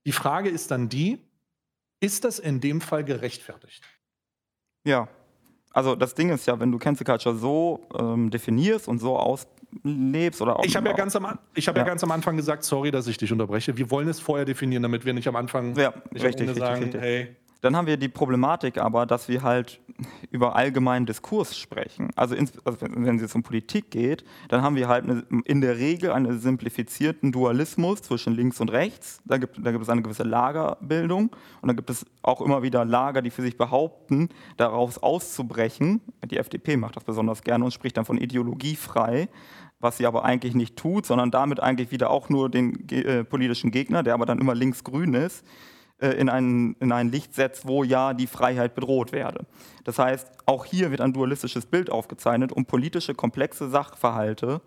Die 0.05 0.13
Frage 0.13 0.49
ist 0.49 0.71
dann 0.71 0.89
die, 0.89 1.21
ist 2.01 2.25
das 2.25 2.41
in 2.41 2.61
dem 2.61 2.81
Fall 2.81 3.05
gerechtfertigt? 3.05 3.85
Ja. 4.85 5.09
Also 5.73 5.95
das 5.95 6.15
Ding 6.15 6.31
ist 6.31 6.47
ja, 6.47 6.59
wenn 6.61 6.71
du 6.71 6.79
Cancel 6.79 7.05
Culture 7.05 7.35
so 7.35 7.81
ähm, 7.99 8.31
definierst 8.31 8.89
und 8.89 8.99
so 8.99 9.17
auslebst 9.17 10.43
oder 10.43 10.59
auch. 10.59 10.65
Ich 10.65 10.77
habe 10.77 10.89
ja, 10.89 10.95
ganz 10.95 11.17
am, 11.17 11.27
hab 11.27 11.39
ja. 11.57 11.73
ja. 11.75 11.83
ganz 11.85 12.05
am 12.05 12.11
Anfang 12.11 12.37
gesagt, 12.37 12.65
sorry, 12.65 12.91
dass 12.91 13.07
ich 13.07 13.17
dich 13.17 13.33
unterbreche. 13.33 13.77
Wir 13.77 13.91
wollen 13.91 14.09
es 14.09 14.21
vorher 14.21 14.45
definieren, 14.45 14.83
damit 14.83 15.05
wir 15.05 15.15
nicht 15.15 15.29
am 15.29 15.37
Anfang 15.37 15.75
ja, 15.77 15.95
nicht 16.11 16.25
richtig, 16.25 16.49
richtig, 16.49 16.63
sagen, 16.63 16.83
richtig. 16.83 17.01
hey, 17.01 17.37
dann 17.63 17.77
haben 17.77 17.87
wir 17.87 17.97
die 17.97 18.09
Problematik 18.09 18.77
aber, 18.79 19.07
dass 19.07 19.29
wir 19.29 19.43
halt 19.43 19.81
über 20.33 20.57
allgemeinen 20.57 21.07
Diskurs 21.07 21.57
sprechen. 21.57 22.11
Also, 22.17 22.35
ins, 22.35 22.53
also 22.65 22.79
wenn 22.81 23.21
es 23.21 23.35
um 23.37 23.45
Politik 23.45 23.93
geht, 23.93 24.25
dann 24.49 24.63
haben 24.63 24.75
wir 24.75 24.89
halt 24.89 25.05
eine, 25.05 25.25
in 25.45 25.61
der 25.61 25.79
Regel 25.79 26.11
einen 26.11 26.41
simplifizierten 26.41 27.31
Dualismus 27.31 28.03
zwischen 28.03 28.35
links 28.35 28.61
und 28.61 28.73
rechts. 28.73 29.23
Da 29.25 29.39
gibt, 29.39 29.65
da 29.65 29.71
gibt 29.71 29.85
es 29.85 29.89
eine 29.89 30.03
gewisse 30.03 30.25
Lagerbildung 30.25 31.31
und 31.61 31.69
dann 31.69 31.77
gibt 31.77 31.89
es 31.89 32.05
auch 32.23 32.41
immer 32.41 32.63
wieder 32.65 32.85
Lager, 32.85 33.23
die 33.23 33.31
für 33.31 33.43
sich 33.43 33.57
behaupten, 33.57 34.29
daraus 34.57 34.99
auszubrechen. 34.99 36.01
Die 36.25 36.39
FDP 36.39 36.77
macht 36.77 36.97
das 36.97 37.05
besonders 37.05 37.43
gerne 37.43 37.65
und 37.65 37.71
spricht 37.73 37.97
dann 37.97 38.05
von 38.05 38.19
ideologiefrei 38.19 39.29
was 39.79 39.97
sie 39.97 40.07
aber 40.07 40.25
eigentlich 40.25 40.55
nicht 40.55 40.77
tut, 40.77 41.07
sondern 41.07 41.33
damit 41.33 41.59
eigentlich 41.59 41.91
wieder 41.91 42.09
auch 42.11 42.29
nur 42.29 42.49
den 42.49 42.89
äh, 42.89 43.25
politischen 43.25 43.73
Gegner, 43.73 44.05
der 44.05 44.15
aber 44.15 44.27
dann 44.27 44.39
immer 44.39 44.55
linksgrün 44.55 45.15
ist, 45.15 45.45
in 46.11 46.29
ein, 46.29 46.77
in 46.81 46.93
ein 46.93 47.11
Licht 47.11 47.35
setzt, 47.35 47.67
wo 47.67 47.85
ja 47.85 48.15
die 48.15 48.27
Freiheit 48.27 48.75
bedroht 48.75 49.13
werde. 49.13 49.47
Das 49.85 49.99
heißt, 49.99 50.29
auch 50.47 50.65
hier 50.65 50.91
wird 50.91 51.01
ein 51.01 51.13
dualistisches 51.13 51.67
Bild 51.67 51.91
aufgezeichnet, 51.91 52.53
um 52.53 52.65
politische 52.65 53.15
komplexe 53.15 53.69
Sachverhalte 53.69 54.61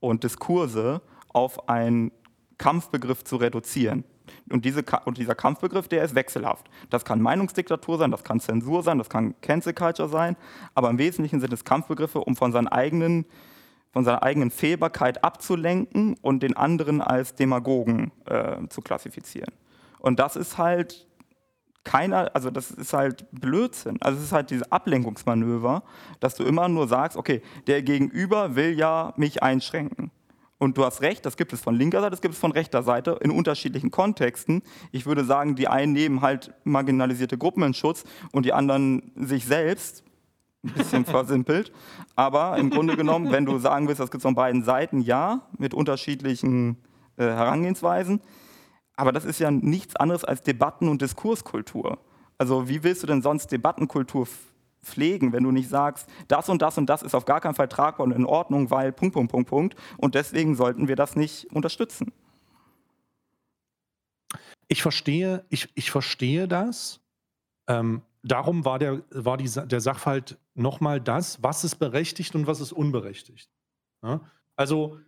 und 0.00 0.24
Diskurse 0.24 1.02
auf 1.28 1.68
einen 1.68 2.12
Kampfbegriff 2.58 3.24
zu 3.24 3.36
reduzieren. 3.36 4.04
Und, 4.50 4.64
diese, 4.64 4.84
und, 5.04 5.18
dieser 5.18 5.34
Kampfbegriff, 5.34 5.88
der 5.88 6.04
ist 6.04 6.14
wechselhaft. 6.14 6.68
Das 6.90 7.04
kann 7.04 7.20
Meinungsdiktatur 7.20 7.98
sein, 7.98 8.10
das 8.10 8.24
kann 8.24 8.40
Zensur 8.40 8.82
sein, 8.82 8.98
das 8.98 9.08
kann 9.08 9.34
Cancel 9.40 9.72
Culture 9.72 10.08
sein, 10.08 10.36
aber 10.74 10.90
im 10.90 10.98
Wesentlichen 10.98 11.40
sind 11.40 11.52
es 11.52 11.64
Kampfbegriffe, 11.64 12.20
um 12.20 12.36
von, 12.36 12.52
seinen 12.52 12.68
eigenen, 12.68 13.26
von 13.92 14.04
seiner 14.04 14.22
eigenen 14.22 14.50
Fehlbarkeit 14.50 15.22
abzulenken 15.22 16.16
und 16.22 16.42
den 16.42 16.56
anderen 16.56 17.00
als 17.00 17.34
Demagogen 17.34 18.12
äh, 18.26 18.66
zu 18.68 18.82
klassifizieren. 18.82 19.52
Und 19.98 20.18
das 20.18 20.36
ist 20.36 20.58
halt 20.58 21.06
keiner, 21.86 22.30
also 22.34 22.50
das 22.50 22.70
ist 22.70 22.92
halt 22.92 23.26
Blödsinn. 23.30 23.96
Also 24.02 24.18
es 24.18 24.24
ist 24.24 24.32
halt 24.32 24.50
diese 24.50 24.70
Ablenkungsmanöver, 24.70 25.84
dass 26.20 26.34
du 26.34 26.44
immer 26.44 26.68
nur 26.68 26.88
sagst, 26.88 27.16
okay, 27.16 27.42
der 27.66 27.82
Gegenüber 27.82 28.56
will 28.56 28.76
ja 28.76 29.14
mich 29.16 29.42
einschränken. 29.42 30.10
Und 30.58 30.78
du 30.78 30.84
hast 30.84 31.02
recht, 31.02 31.24
das 31.26 31.36
gibt 31.36 31.52
es 31.52 31.60
von 31.60 31.74
linker 31.74 32.00
Seite, 32.00 32.10
das 32.10 32.22
gibt 32.22 32.34
es 32.34 32.40
von 32.40 32.50
rechter 32.50 32.82
Seite 32.82 33.18
in 33.20 33.30
unterschiedlichen 33.30 33.90
Kontexten. 33.90 34.62
Ich 34.90 35.06
würde 35.06 35.24
sagen, 35.24 35.54
die 35.54 35.68
einen 35.68 35.92
nehmen 35.92 36.22
halt 36.22 36.54
marginalisierte 36.64 37.36
Gruppen 37.36 37.62
in 37.62 37.74
Schutz 37.74 38.04
und 38.32 38.46
die 38.46 38.52
anderen 38.52 39.12
sich 39.14 39.44
selbst. 39.44 40.02
Ein 40.64 40.72
bisschen 40.72 41.04
versimpelt. 41.04 41.72
Aber 42.16 42.56
im 42.56 42.70
Grunde 42.70 42.96
genommen, 42.96 43.30
wenn 43.30 43.44
du 43.44 43.58
sagen 43.58 43.86
willst, 43.86 44.00
das 44.00 44.10
gibt 44.10 44.20
es 44.20 44.22
von 44.22 44.34
beiden 44.34 44.64
Seiten, 44.64 45.02
ja, 45.02 45.42
mit 45.58 45.74
unterschiedlichen 45.74 46.78
äh, 47.16 47.24
Herangehensweisen. 47.24 48.22
Aber 48.96 49.12
das 49.12 49.24
ist 49.24 49.38
ja 49.38 49.50
nichts 49.50 49.94
anderes 49.96 50.24
als 50.24 50.42
Debatten- 50.42 50.88
und 50.88 51.02
Diskurskultur. 51.02 51.98
Also 52.38 52.68
wie 52.68 52.82
willst 52.82 53.02
du 53.02 53.06
denn 53.06 53.22
sonst 53.22 53.52
Debattenkultur 53.52 54.26
pflegen, 54.82 55.32
wenn 55.32 55.42
du 55.42 55.50
nicht 55.50 55.68
sagst, 55.68 56.08
das 56.28 56.48
und 56.48 56.62
das 56.62 56.78
und 56.78 56.86
das 56.86 57.02
ist 57.02 57.14
auf 57.14 57.24
gar 57.24 57.40
keinen 57.40 57.54
Fall 57.54 57.68
tragbar 57.68 58.06
und 58.06 58.12
in 58.12 58.24
Ordnung, 58.24 58.70
weil 58.70 58.92
Punkt, 58.92 59.14
Punkt, 59.14 59.30
Punkt, 59.30 59.48
Punkt. 59.48 59.76
Und 59.98 60.14
deswegen 60.14 60.54
sollten 60.54 60.88
wir 60.88 60.96
das 60.96 61.16
nicht 61.16 61.50
unterstützen. 61.52 62.12
Ich 64.68 64.82
verstehe, 64.82 65.44
ich, 65.48 65.68
ich 65.74 65.90
verstehe 65.90 66.48
das. 66.48 67.00
Ähm, 67.68 68.02
darum 68.22 68.64
war, 68.64 68.78
der, 68.78 69.02
war 69.10 69.36
die, 69.36 69.50
der 69.50 69.80
Sachverhalt 69.80 70.38
nochmal 70.54 71.00
das, 71.00 71.42
was 71.42 71.64
ist 71.64 71.76
berechtigt 71.76 72.34
und 72.34 72.46
was 72.46 72.60
ist 72.60 72.72
unberechtigt. 72.72 73.50
Ja? 74.02 74.20
Also 74.56 74.98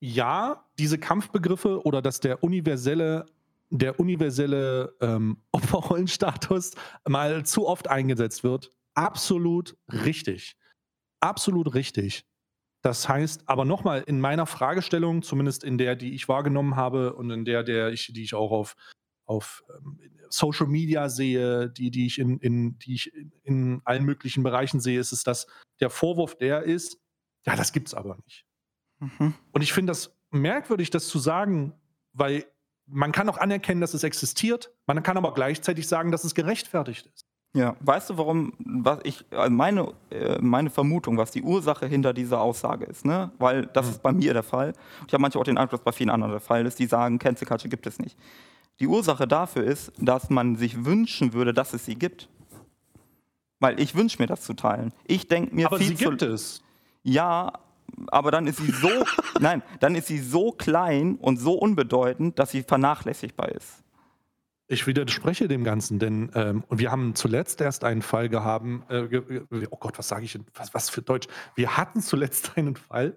ja, 0.00 0.66
diese 0.78 0.98
Kampfbegriffe 0.98 1.84
oder 1.84 2.02
dass 2.02 2.20
der 2.20 2.42
universelle, 2.42 3.26
der 3.70 4.00
universelle 4.00 4.94
ähm, 5.00 5.42
Opferrollenstatus 5.52 6.72
mal 7.06 7.44
zu 7.44 7.66
oft 7.66 7.88
eingesetzt 7.88 8.42
wird, 8.42 8.70
absolut 8.94 9.76
richtig. 9.92 10.56
Absolut 11.20 11.74
richtig. 11.74 12.24
Das 12.82 13.08
heißt, 13.08 13.46
aber 13.46 13.66
nochmal, 13.66 14.02
in 14.06 14.20
meiner 14.20 14.46
Fragestellung, 14.46 15.22
zumindest 15.22 15.64
in 15.64 15.76
der, 15.76 15.96
die 15.96 16.14
ich 16.14 16.28
wahrgenommen 16.28 16.76
habe 16.76 17.12
und 17.14 17.30
in 17.30 17.44
der, 17.44 17.62
der 17.62 17.90
ich, 17.90 18.10
die 18.14 18.22
ich 18.22 18.34
auch 18.34 18.50
auf, 18.52 18.74
auf 19.26 19.62
ähm, 19.76 20.00
Social 20.30 20.66
Media 20.66 21.10
sehe, 21.10 21.68
die, 21.68 21.90
die 21.90 22.06
ich, 22.06 22.18
in, 22.18 22.38
in, 22.38 22.78
die 22.78 22.94
ich 22.94 23.12
in 23.42 23.82
allen 23.84 24.04
möglichen 24.04 24.42
Bereichen 24.42 24.80
sehe, 24.80 24.98
ist 24.98 25.12
es, 25.12 25.24
dass 25.24 25.46
der 25.80 25.90
Vorwurf 25.90 26.36
der 26.36 26.62
ist, 26.62 26.98
ja, 27.46 27.54
das 27.54 27.72
gibt 27.72 27.88
es 27.88 27.94
aber 27.94 28.16
nicht. 28.24 28.46
Mhm. 29.00 29.34
Und 29.52 29.62
ich 29.62 29.72
finde 29.72 29.90
das 29.90 30.14
merkwürdig, 30.30 30.90
das 30.90 31.08
zu 31.08 31.18
sagen, 31.18 31.72
weil 32.12 32.44
man 32.86 33.12
kann 33.12 33.28
auch 33.28 33.38
anerkennen, 33.38 33.80
dass 33.80 33.94
es 33.94 34.04
existiert, 34.04 34.70
man 34.86 35.02
kann 35.02 35.16
aber 35.16 35.34
gleichzeitig 35.34 35.86
sagen, 35.88 36.10
dass 36.10 36.24
es 36.24 36.34
gerechtfertigt 36.34 37.06
ist. 37.06 37.26
Ja, 37.52 37.74
weißt 37.80 38.10
du, 38.10 38.16
warum, 38.18 38.52
was 38.58 39.00
ich, 39.02 39.24
also 39.32 39.50
meine, 39.50 39.92
äh, 40.10 40.38
meine 40.40 40.70
Vermutung, 40.70 41.16
was 41.16 41.32
die 41.32 41.42
Ursache 41.42 41.86
hinter 41.86 42.12
dieser 42.12 42.40
Aussage 42.40 42.84
ist, 42.84 43.04
ne? 43.04 43.32
Weil 43.38 43.66
das 43.66 43.86
mhm. 43.86 43.92
ist 43.92 44.02
bei 44.02 44.12
mir 44.12 44.32
der 44.34 44.44
Fall. 44.44 44.72
Ich 45.08 45.12
habe 45.12 45.20
manchmal 45.20 45.40
auch 45.40 45.46
den 45.46 45.58
Eindruck, 45.58 45.72
dass 45.72 45.84
bei 45.84 45.90
vielen 45.90 46.10
anderen 46.10 46.30
der 46.30 46.40
Fall 46.40 46.64
ist, 46.64 46.78
die 46.78 46.86
sagen, 46.86 47.18
Cancel 47.18 47.48
Culture 47.48 47.68
gibt 47.68 47.88
es 47.88 47.98
nicht. 47.98 48.16
Die 48.78 48.86
Ursache 48.86 49.26
dafür 49.26 49.64
ist, 49.64 49.92
dass 49.98 50.30
man 50.30 50.54
sich 50.54 50.84
wünschen 50.84 51.32
würde, 51.32 51.52
dass 51.52 51.74
es 51.74 51.84
sie 51.84 51.96
gibt. 51.96 52.28
Weil 53.58 53.80
ich 53.80 53.96
wünsche 53.96 54.22
mir 54.22 54.26
das 54.26 54.42
zu 54.42 54.54
teilen. 54.54 54.92
Ich 55.04 55.26
denke 55.26 55.54
mir 55.54 55.66
aber 55.66 55.78
viel 55.78 55.88
sie 55.88 55.94
gibt 55.96 56.22
es. 56.22 56.62
Ja, 57.02 57.52
aber 58.08 58.30
dann 58.30 58.46
ist 58.46 58.58
sie 58.58 58.70
so, 58.70 58.90
nein, 59.40 59.62
dann 59.80 59.94
ist 59.94 60.06
sie 60.06 60.18
so 60.18 60.52
klein 60.52 61.16
und 61.16 61.38
so 61.38 61.54
unbedeutend, 61.54 62.38
dass 62.38 62.50
sie 62.50 62.62
vernachlässigbar 62.62 63.50
ist. 63.50 63.82
Ich 64.68 64.86
widerspreche 64.86 65.48
dem 65.48 65.64
Ganzen, 65.64 65.98
denn 65.98 66.30
ähm, 66.34 66.62
wir 66.70 66.92
haben 66.92 67.16
zuletzt 67.16 67.60
erst 67.60 67.82
einen 67.82 68.02
Fall 68.02 68.28
gehabt, 68.28 68.64
äh, 68.88 69.40
oh 69.68 69.76
Gott, 69.78 69.98
was 69.98 70.06
sage 70.06 70.24
ich, 70.24 70.38
was, 70.54 70.72
was, 70.74 70.88
für 70.90 71.02
Deutsch? 71.02 71.26
Wir 71.56 71.76
hatten 71.76 72.00
zuletzt 72.00 72.52
einen 72.56 72.76
Fall, 72.76 73.16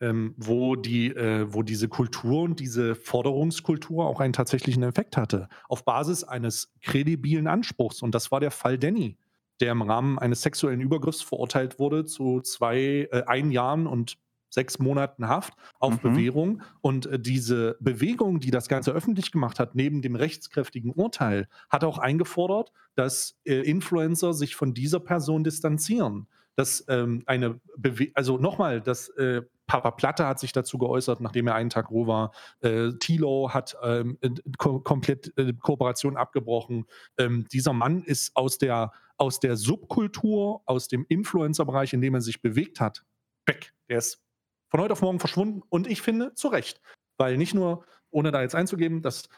ähm, 0.00 0.34
wo, 0.36 0.76
die, 0.76 1.08
äh, 1.08 1.46
wo 1.48 1.62
diese 1.62 1.88
Kultur 1.88 2.42
und 2.42 2.60
diese 2.60 2.94
Forderungskultur 2.96 4.04
auch 4.04 4.20
einen 4.20 4.34
tatsächlichen 4.34 4.82
Effekt 4.82 5.16
hatte, 5.16 5.48
auf 5.70 5.86
Basis 5.86 6.22
eines 6.22 6.74
kredibilen 6.82 7.46
Anspruchs. 7.46 8.02
Und 8.02 8.14
das 8.14 8.30
war 8.30 8.40
der 8.40 8.50
Fall 8.50 8.78
Danny 8.78 9.16
der 9.60 9.72
im 9.72 9.82
Rahmen 9.82 10.18
eines 10.18 10.42
sexuellen 10.42 10.80
Übergriffs 10.80 11.22
verurteilt 11.22 11.78
wurde 11.78 12.04
zu 12.04 12.40
zwei, 12.40 13.08
äh, 13.10 13.22
ein 13.26 13.50
Jahren 13.50 13.86
und 13.86 14.18
sechs 14.54 14.78
Monaten 14.78 15.28
Haft 15.28 15.54
auf 15.78 16.02
mhm. 16.02 16.08
Bewährung. 16.08 16.62
Und 16.80 17.06
äh, 17.06 17.18
diese 17.18 17.76
Bewegung, 17.80 18.40
die 18.40 18.50
das 18.50 18.68
Ganze 18.68 18.92
öffentlich 18.92 19.32
gemacht 19.32 19.58
hat, 19.58 19.74
neben 19.74 20.00
dem 20.00 20.16
rechtskräftigen 20.16 20.92
Urteil, 20.92 21.48
hat 21.68 21.84
auch 21.84 21.98
eingefordert, 21.98 22.72
dass 22.94 23.36
äh, 23.44 23.60
Influencer 23.60 24.32
sich 24.32 24.54
von 24.54 24.72
dieser 24.72 25.00
Person 25.00 25.44
distanzieren. 25.44 26.28
Dass 26.56 26.84
ähm, 26.88 27.22
eine, 27.26 27.60
Bewe 27.76 28.10
also 28.14 28.38
nochmal, 28.38 28.80
dass 28.80 29.08
äh, 29.10 29.42
Papa 29.66 29.92
Platte 29.92 30.26
hat 30.26 30.38
sich 30.38 30.52
dazu 30.52 30.78
geäußert, 30.78 31.20
nachdem 31.20 31.46
er 31.46 31.54
einen 31.54 31.70
Tag 31.70 31.90
roh 31.90 32.06
war. 32.06 32.32
Äh, 32.60 32.92
Tilo 33.00 33.52
hat 33.52 33.76
ähm, 33.82 34.18
ko 34.58 34.80
komplett 34.80 35.36
äh, 35.38 35.52
Kooperation 35.54 36.16
abgebrochen. 36.16 36.86
Ähm, 37.18 37.46
dieser 37.50 37.72
Mann 37.72 38.02
ist 38.02 38.36
aus 38.36 38.58
der, 38.58 38.92
aus 39.16 39.40
der 39.40 39.56
Subkultur, 39.56 40.62
aus 40.66 40.88
dem 40.88 41.06
Influencer-Bereich, 41.08 41.92
in 41.92 42.02
dem 42.02 42.14
er 42.14 42.20
sich 42.20 42.42
bewegt 42.42 42.80
hat, 42.80 43.04
weg. 43.46 43.72
Der 43.88 43.98
ist 43.98 44.22
von 44.70 44.80
heute 44.80 44.92
auf 44.92 45.02
morgen 45.02 45.20
verschwunden 45.20 45.62
und 45.68 45.86
ich 45.86 46.02
finde 46.02 46.34
zu 46.34 46.48
Recht. 46.48 46.80
Weil 47.16 47.36
nicht 47.36 47.54
nur, 47.54 47.84
ohne 48.10 48.32
da 48.32 48.42
jetzt 48.42 48.54
einzugeben, 48.54 49.02
dass 49.02 49.28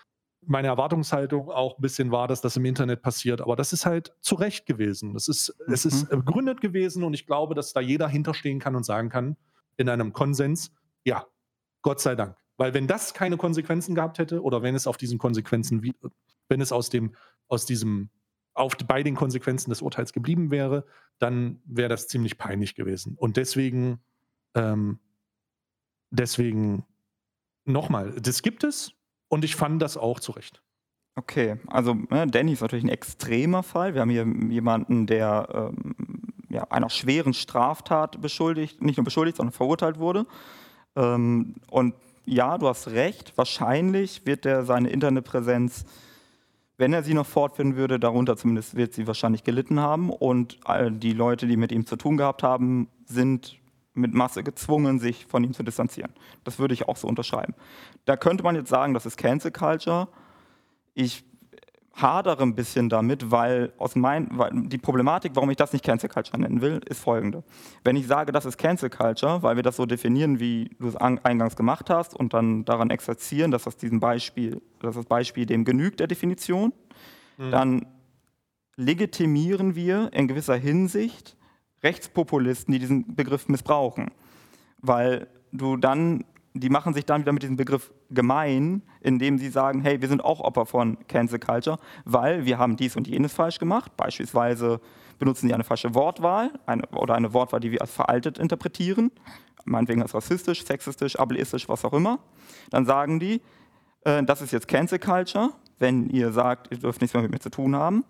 meine 0.43 0.69
Erwartungshaltung 0.69 1.51
auch 1.51 1.79
ein 1.79 1.83
bisschen 1.83 2.11
war, 2.11 2.29
dass 2.29 2.41
das 2.41 2.57
im 2.57 2.65
Internet 2.65 3.03
passiert, 3.03 3.41
aber 3.41 3.57
das 3.57 3.73
ist 3.73 3.87
halt 3.87 4.15
zu 4.21 4.37
Recht 4.37 4.67
gewesen. 4.67 5.15
Das 5.15 5.29
ist, 5.29 5.55
mhm. 5.67 5.73
Es 5.73 5.85
ist 5.85 6.11
mhm. 6.11 6.25
begründet 6.25 6.61
gewesen 6.61 7.03
und 7.03 7.15
ich 7.15 7.27
glaube, 7.27 7.55
dass 7.55 7.73
da 7.73 7.81
jeder 7.81 8.09
hinterstehen 8.09 8.59
kann 8.59 8.77
und 8.77 8.85
sagen 8.85 9.09
kann, 9.09 9.37
in 9.77 9.89
einem 9.89 10.13
Konsens, 10.13 10.73
ja, 11.05 11.27
Gott 11.83 12.01
sei 12.01 12.15
Dank. 12.15 12.37
Weil 12.57 12.75
wenn 12.75 12.87
das 12.87 13.13
keine 13.13 13.37
Konsequenzen 13.37 13.95
gehabt 13.95 14.19
hätte 14.19 14.43
oder 14.43 14.63
wenn 14.63 14.75
es 14.75 14.87
auf 14.87 14.97
diesen 14.97 15.19
Konsequenzen, 15.19 15.83
wenn 16.49 16.61
es 16.61 16.73
aus 16.73 16.89
dem, 16.89 17.15
aus 17.49 17.67
diesem, 17.67 18.11
auf, 18.55 18.77
bei 18.87 19.03
den 19.03 19.15
Konsequenzen 19.15 19.71
des 19.71 19.83
Urteils 19.83 20.13
geblieben 20.13 20.51
wäre, 20.51 20.87
dann 21.19 21.61
wäre 21.67 21.89
das 21.89 22.09
ziemlich 22.09 22.39
peinlich 22.39 22.75
gewesen. 22.75 23.17
Und 23.19 23.37
deswegen, 23.37 24.01
ähm, 24.55 24.99
deswegen 26.11 26.87
nochmal, 27.65 28.13
das 28.21 28.43
gibt 28.43 28.65
es 28.65 28.93
und 29.29 29.45
ich 29.45 29.57
fand 29.57 29.83
das 29.83 29.97
auch 29.97 30.21
zurecht. 30.21 30.63
Okay, 31.19 31.57
also 31.69 31.95
ne, 31.95 32.27
Danny 32.27 32.53
ist 32.53 32.61
natürlich 32.61 32.85
ein 32.85 32.91
extremer 32.91 33.63
Fall. 33.63 33.95
Wir 33.95 34.03
haben 34.03 34.11
hier 34.11 34.27
jemanden, 34.51 35.07
der 35.07 35.73
ähm, 35.75 35.95
ja, 36.51 36.65
einer 36.65 36.91
schweren 36.91 37.33
Straftat 37.33 38.21
beschuldigt, 38.21 38.83
nicht 38.83 38.99
nur 38.99 39.05
beschuldigt, 39.05 39.39
sondern 39.39 39.53
verurteilt 39.53 39.99
wurde. 39.99 40.27
Ähm, 40.95 41.55
und 41.71 41.95
ja, 42.27 42.59
du 42.59 42.69
hast 42.69 42.89
recht, 42.89 43.33
wahrscheinlich 43.37 44.27
wird 44.27 44.45
er 44.45 44.65
seine 44.65 44.91
Internetpräsenz, 44.91 45.87
wenn 46.77 46.93
er 46.93 47.03
sie 47.03 47.15
noch 47.15 47.27
fortführen 47.27 47.77
würde, 47.77 47.99
darunter 47.99 48.37
zumindest 48.37 48.75
wird 48.77 48.93
sie 48.93 49.07
wahrscheinlich 49.07 49.45
gelitten 49.45 49.81
haben. 49.81 50.11
Und 50.11 50.59
die 50.91 51.13
Leute, 51.13 51.47
die 51.47 51.57
mit 51.57 51.73
ihm 51.73 51.87
zu 51.87 51.97
tun 51.97 52.19
gehabt 52.19 52.43
haben, 52.43 52.89
sind 53.07 53.57
mit 53.97 54.15
Masse 54.15 54.43
gezwungen, 54.43 54.99
sich 54.99 55.27
von 55.27 55.43
ihm 55.43 55.55
zu 55.55 55.63
distanzieren. 55.63 56.13
Das 56.45 56.59
würde 56.59 56.75
ich 56.75 56.89
auch 56.89 56.97
so 56.97 57.09
unterschreiben. 57.09 57.55
Da 58.05 58.17
könnte 58.17 58.45
man 58.45 58.55
jetzt 58.55 58.69
sagen, 58.69 58.95
das 58.95 59.07
ist 59.07 59.17
Cancel 59.17 59.51
Culture. 59.51 60.09
Ich 60.95 61.25
hadere 61.97 62.43
ein 62.43 62.55
bisschen 62.55 62.91
damit, 62.91 63.31
weil 63.31 63.73
aus 63.79 63.97
mein, 63.97 64.29
weil 64.33 64.51
die 64.53 64.77
Problematik, 64.77 65.33
warum 65.35 65.51
ich 65.51 65.57
das 65.57 65.73
nicht 65.73 65.85
Cancel 65.85 66.11
Culture 66.11 66.39
nennen 66.39 66.61
will, 66.61 66.81
ist 66.87 67.01
folgende. 67.01 67.43
Wenn 67.85 67.97
ich 67.97 68.07
sage, 68.07 68.33
das 68.33 68.45
ist 68.45 68.59
Cancel 68.59 68.91
Culture, 68.91 69.43
weil 69.43 69.57
wir 69.57 69.63
das 69.63 69.77
so 69.77 69.87
definieren, 69.87 70.39
wie 70.39 70.71
du 70.79 70.89
es 70.89 70.97
eingangs 70.97 71.57
gemacht 71.57 71.89
hast 71.89 72.15
und 72.15 72.35
dann 72.35 72.67
daran 72.67 72.91
exerzieren, 72.91 73.51
dass 73.51 73.65
das 73.65 73.79
diesem 73.79 73.99
Beispiel, 73.99 74.61
dass 74.81 74.95
das 74.95 75.07
Beispiel 75.07 75.47
dem 75.47 75.65
genügt 75.65 76.01
der 76.01 76.07
Definition, 76.07 76.75
mhm. 77.39 77.51
dann 77.51 77.87
legitimieren 78.77 79.75
wir 79.75 80.11
in 80.13 80.29
gewisser 80.29 80.57
Hinsicht 80.57 81.37
Rechtspopulisten, 81.87 82.73
die 82.73 82.81
diesen 82.81 83.15
Begriff 83.15 83.49
missbrauchen. 83.49 84.11
Weil 84.83 85.29
du 85.53 85.77
dann 85.77 86.25
die 86.61 86.71
machen 86.71 86.95
sich 86.95 87.05
dann 87.05 87.21
wieder 87.21 87.33
mit 87.33 87.43
diesem 87.43 87.57
Begriff 87.57 87.93
gemein, 88.11 88.83
indem 89.01 89.39
sie 89.39 89.49
sagen, 89.49 89.81
hey, 89.81 90.01
wir 90.01 90.09
sind 90.09 90.25
auch 90.25 90.41
Opfer 90.41 90.67
von 90.67 90.97
Cancel 91.09 91.39
Culture, 91.39 91.79
weil 92.05 92.45
wir 92.45 92.59
haben 92.59 92.77
dies 92.77 92.97
und 92.97 93.07
jenes 93.07 93.33
falsch 93.33 93.59
gemacht. 93.59 93.97
Beispielsweise 93.97 94.81
benutzen 95.19 95.49
sie 95.49 95.55
eine 95.55 95.65
falsche 95.65 95.95
Wortwahl 95.95 96.51
eine, 96.67 96.87
oder 96.89 97.15
eine 97.15 97.33
Wortwahl, 97.33 97.61
die 97.61 97.73
wir 97.73 97.81
als 97.81 97.93
veraltet 97.93 98.39
interpretieren, 98.39 99.11
meinetwegen 99.65 100.03
als 100.03 100.15
rassistisch, 100.15 100.65
sexistisch, 100.65 101.17
ableistisch, 101.17 101.69
was 101.69 101.85
auch 101.85 101.93
immer. 101.93 102.19
Dann 102.71 102.87
sagen 102.87 103.21
die, 103.21 103.41
äh, 104.05 104.23
das 104.23 104.43
ist 104.43 104.53
jetzt 104.53 104.69
Cancel 104.69 104.99
Culture, 104.99 105.51
wenn 105.79 106.09
ihr 106.09 106.33
sagt, 106.33 106.73
ihr 106.73 106.79
dürft 106.79 107.01
nichts 107.01 107.15
mehr 107.15 107.23
mit 107.23 107.33
mir 107.33 107.41
zu 107.41 107.51
tun 107.51 107.77
haben. 107.77 108.05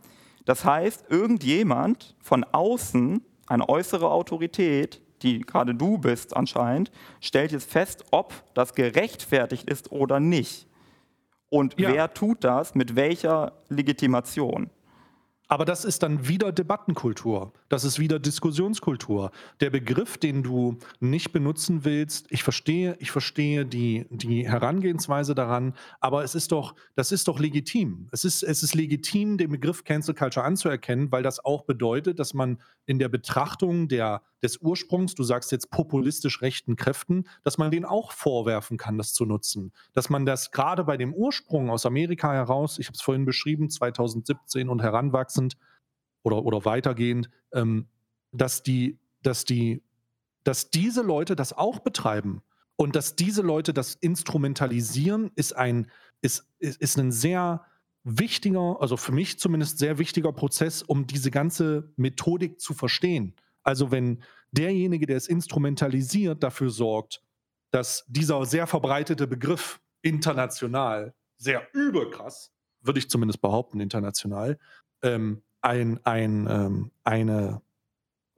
Das 0.44 0.64
heißt, 0.64 1.06
irgendjemand 1.10 2.14
von 2.20 2.44
außen, 2.44 3.22
eine 3.46 3.68
äußere 3.68 4.10
Autorität, 4.10 5.00
die 5.22 5.40
gerade 5.40 5.74
du 5.74 5.98
bist 5.98 6.36
anscheinend, 6.36 6.90
stellt 7.20 7.52
jetzt 7.52 7.70
fest, 7.70 8.04
ob 8.10 8.32
das 8.54 8.74
gerechtfertigt 8.74 9.68
ist 9.68 9.92
oder 9.92 10.20
nicht. 10.20 10.66
Und 11.48 11.78
ja. 11.78 11.92
wer 11.92 12.12
tut 12.12 12.44
das 12.44 12.74
mit 12.74 12.96
welcher 12.96 13.52
Legitimation? 13.68 14.70
Aber 15.48 15.64
das 15.64 15.84
ist 15.84 16.02
dann 16.02 16.26
wieder 16.26 16.50
Debattenkultur. 16.50 17.52
Das 17.68 17.84
ist 17.84 18.00
wieder 18.00 18.18
Diskussionskultur. 18.18 19.30
Der 19.60 19.70
Begriff, 19.70 20.18
den 20.18 20.42
du 20.42 20.78
nicht 20.98 21.32
benutzen 21.32 21.84
willst, 21.84 22.26
ich 22.30 22.42
verstehe, 22.42 22.96
ich 22.98 23.12
verstehe 23.12 23.64
die, 23.64 24.06
die 24.10 24.48
Herangehensweise 24.48 25.36
daran, 25.36 25.74
aber 26.00 26.24
es 26.24 26.34
ist 26.34 26.50
doch, 26.50 26.74
das 26.96 27.12
ist 27.12 27.28
doch 27.28 27.38
legitim. 27.38 28.08
Es 28.10 28.24
ist, 28.24 28.42
es 28.42 28.64
ist 28.64 28.74
legitim, 28.74 29.38
den 29.38 29.50
Begriff 29.50 29.84
Cancel 29.84 30.14
Culture 30.14 30.44
anzuerkennen, 30.44 31.12
weil 31.12 31.22
das 31.22 31.44
auch 31.44 31.64
bedeutet, 31.64 32.18
dass 32.18 32.34
man 32.34 32.58
in 32.84 32.98
der 32.98 33.08
Betrachtung 33.08 33.88
der, 33.88 34.22
des 34.42 34.58
Ursprungs, 34.58 35.14
du 35.14 35.22
sagst 35.22 35.52
jetzt 35.52 35.70
populistisch 35.70 36.42
rechten 36.42 36.76
Kräften, 36.76 37.24
dass 37.44 37.58
man 37.58 37.70
denen 37.70 37.84
auch 37.84 38.12
vorwerfen 38.12 38.78
kann, 38.78 38.98
das 38.98 39.12
zu 39.12 39.26
nutzen. 39.26 39.72
Dass 39.92 40.08
man 40.10 40.24
das 40.24 40.50
gerade 40.50 40.84
bei 40.84 40.96
dem 40.96 41.14
Ursprung 41.14 41.70
aus 41.70 41.86
Amerika 41.86 42.32
heraus, 42.32 42.78
ich 42.78 42.86
habe 42.86 42.94
es 42.94 43.02
vorhin 43.02 43.24
beschrieben, 43.24 43.70
2017 43.70 44.68
und 44.68 44.82
heranwachsend 45.36 45.56
oder, 46.22 46.44
oder 46.44 46.64
weitergehend, 46.64 47.30
ähm, 47.52 47.88
dass 48.32 48.62
die, 48.62 48.98
dass 49.22 49.44
die, 49.44 49.82
dass 50.44 50.70
diese 50.70 51.02
Leute 51.02 51.36
das 51.36 51.52
auch 51.52 51.80
betreiben 51.80 52.42
und 52.76 52.96
dass 52.96 53.16
diese 53.16 53.42
Leute 53.42 53.72
das 53.72 53.94
instrumentalisieren, 53.94 55.30
ist 55.34 55.56
ein, 55.56 55.90
ist, 56.20 56.46
ist, 56.58 56.80
ist 56.80 56.98
ein 56.98 57.12
sehr 57.12 57.64
wichtiger, 58.04 58.80
also 58.80 58.96
für 58.96 59.12
mich 59.12 59.38
zumindest 59.38 59.78
sehr 59.78 59.98
wichtiger 59.98 60.32
Prozess, 60.32 60.82
um 60.82 61.06
diese 61.06 61.30
ganze 61.30 61.92
Methodik 61.96 62.60
zu 62.60 62.74
verstehen. 62.74 63.34
Also 63.62 63.90
wenn 63.90 64.22
derjenige, 64.52 65.06
der 65.06 65.16
es 65.16 65.26
instrumentalisiert, 65.26 66.42
dafür 66.42 66.70
sorgt, 66.70 67.22
dass 67.72 68.04
dieser 68.08 68.44
sehr 68.44 68.66
verbreitete 68.66 69.26
Begriff 69.26 69.80
international, 70.02 71.14
sehr 71.36 71.66
überkrass, 71.72 72.52
würde 72.80 72.98
ich 72.98 73.10
zumindest 73.10 73.40
behaupten, 73.40 73.80
international, 73.80 74.58
ähm, 75.02 75.42
ein, 75.60 76.00
ein, 76.04 76.46
ähm, 76.48 76.90
eine 77.04 77.62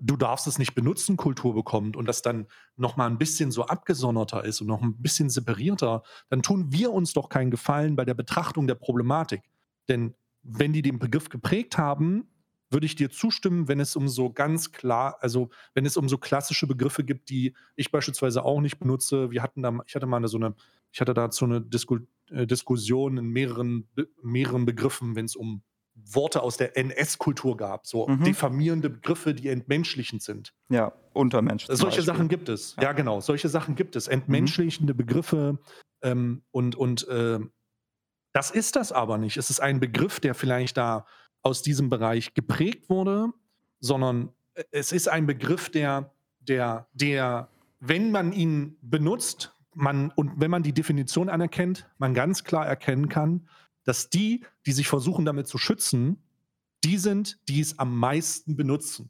du 0.00 0.16
darfst 0.16 0.46
es 0.46 0.58
nicht 0.58 0.74
benutzen 0.74 1.16
Kultur 1.16 1.54
bekommt 1.54 1.96
und 1.96 2.06
das 2.06 2.22
dann 2.22 2.46
nochmal 2.76 3.10
ein 3.10 3.18
bisschen 3.18 3.50
so 3.50 3.66
abgesonderter 3.66 4.44
ist 4.44 4.60
und 4.60 4.68
noch 4.68 4.82
ein 4.82 5.00
bisschen 5.02 5.28
separierter, 5.28 6.02
dann 6.28 6.42
tun 6.42 6.70
wir 6.70 6.92
uns 6.92 7.12
doch 7.12 7.28
keinen 7.28 7.50
Gefallen 7.50 7.96
bei 7.96 8.04
der 8.04 8.14
Betrachtung 8.14 8.66
der 8.66 8.76
Problematik. 8.76 9.42
Denn 9.88 10.14
wenn 10.42 10.72
die 10.72 10.82
den 10.82 10.98
Begriff 10.98 11.28
geprägt 11.28 11.78
haben, 11.78 12.30
würde 12.70 12.86
ich 12.86 12.96
dir 12.96 13.10
zustimmen, 13.10 13.66
wenn 13.66 13.80
es 13.80 13.96
um 13.96 14.08
so 14.08 14.30
ganz 14.30 14.72
klar, 14.72 15.16
also 15.20 15.48
wenn 15.74 15.86
es 15.86 15.96
um 15.96 16.08
so 16.08 16.18
klassische 16.18 16.66
Begriffe 16.66 17.02
gibt, 17.02 17.30
die 17.30 17.54
ich 17.76 17.90
beispielsweise 17.90 18.44
auch 18.44 18.60
nicht 18.60 18.78
benutze. 18.78 19.30
Wir 19.30 19.42
hatten 19.42 19.62
da, 19.62 19.78
ich 19.86 19.94
hatte 19.94 20.06
mal 20.06 20.18
eine, 20.18 20.28
so 20.28 20.36
eine, 20.36 20.54
ich 20.92 21.00
hatte 21.00 21.14
dazu 21.14 21.46
eine 21.46 21.62
Disku, 21.62 22.00
äh, 22.30 22.46
Diskussion 22.46 23.16
in 23.16 23.28
mehreren, 23.28 23.88
mehreren 24.22 24.66
Begriffen, 24.66 25.16
wenn 25.16 25.24
es 25.24 25.34
um 25.34 25.62
Worte 26.04 26.42
aus 26.42 26.56
der 26.56 26.76
NS-Kultur 26.76 27.56
gab, 27.56 27.86
so 27.86 28.06
mhm. 28.06 28.24
diffamierende 28.24 28.90
Begriffe, 28.90 29.34
die 29.34 29.48
entmenschlichend 29.48 30.22
sind. 30.22 30.54
Ja, 30.68 30.92
Untermensch. 31.12 31.66
Solche 31.66 31.84
Beispiel. 31.84 32.04
Sachen 32.04 32.28
gibt 32.28 32.48
es. 32.48 32.76
Ja. 32.76 32.84
ja. 32.84 32.92
genau, 32.92 33.20
solche 33.20 33.48
Sachen 33.48 33.74
gibt 33.74 33.96
es. 33.96 34.08
Entmenschlichende 34.08 34.94
mhm. 34.94 34.96
Begriffe 34.96 35.58
ähm, 36.02 36.42
und, 36.50 36.76
und 36.76 37.06
äh, 37.08 37.40
das 38.32 38.50
ist 38.50 38.76
das 38.76 38.92
aber 38.92 39.18
nicht. 39.18 39.36
Es 39.36 39.50
ist 39.50 39.60
ein 39.60 39.80
Begriff, 39.80 40.20
der 40.20 40.34
vielleicht 40.34 40.76
da 40.76 41.06
aus 41.42 41.62
diesem 41.62 41.88
Bereich 41.88 42.34
geprägt 42.34 42.88
wurde, 42.88 43.32
sondern 43.80 44.30
äh, 44.54 44.64
es 44.70 44.92
ist 44.92 45.08
ein 45.08 45.26
Begriff, 45.26 45.70
der, 45.70 46.12
der, 46.40 46.88
der, 46.92 47.48
wenn 47.80 48.10
man 48.10 48.32
ihn 48.32 48.76
benutzt, 48.80 49.54
man, 49.74 50.10
und 50.16 50.40
wenn 50.40 50.50
man 50.50 50.62
die 50.62 50.72
Definition 50.72 51.28
anerkennt, 51.28 51.88
man 51.98 52.14
ganz 52.14 52.44
klar 52.44 52.66
erkennen 52.66 53.08
kann, 53.08 53.48
dass 53.88 54.10
die, 54.10 54.44
die 54.66 54.72
sich 54.72 54.86
versuchen, 54.86 55.24
damit 55.24 55.48
zu 55.48 55.56
schützen, 55.56 56.22
die 56.84 56.98
sind, 56.98 57.40
die 57.48 57.60
es 57.60 57.78
am 57.78 57.98
meisten 57.98 58.54
benutzen. 58.54 59.08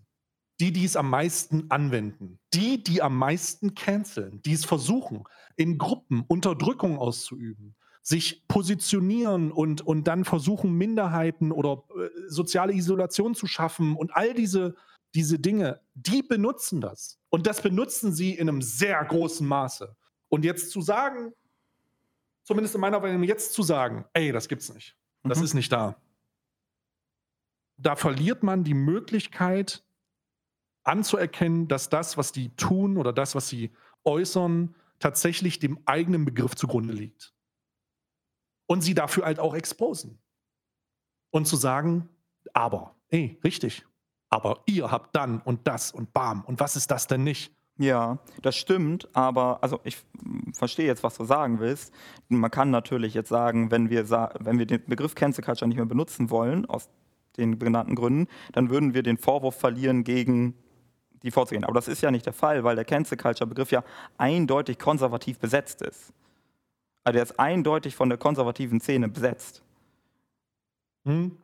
Die, 0.60 0.72
die 0.72 0.84
es 0.84 0.96
am 0.96 1.10
meisten 1.10 1.70
anwenden. 1.70 2.38
Die, 2.54 2.82
die 2.82 3.02
am 3.02 3.16
meisten 3.16 3.74
canceln, 3.74 4.40
die 4.42 4.52
es 4.52 4.64
versuchen, 4.64 5.24
in 5.56 5.78
Gruppen 5.78 6.24
Unterdrückung 6.26 6.98
auszuüben 6.98 7.74
sich 8.08 8.48
positionieren 8.48 9.52
und, 9.52 9.82
und 9.82 10.04
dann 10.04 10.24
versuchen, 10.24 10.72
Minderheiten 10.72 11.52
oder 11.52 11.84
äh, 11.90 12.08
soziale 12.28 12.72
Isolation 12.72 13.34
zu 13.34 13.46
schaffen 13.46 13.96
und 13.96 14.16
all 14.16 14.32
diese, 14.32 14.76
diese 15.14 15.38
Dinge, 15.38 15.82
die 15.94 16.22
benutzen 16.22 16.80
das. 16.80 17.18
Und 17.28 17.46
das 17.46 17.60
benutzen 17.60 18.14
sie 18.14 18.32
in 18.32 18.48
einem 18.48 18.62
sehr 18.62 19.04
großen 19.04 19.46
Maße. 19.46 19.94
Und 20.30 20.46
jetzt 20.46 20.70
zu 20.70 20.80
sagen, 20.80 21.34
zumindest 22.48 22.74
in 22.74 22.80
meiner 22.80 22.98
Meinung, 22.98 23.22
jetzt 23.24 23.52
zu 23.52 23.62
sagen, 23.62 24.06
ey, 24.14 24.32
das 24.32 24.48
gibt's 24.48 24.72
nicht. 24.72 24.96
Das 25.22 25.38
mhm. 25.38 25.44
ist 25.44 25.52
nicht 25.52 25.70
da. 25.70 26.00
Da 27.76 27.94
verliert 27.94 28.42
man 28.42 28.64
die 28.64 28.72
Möglichkeit 28.72 29.84
anzuerkennen, 30.82 31.68
dass 31.68 31.90
das, 31.90 32.16
was 32.16 32.32
die 32.32 32.48
tun 32.56 32.96
oder 32.96 33.12
das, 33.12 33.34
was 33.34 33.50
sie 33.50 33.70
äußern, 34.04 34.74
tatsächlich 34.98 35.58
dem 35.58 35.78
eigenen 35.84 36.24
Begriff 36.24 36.54
zugrunde 36.54 36.94
liegt 36.94 37.34
und 38.66 38.80
sie 38.80 38.94
dafür 38.94 39.26
halt 39.26 39.40
auch 39.40 39.54
exposen. 39.54 40.18
Und 41.30 41.46
zu 41.46 41.56
sagen, 41.56 42.08
aber, 42.54 42.96
ey, 43.10 43.38
richtig, 43.44 43.86
aber 44.30 44.62
ihr 44.64 44.90
habt 44.90 45.14
dann 45.14 45.42
und 45.42 45.66
das 45.66 45.92
und 45.92 46.14
bam, 46.14 46.46
und 46.46 46.60
was 46.60 46.76
ist 46.76 46.90
das 46.90 47.06
denn 47.06 47.24
nicht? 47.24 47.54
Ja, 47.78 48.18
das 48.42 48.56
stimmt, 48.56 49.08
aber 49.14 49.62
also 49.62 49.78
ich 49.84 49.98
verstehe 50.52 50.86
jetzt, 50.86 51.04
was 51.04 51.16
du 51.16 51.24
sagen 51.24 51.60
willst. 51.60 51.94
Man 52.28 52.50
kann 52.50 52.70
natürlich 52.70 53.14
jetzt 53.14 53.28
sagen, 53.28 53.70
wenn 53.70 53.88
wir, 53.88 54.10
wenn 54.40 54.58
wir 54.58 54.66
den 54.66 54.84
Begriff 54.84 55.14
Cancel 55.14 55.44
Culture 55.44 55.68
nicht 55.68 55.76
mehr 55.76 55.86
benutzen 55.86 56.28
wollen, 56.30 56.66
aus 56.66 56.88
den 57.36 57.60
genannten 57.60 57.94
Gründen, 57.94 58.26
dann 58.52 58.68
würden 58.68 58.94
wir 58.94 59.04
den 59.04 59.16
Vorwurf 59.16 59.54
verlieren, 59.54 60.02
gegen 60.02 60.54
die 61.22 61.30
vorzugehen. 61.30 61.64
Aber 61.64 61.74
das 61.74 61.86
ist 61.86 62.00
ja 62.02 62.10
nicht 62.10 62.26
der 62.26 62.32
Fall, 62.32 62.64
weil 62.64 62.74
der 62.74 62.84
Cancel 62.84 63.16
Culture 63.16 63.46
Begriff 63.46 63.70
ja 63.70 63.84
eindeutig 64.16 64.78
konservativ 64.80 65.38
besetzt 65.38 65.80
ist. 65.82 66.12
Also 67.04 67.14
der 67.14 67.22
ist 67.22 67.38
eindeutig 67.38 67.94
von 67.94 68.08
der 68.08 68.18
konservativen 68.18 68.80
Szene 68.80 69.08
besetzt. 69.08 69.62
Hm. 71.04 71.36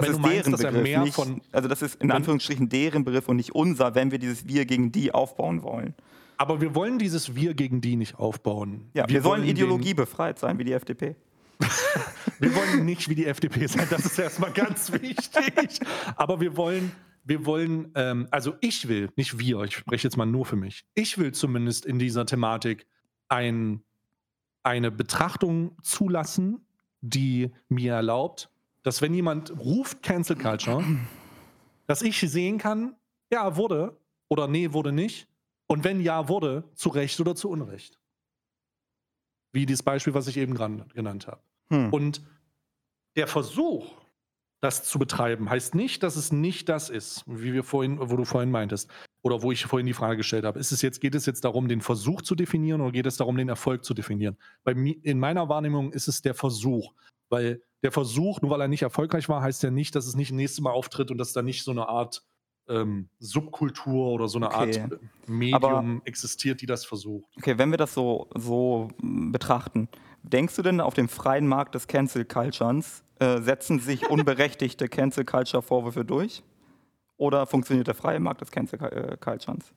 Das 0.00 0.08
wenn 0.08 0.14
ist 0.16 0.20
meinst, 0.46 0.62
deren 0.62 0.74
Begriff. 0.74 1.04
Nicht, 1.04 1.14
von, 1.14 1.40
also 1.50 1.68
das 1.68 1.82
ist 1.82 2.00
in 2.02 2.12
Anführungsstrichen 2.12 2.68
deren 2.68 3.04
Begriff 3.04 3.28
und 3.28 3.36
nicht 3.36 3.54
unser, 3.54 3.94
wenn 3.94 4.10
wir 4.10 4.18
dieses 4.18 4.46
Wir 4.46 4.64
gegen 4.64 4.92
die 4.92 5.12
aufbauen 5.12 5.62
wollen. 5.62 5.94
Aber 6.36 6.60
wir 6.60 6.74
wollen 6.76 7.00
dieses 7.00 7.34
Wir 7.34 7.54
gegen 7.54 7.80
die 7.80 7.96
nicht 7.96 8.16
aufbauen. 8.16 8.90
Ja, 8.94 9.08
wir, 9.08 9.14
wir 9.14 9.22
sollen 9.22 9.44
ideologiebefreit 9.44 10.38
sein 10.38 10.58
wie 10.58 10.64
die 10.64 10.72
FDP. 10.72 11.16
wir 12.38 12.54
wollen 12.54 12.84
nicht 12.84 13.08
wie 13.08 13.16
die 13.16 13.26
FDP 13.26 13.66
sein, 13.66 13.88
das 13.90 14.06
ist 14.06 14.18
erstmal 14.18 14.52
ganz 14.52 14.92
wichtig. 15.02 15.80
Aber 16.14 16.40
wir 16.40 16.56
wollen, 16.56 16.92
wir 17.24 17.44
wollen, 17.44 17.90
ähm, 17.96 18.28
also 18.30 18.54
ich 18.60 18.86
will, 18.86 19.10
nicht 19.16 19.40
wir, 19.40 19.62
ich 19.62 19.74
spreche 19.74 20.06
jetzt 20.06 20.16
mal 20.16 20.26
nur 20.26 20.46
für 20.46 20.54
mich, 20.54 20.84
ich 20.94 21.18
will 21.18 21.32
zumindest 21.32 21.84
in 21.84 21.98
dieser 21.98 22.24
Thematik 22.24 22.86
ein, 23.28 23.82
eine 24.62 24.92
Betrachtung 24.92 25.76
zulassen, 25.82 26.64
die 27.00 27.50
mir 27.68 27.94
erlaubt, 27.94 28.48
dass 28.82 29.02
wenn 29.02 29.14
jemand 29.14 29.58
ruft 29.58 30.02
Cancel 30.02 30.36
Culture, 30.36 30.84
dass 31.86 32.02
ich 32.02 32.18
sehen 32.20 32.58
kann, 32.58 32.96
ja, 33.30 33.56
wurde 33.56 33.96
oder 34.28 34.48
nee, 34.48 34.72
wurde 34.72 34.92
nicht. 34.92 35.28
Und 35.66 35.84
wenn 35.84 36.00
ja, 36.00 36.28
wurde, 36.28 36.64
zu 36.74 36.88
Recht 36.88 37.20
oder 37.20 37.34
zu 37.34 37.50
Unrecht. 37.50 38.00
Wie 39.52 39.66
dieses 39.66 39.82
Beispiel, 39.82 40.14
was 40.14 40.26
ich 40.26 40.36
eben 40.36 40.54
genannt 40.54 41.26
habe. 41.26 41.42
Hm. 41.70 41.92
Und 41.92 42.22
der 43.16 43.26
Versuch, 43.26 43.92
das 44.60 44.84
zu 44.84 44.98
betreiben, 44.98 45.50
heißt 45.50 45.74
nicht, 45.74 46.02
dass 46.02 46.16
es 46.16 46.32
nicht 46.32 46.68
das 46.68 46.88
ist, 46.88 47.24
wie 47.26 47.52
wir 47.52 47.64
vorhin, 47.64 47.98
wo 48.00 48.16
du 48.16 48.24
vorhin 48.24 48.50
meintest, 48.50 48.90
oder 49.22 49.42
wo 49.42 49.52
ich 49.52 49.64
vorhin 49.66 49.86
die 49.86 49.94
Frage 49.94 50.18
gestellt 50.18 50.44
habe. 50.44 50.58
Ist 50.58 50.72
es 50.72 50.82
jetzt, 50.82 51.00
geht 51.00 51.14
es 51.14 51.26
jetzt 51.26 51.44
darum, 51.44 51.68
den 51.68 51.80
Versuch 51.80 52.22
zu 52.22 52.34
definieren 52.34 52.80
oder 52.80 52.92
geht 52.92 53.06
es 53.06 53.16
darum, 53.16 53.36
den 53.36 53.48
Erfolg 53.48 53.84
zu 53.84 53.94
definieren? 53.94 54.36
Bei 54.64 54.74
mir, 54.74 54.96
in 55.02 55.18
meiner 55.18 55.48
Wahrnehmung 55.48 55.92
ist 55.92 56.08
es 56.08 56.22
der 56.22 56.34
Versuch, 56.34 56.94
weil 57.28 57.62
der 57.82 57.92
Versuch, 57.92 58.40
nur 58.40 58.50
weil 58.50 58.60
er 58.60 58.68
nicht 58.68 58.82
erfolgreich 58.82 59.28
war, 59.28 59.42
heißt 59.42 59.62
ja 59.62 59.70
nicht, 59.70 59.94
dass 59.94 60.06
es 60.06 60.16
nicht 60.16 60.32
nächstes 60.32 60.60
Mal 60.60 60.70
auftritt 60.70 61.10
und 61.10 61.18
dass 61.18 61.32
da 61.32 61.42
nicht 61.42 61.62
so 61.62 61.70
eine 61.70 61.88
Art 61.88 62.24
ähm, 62.68 63.08
Subkultur 63.18 64.08
oder 64.08 64.28
so 64.28 64.38
eine 64.38 64.48
okay. 64.48 64.80
Art 64.80 65.00
Medium 65.26 65.62
Aber, 65.62 66.00
existiert, 66.04 66.60
die 66.60 66.66
das 66.66 66.84
versucht. 66.84 67.30
Okay, 67.36 67.56
wenn 67.58 67.70
wir 67.70 67.78
das 67.78 67.94
so, 67.94 68.28
so 68.36 68.88
betrachten, 69.00 69.88
denkst 70.22 70.56
du 70.56 70.62
denn 70.62 70.80
auf 70.80 70.94
dem 70.94 71.08
freien 71.08 71.46
Markt 71.46 71.74
des 71.74 71.86
Cancel 71.86 72.24
Cultures 72.24 73.04
äh, 73.18 73.40
setzen 73.40 73.80
sich 73.80 74.06
unberechtigte 74.10 74.88
Cancel 74.88 75.24
Culture 75.24 75.62
Vorwürfe 75.62 76.04
durch? 76.04 76.42
Oder 77.16 77.46
funktioniert 77.46 77.88
der 77.88 77.94
freie 77.94 78.20
Markt 78.20 78.42
des 78.42 78.50
Cancel 78.50 78.80
äh, 78.80 79.16
Cultures? 79.16 79.72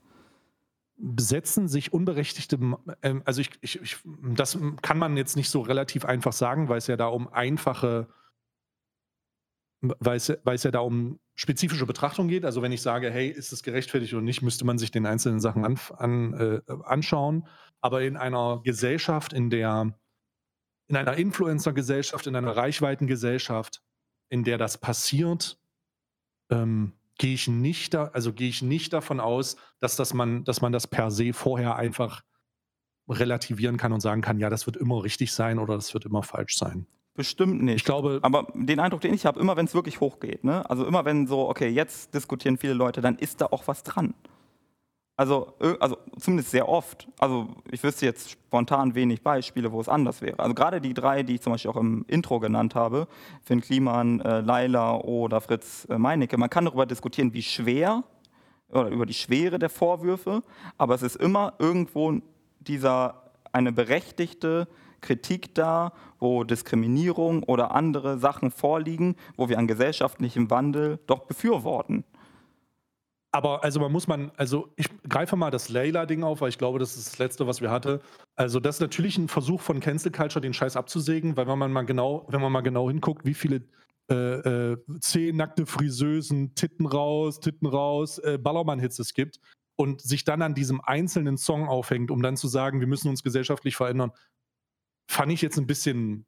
Besetzen 0.97 1.67
sich 1.67 1.93
unberechtigte, 1.93 2.59
ähm, 3.01 3.23
also 3.25 3.41
ich, 3.41 3.49
ich, 3.61 3.81
ich, 3.81 3.97
das 4.35 4.57
kann 4.81 4.97
man 4.97 5.17
jetzt 5.17 5.35
nicht 5.35 5.49
so 5.49 5.61
relativ 5.61 6.05
einfach 6.05 6.33
sagen, 6.33 6.69
weil 6.69 6.77
es 6.77 6.87
ja 6.87 6.97
da 6.97 7.07
um 7.07 7.27
einfache 7.27 8.07
weil 9.81 10.17
es, 10.17 10.31
weil 10.43 10.55
es 10.55 10.63
ja 10.63 10.71
da 10.71 10.79
um 10.79 11.19
spezifische 11.35 11.85
Betrachtung 11.85 12.27
geht. 12.27 12.45
Also 12.45 12.61
wenn 12.61 12.71
ich 12.71 12.81
sage, 12.81 13.09
hey, 13.09 13.27
ist 13.27 13.51
es 13.51 13.63
gerechtfertigt 13.63 14.13
oder 14.13 14.21
nicht, 14.21 14.41
müsste 14.41 14.63
man 14.63 14.77
sich 14.77 14.91
den 14.91 15.05
einzelnen 15.05 15.39
Sachen 15.39 15.65
an, 15.65 15.79
an, 15.97 16.33
äh, 16.33 16.61
anschauen. 16.83 17.47
Aber 17.81 18.03
in 18.03 18.15
einer 18.15 18.61
Gesellschaft, 18.63 19.33
in 19.33 19.49
der, 19.49 19.97
in 20.87 20.95
einer 20.95 21.15
Influencer-Gesellschaft, 21.15 22.27
in 22.27 22.35
einer 22.35 22.55
Reichweitengesellschaft, 22.55 23.81
in 24.29 24.43
der 24.43 24.59
das 24.59 24.77
passiert, 24.77 25.59
ähm, 26.51 26.93
gehe 27.21 27.35
ich 27.35 27.47
nicht 27.47 27.93
da, 27.93 28.05
also 28.13 28.33
gehe 28.33 28.49
ich 28.49 28.63
nicht 28.63 28.93
davon 28.93 29.19
aus, 29.19 29.55
dass 29.79 29.95
das 29.95 30.15
man, 30.15 30.43
dass 30.43 30.61
man 30.61 30.71
das 30.71 30.87
per 30.87 31.11
se 31.11 31.33
vorher 31.33 31.75
einfach 31.75 32.23
relativieren 33.07 33.77
kann 33.77 33.93
und 33.93 33.99
sagen 33.99 34.23
kann, 34.23 34.39
ja, 34.39 34.49
das 34.49 34.65
wird 34.65 34.75
immer 34.75 35.03
richtig 35.03 35.31
sein 35.31 35.59
oder 35.59 35.75
das 35.75 35.93
wird 35.93 36.05
immer 36.05 36.23
falsch 36.23 36.57
sein. 36.57 36.87
Bestimmt 37.13 37.61
nicht. 37.61 37.75
Ich 37.75 37.83
glaube. 37.83 38.17
Aber 38.23 38.47
den 38.55 38.79
Eindruck, 38.79 39.01
den 39.01 39.13
ich 39.13 39.27
habe, 39.27 39.39
immer 39.39 39.55
wenn 39.55 39.67
es 39.67 39.75
wirklich 39.75 39.99
hochgeht, 39.99 40.43
ne? 40.43 40.67
also 40.67 40.83
immer 40.83 41.05
wenn 41.05 41.27
so, 41.27 41.47
okay, 41.47 41.67
jetzt 41.67 42.15
diskutieren 42.15 42.57
viele 42.57 42.73
Leute, 42.73 43.01
dann 43.01 43.17
ist 43.17 43.39
da 43.39 43.45
auch 43.47 43.67
was 43.67 43.83
dran. 43.83 44.15
Also, 45.17 45.53
also 45.79 45.97
zumindest 46.17 46.51
sehr 46.51 46.67
oft. 46.67 47.07
Also 47.19 47.49
ich 47.69 47.83
wüsste 47.83 48.05
jetzt 48.05 48.31
spontan 48.31 48.95
wenig 48.95 49.21
Beispiele, 49.21 49.71
wo 49.71 49.79
es 49.79 49.87
anders 49.87 50.21
wäre. 50.21 50.39
Also 50.39 50.55
gerade 50.55 50.81
die 50.81 50.93
drei, 50.93 51.21
die 51.21 51.35
ich 51.35 51.41
zum 51.41 51.53
Beispiel 51.53 51.69
auch 51.69 51.77
im 51.77 52.05
Intro 52.07 52.39
genannt 52.39 52.73
habe, 52.73 53.07
Finn 53.43 53.61
Kliman, 53.61 54.21
äh, 54.21 54.41
Laila 54.41 54.95
oder 54.95 55.41
Fritz 55.41 55.85
äh, 55.89 55.97
Meinecke, 55.97 56.37
man 56.37 56.49
kann 56.49 56.65
darüber 56.65 56.85
diskutieren, 56.85 57.33
wie 57.33 57.43
schwer 57.43 58.03
oder 58.69 58.89
über 58.89 59.05
die 59.05 59.13
Schwere 59.13 59.59
der 59.59 59.69
Vorwürfe, 59.69 60.43
aber 60.77 60.95
es 60.95 61.03
ist 61.03 61.17
immer 61.17 61.53
irgendwo 61.59 62.13
dieser 62.59 63.31
eine 63.51 63.71
berechtigte 63.71 64.67
Kritik 65.01 65.53
da, 65.55 65.93
wo 66.19 66.43
Diskriminierung 66.43 67.43
oder 67.43 67.71
andere 67.75 68.17
Sachen 68.17 68.51
vorliegen, 68.51 69.15
wo 69.35 69.49
wir 69.49 69.57
einen 69.57 69.67
gesellschaftlichen 69.67 70.49
Wandel 70.49 70.99
doch 71.07 71.21
befürworten. 71.25 72.05
Aber 73.33 73.63
also 73.63 73.79
man 73.79 73.91
muss 73.91 74.07
man, 74.07 74.31
also 74.35 74.73
ich 74.75 74.87
greife 75.07 75.37
mal 75.37 75.51
das 75.51 75.69
Layla-Ding 75.69 76.23
auf, 76.23 76.41
weil 76.41 76.49
ich 76.49 76.57
glaube, 76.57 76.79
das 76.79 76.97
ist 76.97 77.07
das 77.07 77.19
Letzte, 77.19 77.47
was 77.47 77.61
wir 77.61 77.71
hatten. 77.71 77.99
Also 78.35 78.59
das 78.59 78.75
ist 78.75 78.81
natürlich 78.81 79.17
ein 79.17 79.29
Versuch 79.29 79.61
von 79.61 79.79
Cancel 79.79 80.11
Culture, 80.11 80.41
den 80.41 80.53
Scheiß 80.53 80.75
abzusägen, 80.75 81.37
weil 81.37 81.47
wenn 81.47 81.57
man 81.57 81.71
mal 81.71 81.85
genau, 81.85 82.25
wenn 82.29 82.41
man 82.41 82.51
mal 82.51 82.61
genau 82.61 82.89
hinguckt, 82.89 83.25
wie 83.25 83.33
viele 83.33 83.63
äh, 84.09 84.73
äh, 84.73 84.77
zehn 84.99 85.37
nackte 85.37 85.65
Friseusen, 85.65 86.53
Titten 86.55 86.85
raus, 86.85 87.39
Titten 87.39 87.67
raus, 87.67 88.17
äh, 88.19 88.37
Ballermann-Hits 88.37 88.99
es 88.99 89.13
gibt 89.13 89.39
und 89.77 90.01
sich 90.01 90.25
dann 90.25 90.41
an 90.41 90.53
diesem 90.53 90.81
einzelnen 90.81 91.37
Song 91.37 91.69
aufhängt, 91.69 92.11
um 92.11 92.21
dann 92.21 92.35
zu 92.35 92.49
sagen, 92.49 92.81
wir 92.81 92.87
müssen 92.87 93.07
uns 93.07 93.23
gesellschaftlich 93.23 93.77
verändern, 93.77 94.11
fand 95.09 95.31
ich 95.31 95.41
jetzt 95.41 95.57
ein 95.57 95.67
bisschen 95.67 96.25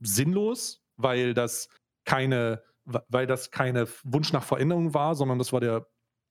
sinnlos, 0.00 0.82
weil 0.96 1.34
das 1.34 1.68
keine, 2.06 2.62
weil 2.84 3.26
das 3.26 3.50
keine 3.50 3.86
Wunsch 4.04 4.32
nach 4.32 4.44
Veränderung 4.44 4.94
war, 4.94 5.14
sondern 5.14 5.38
das 5.38 5.52
war 5.52 5.60
der, 5.60 5.86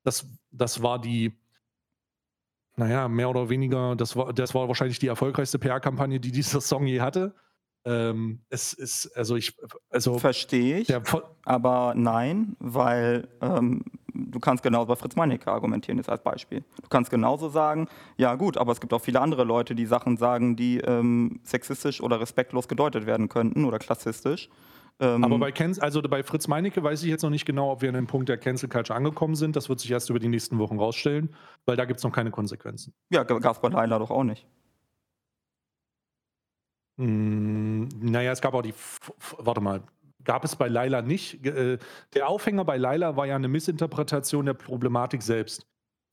das, 0.06 0.26
das 0.51 0.82
war 0.82 0.99
die, 0.99 1.34
naja, 2.76 3.08
mehr 3.08 3.30
oder 3.30 3.49
weniger, 3.49 3.95
das 3.95 4.16
war, 4.16 4.34
das 4.34 4.53
war 4.53 4.68
wahrscheinlich 4.68 4.99
die 4.99 5.08
erfolgreichste 5.08 5.60
PR-Kampagne, 5.60 6.20
die 6.20 6.32
dieser 6.32 6.62
Song 6.62 6.86
je 6.86 7.01
hatte. 7.01 7.34
Ähm, 7.86 8.39
es 8.49 8.74
ist, 8.74 9.16
also 9.16 9.36
ich, 9.36 9.56
also. 9.89 10.18
Verstehe 10.18 10.80
ich. 10.80 10.93
aber 11.43 11.93
nein, 11.95 12.56
weil 12.60 13.28
ähm, 13.41 13.84
du 14.14 14.39
kannst 14.39 14.64
genauso 14.64 14.88
bei 14.88 14.95
Fritz 14.95 15.16
Meinecke 15.16 15.51
argumentieren, 15.51 15.97
jetzt 15.97 16.10
als 16.10 16.24
Beispiel. 16.24 16.64
Du 16.82 16.89
kannst 16.89 17.12
genauso 17.12 17.49
sagen, 17.49 17.88
ja 18.18 18.36
gut, 18.36 18.58
aber 18.58 18.72
es 18.72 18.82
gibt 18.82 18.93
auch 18.93 19.01
viele 19.01 19.22
andere 19.22 19.43
Leute, 19.43 19.76
die 19.76 19.86
Sachen 19.86 20.18
sagen, 20.18 20.56
die 20.56 20.80
ähm, 20.80 21.39
sexistisch 21.43 22.01
oder 22.01 22.20
respektlos 22.20 22.68
gedeutet 22.68 23.06
werden 23.06 23.30
könnten 23.30 23.66
oder 23.66 23.78
klassistisch. 23.80 24.49
Ähm, 25.00 25.24
aber 25.24 25.38
bei, 25.38 25.52
Ken 25.52 25.78
also 25.80 26.02
bei 26.02 26.24
Fritz 26.24 26.48
Meinecke 26.48 26.82
weiß 26.82 27.04
ich 27.04 27.10
jetzt 27.10 27.22
noch 27.22 27.30
nicht 27.30 27.46
genau, 27.46 27.72
ob 27.72 27.82
wir 27.82 27.89
an 27.89 27.96
den 27.96 28.08
Punkt 28.08 28.30
der 28.30 28.38
Cancel 28.38 28.70
Culture 28.70 28.98
angekommen 28.98 29.36
sind. 29.36 29.56
Das 29.56 29.68
wird 29.68 29.80
sich 29.80 29.91
erst 29.91 30.10
über 30.10 30.20
die 30.20 30.30
nächsten 30.30 30.58
Wochen 30.58 30.80
rausstellen, 30.80 31.36
weil 31.66 31.76
da 31.76 31.86
gibt 31.86 32.00
es 32.00 32.04
noch 32.04 32.14
keine 32.14 32.32
Konsequenzen. 32.32 32.93
Ja, 33.10 33.24
gab 33.24 33.56
es 33.56 33.62
bei 33.62 33.70
Leila 33.70 34.00
doch 34.00 34.12
auch 34.12 34.24
nicht. 34.24 34.48
Hm, 36.98 37.89
naja, 38.00 38.32
es 38.32 38.41
gab 38.41 38.54
auch 38.54 38.62
die, 38.62 38.74
warte 39.38 39.60
mal, 39.60 39.84
gab 40.24 40.43
es 40.43 40.56
bei 40.56 40.68
Laila 40.68 41.02
nicht. 41.02 41.46
Äh, 41.46 41.78
der 42.14 42.28
Aufhänger 42.30 42.66
bei 42.66 42.78
Laila 42.78 43.16
war 43.16 43.26
ja 43.28 43.36
eine 43.36 43.48
Missinterpretation 43.48 44.46
der 44.46 44.54
Problematik 44.54 45.22
selbst. 45.22 45.68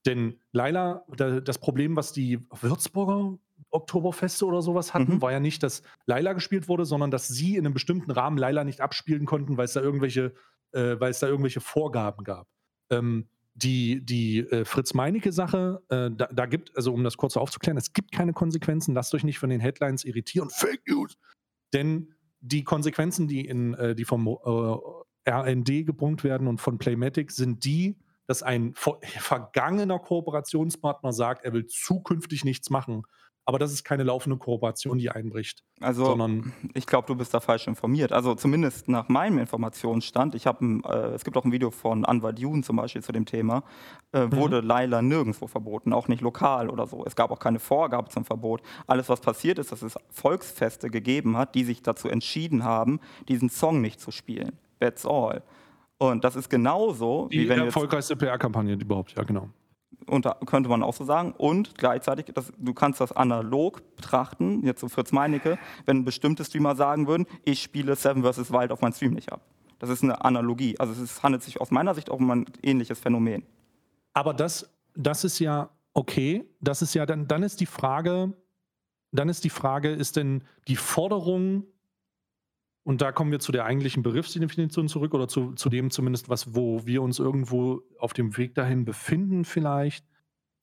Denn 0.06 0.40
Laila, 0.52 1.04
das 1.16 1.58
Problem, 1.58 1.94
was 1.94 2.12
die 2.12 2.40
Würzburger 2.60 3.38
Oktoberfeste 3.72 4.46
oder 4.46 4.62
sowas 4.62 4.94
hatten, 4.94 5.14
mhm. 5.14 5.22
war 5.22 5.32
ja 5.32 5.40
nicht, 5.40 5.62
dass 5.62 5.82
Laila 6.06 6.32
gespielt 6.34 6.68
wurde, 6.68 6.84
sondern 6.84 7.10
dass 7.10 7.28
sie 7.28 7.56
in 7.56 7.66
einem 7.66 7.74
bestimmten 7.74 8.10
Rahmen 8.10 8.38
Laila 8.38 8.64
nicht 8.64 8.80
abspielen 8.80 9.26
konnten, 9.26 9.56
weil 9.56 9.64
es 9.64 9.72
da 9.72 9.80
irgendwelche, 9.80 10.34
äh, 10.72 10.96
weil 11.00 11.10
es 11.10 11.18
da 11.18 11.26
irgendwelche 11.26 11.60
Vorgaben 11.60 12.24
gab. 12.24 12.48
Ähm, 12.90 13.28
die, 13.54 14.04
die 14.04 14.40
äh, 14.40 14.64
Fritz-Meinecke-Sache, 14.64 15.82
äh, 15.88 16.10
da, 16.10 16.26
da, 16.26 16.46
gibt, 16.46 16.74
also 16.76 16.92
um 16.92 17.04
das 17.04 17.16
kurz 17.16 17.36
aufzuklären, 17.36 17.76
es 17.76 17.92
gibt 17.92 18.12
keine 18.12 18.32
Konsequenzen, 18.32 18.94
lasst 18.94 19.14
euch 19.14 19.24
nicht 19.24 19.38
von 19.38 19.50
den 19.50 19.60
Headlines 19.60 20.04
irritieren. 20.04 20.48
Fake 20.50 20.82
News! 20.86 21.16
Denn 21.72 22.14
die 22.40 22.64
Konsequenzen, 22.64 23.28
die, 23.28 23.46
in, 23.46 23.74
äh, 23.74 23.94
die 23.94 24.04
vom 24.04 24.26
äh, 24.26 25.30
RND 25.30 25.86
gebrummt 25.86 26.24
werden 26.24 26.48
und 26.48 26.60
von 26.60 26.78
Playmatic, 26.78 27.30
sind 27.30 27.64
die, 27.64 27.98
dass 28.26 28.42
ein 28.42 28.74
vergangener 29.18 29.98
Kooperationspartner 29.98 31.12
sagt, 31.12 31.44
er 31.44 31.52
will 31.52 31.66
zukünftig 31.66 32.44
nichts 32.44 32.70
machen 32.70 33.04
aber 33.44 33.58
das 33.58 33.72
ist 33.72 33.82
keine 33.82 34.04
laufende 34.04 34.36
Kooperation, 34.36 34.98
die 34.98 35.10
einbricht. 35.10 35.64
Also, 35.80 36.04
sondern 36.04 36.52
ich 36.74 36.86
glaube, 36.86 37.06
du 37.08 37.16
bist 37.16 37.34
da 37.34 37.40
falsch 37.40 37.66
informiert. 37.66 38.12
Also 38.12 38.34
zumindest 38.34 38.88
nach 38.88 39.08
meinem 39.08 39.38
Informationsstand, 39.38 40.34
ich 40.34 40.46
habe, 40.46 40.80
äh, 40.84 41.14
es 41.14 41.24
gibt 41.24 41.36
auch 41.36 41.44
ein 41.44 41.50
Video 41.50 41.70
von 41.70 42.04
Anwar 42.04 42.32
Dune 42.32 42.62
zum 42.62 42.76
Beispiel 42.76 43.02
zu 43.02 43.10
dem 43.10 43.26
Thema, 43.26 43.64
äh, 44.12 44.26
mhm. 44.26 44.36
wurde 44.36 44.60
Laila 44.60 45.02
nirgendwo 45.02 45.48
verboten, 45.48 45.92
auch 45.92 46.06
nicht 46.06 46.20
lokal 46.20 46.70
oder 46.70 46.86
so. 46.86 47.04
Es 47.04 47.16
gab 47.16 47.32
auch 47.32 47.40
keine 47.40 47.58
Vorgabe 47.58 48.08
zum 48.10 48.24
Verbot. 48.24 48.62
Alles, 48.86 49.08
was 49.08 49.20
passiert 49.20 49.58
ist, 49.58 49.72
dass 49.72 49.82
es 49.82 49.96
Volksfeste 50.10 50.88
gegeben 50.88 51.36
hat, 51.36 51.54
die 51.56 51.64
sich 51.64 51.82
dazu 51.82 52.08
entschieden 52.08 52.62
haben, 52.62 53.00
diesen 53.28 53.50
Song 53.50 53.80
nicht 53.80 54.00
zu 54.00 54.12
spielen. 54.12 54.52
That's 54.78 55.04
all. 55.04 55.42
Und 55.98 56.24
das 56.24 56.36
ist 56.36 56.48
genauso, 56.48 57.28
die 57.28 57.40
wie 57.40 57.48
wenn. 57.48 57.60
Die 57.60 57.66
erfolgreichste 57.66 58.16
PR-Kampagne 58.16 58.74
überhaupt, 58.74 59.14
ja, 59.16 59.22
genau 59.24 59.48
unter, 60.06 60.36
könnte 60.46 60.68
man 60.68 60.82
auch 60.82 60.94
so 60.94 61.04
sagen. 61.04 61.32
Und 61.32 61.76
gleichzeitig, 61.76 62.26
das, 62.34 62.52
du 62.58 62.74
kannst 62.74 63.00
das 63.00 63.12
analog 63.12 63.82
betrachten, 63.96 64.64
jetzt 64.64 64.80
so 64.80 64.88
Fritz 64.88 65.12
Meinecke, 65.12 65.58
wenn 65.86 66.04
bestimmte 66.04 66.44
Streamer 66.44 66.74
sagen 66.76 67.06
würden, 67.06 67.26
ich 67.44 67.62
spiele 67.62 67.96
Seven 67.96 68.22
vs. 68.22 68.52
Wild 68.52 68.72
auf 68.72 68.80
meinem 68.80 68.92
Stream 68.92 69.12
nicht 69.12 69.32
ab. 69.32 69.40
Das 69.78 69.90
ist 69.90 70.02
eine 70.02 70.24
Analogie. 70.24 70.78
Also 70.78 70.92
es 70.92 71.00
ist, 71.00 71.22
handelt 71.22 71.42
sich 71.42 71.60
aus 71.60 71.70
meiner 71.70 71.94
Sicht 71.94 72.10
auch 72.10 72.18
um 72.18 72.30
ein 72.30 72.46
ähnliches 72.62 73.00
Phänomen. 73.00 73.44
Aber 74.12 74.34
das, 74.34 74.70
das 74.94 75.24
ist 75.24 75.38
ja 75.38 75.70
okay. 75.94 76.44
Das 76.60 76.82
ist 76.82 76.94
ja 76.94 77.06
dann, 77.06 77.26
dann 77.26 77.42
ist 77.42 77.60
die 77.60 77.66
Frage, 77.66 78.32
dann 79.10 79.28
ist 79.28 79.44
die 79.44 79.50
Frage, 79.50 79.90
ist 79.90 80.16
denn 80.16 80.44
die 80.68 80.76
Forderung, 80.76 81.64
und 82.84 83.00
da 83.00 83.12
kommen 83.12 83.30
wir 83.30 83.38
zu 83.38 83.52
der 83.52 83.64
eigentlichen 83.64 84.02
Begriffsdefinition 84.02 84.88
zurück 84.88 85.14
oder 85.14 85.28
zu, 85.28 85.52
zu 85.52 85.68
dem 85.68 85.90
zumindest, 85.90 86.28
was, 86.28 86.54
wo 86.54 86.84
wir 86.84 87.02
uns 87.02 87.18
irgendwo 87.18 87.82
auf 87.98 88.12
dem 88.12 88.36
Weg 88.36 88.54
dahin 88.54 88.84
befinden, 88.84 89.44
vielleicht, 89.44 90.04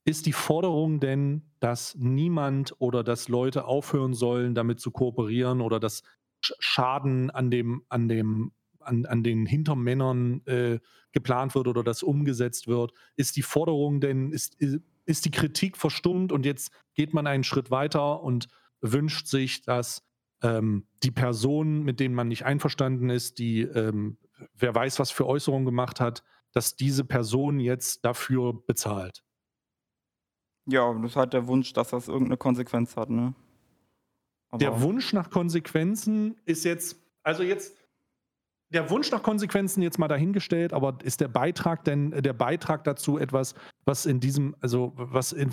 ist 0.05 0.25
die 0.25 0.33
Forderung 0.33 0.99
denn, 0.99 1.43
dass 1.59 1.95
niemand 1.95 2.75
oder 2.79 3.03
dass 3.03 3.29
Leute 3.29 3.65
aufhören 3.65 4.13
sollen, 4.13 4.53
damit 4.55 4.79
zu 4.79 4.91
kooperieren 4.91 5.61
oder 5.61 5.79
dass 5.79 6.03
Schaden 6.41 7.29
an 7.29 7.51
dem, 7.51 7.83
an 7.89 8.07
dem, 8.07 8.51
an, 8.79 9.05
an 9.05 9.23
den 9.23 9.45
Hintermännern 9.45 10.41
äh, 10.45 10.79
geplant 11.11 11.53
wird 11.55 11.67
oder 11.67 11.83
das 11.83 12.03
umgesetzt 12.03 12.67
wird? 12.67 12.93
Ist 13.15 13.35
die 13.35 13.41
Forderung 13.41 14.01
denn, 14.01 14.31
ist, 14.31 14.57
ist 15.05 15.25
die 15.25 15.31
Kritik 15.31 15.77
verstummt 15.77 16.31
und 16.31 16.45
jetzt 16.45 16.71
geht 16.95 17.13
man 17.13 17.27
einen 17.27 17.43
Schritt 17.43 17.71
weiter 17.71 18.21
und 18.21 18.47
wünscht 18.81 19.27
sich, 19.27 19.61
dass 19.61 20.08
ähm, 20.41 20.87
die 21.03 21.11
Person, 21.11 21.83
mit 21.83 21.99
denen 21.99 22.15
man 22.15 22.27
nicht 22.27 22.45
einverstanden 22.45 23.09
ist, 23.09 23.39
die 23.39 23.61
ähm, 23.61 24.17
wer 24.55 24.73
weiß, 24.73 24.99
was 24.99 25.11
für 25.11 25.25
Äußerungen 25.25 25.65
gemacht 25.65 25.99
hat, 25.99 26.23
dass 26.51 26.75
diese 26.75 27.03
Person 27.03 27.59
jetzt 27.59 28.05
dafür 28.05 28.53
bezahlt. 28.65 29.23
Ja, 30.65 30.93
das 30.93 31.11
ist 31.11 31.15
halt 31.15 31.33
der 31.33 31.47
Wunsch, 31.47 31.73
dass 31.73 31.89
das 31.89 32.07
irgendeine 32.07 32.37
Konsequenz 32.37 32.95
hat, 32.95 33.09
ne? 33.09 33.33
der 34.57 34.81
Wunsch 34.81 35.13
nach 35.13 35.29
Konsequenzen 35.29 36.35
ist 36.45 36.65
jetzt, 36.65 36.97
also 37.23 37.43
jetzt, 37.43 37.75
der 38.71 38.89
Wunsch 38.89 39.11
nach 39.11 39.23
Konsequenzen 39.23 39.81
jetzt 39.81 39.97
mal 39.97 40.07
dahingestellt, 40.07 40.73
aber 40.73 40.97
ist 41.03 41.21
der 41.21 41.27
Beitrag 41.27 41.83
denn 41.83 42.11
der 42.11 42.33
Beitrag 42.33 42.83
dazu 42.83 43.17
etwas, 43.17 43.55
was 43.85 44.05
in 44.05 44.19
diesem, 44.19 44.55
also 44.61 44.93
was, 44.95 45.31
in, 45.31 45.49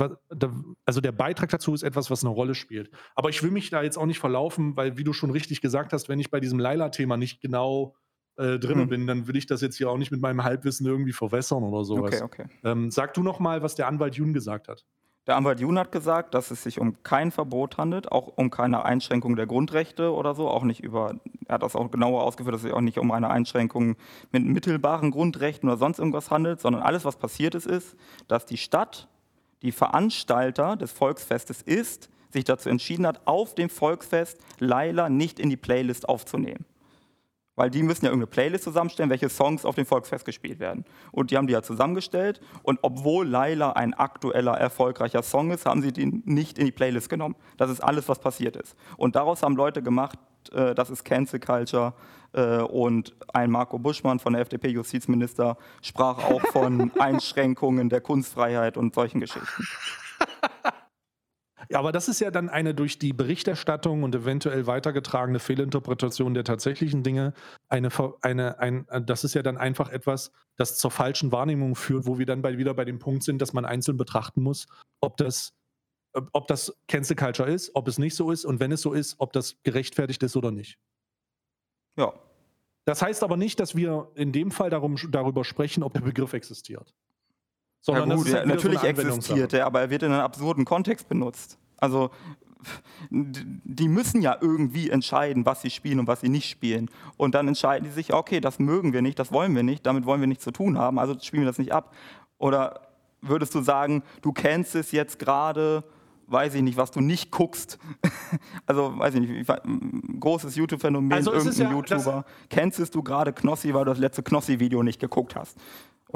also 0.84 1.00
der 1.00 1.12
Beitrag 1.12 1.50
dazu 1.50 1.72
ist 1.72 1.82
etwas, 1.82 2.10
was 2.10 2.24
eine 2.24 2.32
Rolle 2.32 2.54
spielt. 2.54 2.90
Aber 3.14 3.30
ich 3.30 3.42
will 3.42 3.50
mich 3.50 3.70
da 3.70 3.82
jetzt 3.82 3.96
auch 3.96 4.06
nicht 4.06 4.18
verlaufen, 4.18 4.76
weil 4.76 4.98
wie 4.98 5.04
du 5.04 5.12
schon 5.12 5.30
richtig 5.30 5.60
gesagt 5.60 5.92
hast, 5.92 6.08
wenn 6.08 6.20
ich 6.20 6.30
bei 6.30 6.40
diesem 6.40 6.58
Laila-Thema 6.58 7.16
nicht 7.16 7.40
genau 7.40 7.94
äh, 8.36 8.58
drin 8.58 8.80
hm. 8.80 8.88
bin, 8.88 9.06
dann 9.06 9.26
will 9.26 9.36
ich 9.36 9.46
das 9.46 9.62
jetzt 9.62 9.76
hier 9.76 9.90
auch 9.90 9.96
nicht 9.96 10.10
mit 10.10 10.20
meinem 10.20 10.44
Halbwissen 10.44 10.86
irgendwie 10.86 11.12
verwässern 11.12 11.62
oder 11.62 11.84
sowas. 11.84 12.20
Okay, 12.20 12.44
okay. 12.44 12.50
Ähm, 12.64 12.90
sag 12.90 13.14
du 13.14 13.22
noch 13.22 13.40
mal, 13.40 13.62
was 13.62 13.76
der 13.76 13.86
Anwalt 13.86 14.16
Jun 14.16 14.34
gesagt 14.34 14.68
hat. 14.68 14.84
Der 15.26 15.34
Anwalt 15.34 15.58
Jun 15.58 15.76
hat 15.76 15.90
gesagt, 15.90 16.34
dass 16.34 16.52
es 16.52 16.62
sich 16.62 16.78
um 16.78 17.02
kein 17.02 17.32
Verbot 17.32 17.78
handelt, 17.78 18.12
auch 18.12 18.28
um 18.36 18.48
keine 18.48 18.84
Einschränkung 18.84 19.34
der 19.34 19.46
Grundrechte 19.46 20.12
oder 20.14 20.36
so, 20.36 20.48
auch 20.48 20.62
nicht 20.62 20.84
über, 20.84 21.16
er 21.48 21.54
hat 21.54 21.62
das 21.64 21.74
auch 21.74 21.90
genauer 21.90 22.22
ausgeführt, 22.22 22.54
dass 22.54 22.60
es 22.60 22.68
sich 22.68 22.72
auch 22.72 22.80
nicht 22.80 22.98
um 22.98 23.10
eine 23.10 23.28
Einschränkung 23.28 23.96
mit 24.30 24.44
mittelbaren 24.44 25.10
Grundrechten 25.10 25.68
oder 25.68 25.78
sonst 25.78 25.98
irgendwas 25.98 26.30
handelt, 26.30 26.60
sondern 26.60 26.82
alles, 26.82 27.04
was 27.04 27.16
passiert 27.16 27.56
ist, 27.56 27.66
ist, 27.66 27.96
dass 28.28 28.46
die 28.46 28.56
Stadt, 28.56 29.08
die 29.62 29.72
Veranstalter 29.72 30.76
des 30.76 30.92
Volksfestes 30.92 31.60
ist, 31.60 32.08
sich 32.30 32.44
dazu 32.44 32.68
entschieden 32.68 33.06
hat, 33.06 33.22
auf 33.24 33.56
dem 33.56 33.68
Volksfest 33.68 34.38
Laila 34.60 35.08
nicht 35.08 35.40
in 35.40 35.50
die 35.50 35.56
Playlist 35.56 36.08
aufzunehmen. 36.08 36.64
Weil 37.56 37.70
die 37.70 37.82
müssen 37.82 38.04
ja 38.04 38.10
irgendeine 38.10 38.30
Playlist 38.30 38.64
zusammenstellen, 38.64 39.10
welche 39.10 39.30
Songs 39.30 39.64
auf 39.64 39.74
dem 39.74 39.86
Volksfest 39.86 40.26
gespielt 40.26 40.60
werden. 40.60 40.84
Und 41.10 41.30
die 41.30 41.38
haben 41.38 41.46
die 41.46 41.54
ja 41.54 41.62
zusammengestellt. 41.62 42.40
Und 42.62 42.78
obwohl 42.82 43.26
Laila 43.26 43.72
ein 43.72 43.94
aktueller, 43.94 44.52
erfolgreicher 44.52 45.22
Song 45.22 45.50
ist, 45.50 45.64
haben 45.64 45.80
sie 45.80 45.92
den 45.92 46.22
nicht 46.26 46.58
in 46.58 46.66
die 46.66 46.72
Playlist 46.72 47.08
genommen. 47.08 47.34
Das 47.56 47.70
ist 47.70 47.80
alles, 47.80 48.08
was 48.08 48.18
passiert 48.18 48.56
ist. 48.56 48.76
Und 48.98 49.16
daraus 49.16 49.42
haben 49.42 49.56
Leute 49.56 49.82
gemacht, 49.82 50.18
äh, 50.52 50.74
das 50.74 50.90
ist 50.90 51.04
Cancel 51.04 51.40
Culture. 51.40 51.94
Äh, 52.32 52.58
und 52.58 53.14
ein 53.32 53.50
Marco 53.50 53.78
Buschmann 53.78 54.18
von 54.18 54.34
der 54.34 54.42
FDP, 54.42 54.68
Justizminister, 54.68 55.56
sprach 55.80 56.18
auch 56.18 56.42
von 56.52 56.92
Einschränkungen 56.98 57.88
der 57.88 58.02
Kunstfreiheit 58.02 58.76
und 58.76 58.94
solchen 58.94 59.20
Geschichten. 59.20 59.64
Ja, 61.70 61.78
aber 61.78 61.92
das 61.92 62.08
ist 62.08 62.20
ja 62.20 62.30
dann 62.30 62.48
eine 62.48 62.74
durch 62.74 62.98
die 62.98 63.12
Berichterstattung 63.12 64.02
und 64.02 64.14
eventuell 64.14 64.66
weitergetragene 64.66 65.38
Fehlinterpretation 65.38 66.34
der 66.34 66.44
tatsächlichen 66.44 67.02
Dinge. 67.02 67.34
Eine, 67.68 67.90
eine, 68.22 68.58
ein, 68.58 68.86
das 69.04 69.24
ist 69.24 69.34
ja 69.34 69.42
dann 69.42 69.56
einfach 69.56 69.88
etwas, 69.88 70.32
das 70.56 70.78
zur 70.78 70.90
falschen 70.90 71.32
Wahrnehmung 71.32 71.74
führt, 71.74 72.06
wo 72.06 72.18
wir 72.18 72.26
dann 72.26 72.42
bei, 72.42 72.58
wieder 72.58 72.74
bei 72.74 72.84
dem 72.84 72.98
Punkt 72.98 73.22
sind, 73.22 73.40
dass 73.42 73.52
man 73.52 73.64
einzeln 73.64 73.96
betrachten 73.96 74.42
muss, 74.42 74.66
ob 75.00 75.16
das, 75.16 75.54
ob 76.32 76.46
das 76.46 76.76
Cancel 76.88 77.16
Culture 77.16 77.50
ist, 77.50 77.70
ob 77.74 77.88
es 77.88 77.98
nicht 77.98 78.14
so 78.14 78.30
ist 78.30 78.44
und 78.44 78.60
wenn 78.60 78.72
es 78.72 78.82
so 78.82 78.92
ist, 78.92 79.16
ob 79.18 79.32
das 79.32 79.56
gerechtfertigt 79.62 80.22
ist 80.22 80.36
oder 80.36 80.50
nicht. 80.50 80.78
Ja. 81.98 82.12
Das 82.84 83.02
heißt 83.02 83.24
aber 83.24 83.36
nicht, 83.36 83.58
dass 83.58 83.74
wir 83.74 84.12
in 84.14 84.30
dem 84.30 84.52
Fall 84.52 84.70
darum, 84.70 84.96
darüber 85.10 85.44
sprechen, 85.44 85.82
ob 85.82 85.92
der 85.94 86.00
Begriff 86.02 86.32
existiert. 86.34 86.94
Sondern 87.86 88.10
ja 88.10 88.16
gut, 88.16 88.34
halt 88.34 88.46
natürlich 88.46 88.80
so 88.80 88.86
existiert 88.86 89.52
er, 89.52 89.64
aber 89.64 89.80
er 89.80 89.90
wird 89.90 90.02
in 90.02 90.10
einem 90.10 90.22
absurden 90.22 90.64
Kontext 90.64 91.08
benutzt. 91.08 91.56
Also 91.76 92.10
die 93.12 93.86
müssen 93.86 94.22
ja 94.22 94.36
irgendwie 94.40 94.90
entscheiden, 94.90 95.46
was 95.46 95.62
sie 95.62 95.70
spielen 95.70 96.00
und 96.00 96.08
was 96.08 96.20
sie 96.22 96.28
nicht 96.28 96.50
spielen. 96.50 96.90
Und 97.16 97.36
dann 97.36 97.46
entscheiden 97.46 97.84
die 97.84 97.94
sich, 97.94 98.12
okay, 98.12 98.40
das 98.40 98.58
mögen 98.58 98.92
wir 98.92 99.02
nicht, 99.02 99.20
das 99.20 99.30
wollen 99.30 99.54
wir 99.54 99.62
nicht, 99.62 99.86
damit 99.86 100.04
wollen 100.04 100.20
wir 100.20 100.26
nichts 100.26 100.42
zu 100.42 100.50
tun 100.50 100.76
haben, 100.76 100.98
also 100.98 101.16
spielen 101.20 101.42
wir 101.42 101.48
das 101.48 101.58
nicht 101.58 101.72
ab. 101.72 101.94
Oder 102.38 102.80
würdest 103.20 103.54
du 103.54 103.60
sagen, 103.60 104.02
du 104.20 104.32
kennst 104.32 104.74
es 104.74 104.90
jetzt 104.90 105.20
gerade, 105.20 105.84
weiß 106.26 106.54
ich 106.54 106.62
nicht, 106.62 106.76
was 106.76 106.90
du 106.90 107.00
nicht 107.00 107.30
guckst. 107.30 107.78
also, 108.66 108.98
weiß 108.98 109.14
ich 109.14 109.20
nicht, 109.20 109.52
großes 110.18 110.56
YouTube-Phänomen, 110.56 111.12
also 111.12 111.32
irgendein 111.32 111.70
ja, 111.70 111.70
YouTuber. 111.70 112.24
Kennst 112.50 112.94
du 112.96 113.02
gerade 113.04 113.32
Knossi, 113.32 113.72
weil 113.74 113.84
du 113.84 113.92
das 113.92 114.00
letzte 114.00 114.24
Knossi-Video 114.24 114.82
nicht 114.82 114.98
geguckt 114.98 115.36
hast? 115.36 115.56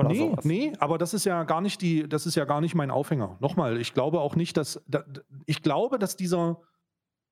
Oder 0.00 0.08
nee, 0.08 0.18
sowas. 0.18 0.44
nee, 0.44 0.72
aber 0.78 0.98
das 0.98 1.14
ist 1.14 1.24
ja 1.24 1.44
gar 1.44 1.60
nicht 1.60 1.80
die, 1.82 2.08
das 2.08 2.26
ist 2.26 2.34
ja 2.34 2.44
gar 2.44 2.60
nicht 2.60 2.74
mein 2.74 2.90
Aufhänger. 2.90 3.36
Nochmal, 3.40 3.80
ich 3.80 3.94
glaube 3.94 4.20
auch 4.20 4.36
nicht, 4.36 4.56
dass, 4.56 4.82
da, 4.86 5.04
ich 5.46 5.62
glaube, 5.62 5.98
dass 5.98 6.16
dieser, 6.16 6.60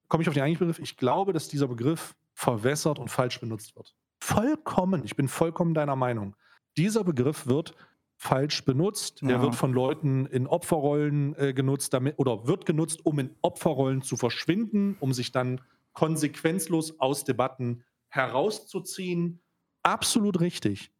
komme 0.08 0.22
ich 0.22 0.28
auf 0.28 0.34
den 0.34 0.42
eigentlichen 0.42 0.68
Begriff, 0.68 0.78
ich 0.78 0.96
glaube, 0.96 1.32
dass 1.32 1.48
dieser 1.48 1.68
Begriff 1.68 2.14
verwässert 2.34 2.98
und 2.98 3.08
falsch 3.08 3.40
benutzt 3.40 3.76
wird. 3.76 3.94
Vollkommen, 4.20 5.04
ich 5.04 5.16
bin 5.16 5.28
vollkommen 5.28 5.74
deiner 5.74 5.96
Meinung. 5.96 6.36
Dieser 6.76 7.04
Begriff 7.04 7.46
wird 7.46 7.74
falsch 8.16 8.64
benutzt. 8.64 9.22
Ja. 9.22 9.30
Er 9.30 9.42
wird 9.42 9.54
von 9.54 9.72
Leuten 9.72 10.26
in 10.26 10.46
Opferrollen 10.46 11.36
äh, 11.36 11.52
genutzt, 11.52 11.94
damit, 11.94 12.18
oder 12.18 12.46
wird 12.46 12.66
genutzt, 12.66 13.04
um 13.06 13.18
in 13.18 13.36
Opferrollen 13.42 14.02
zu 14.02 14.16
verschwinden, 14.16 14.96
um 15.00 15.12
sich 15.12 15.32
dann 15.32 15.60
konsequenzlos 15.92 16.98
aus 17.00 17.24
Debatten 17.24 17.84
herauszuziehen. 18.08 19.40
Absolut 19.82 20.40
richtig 20.40 20.92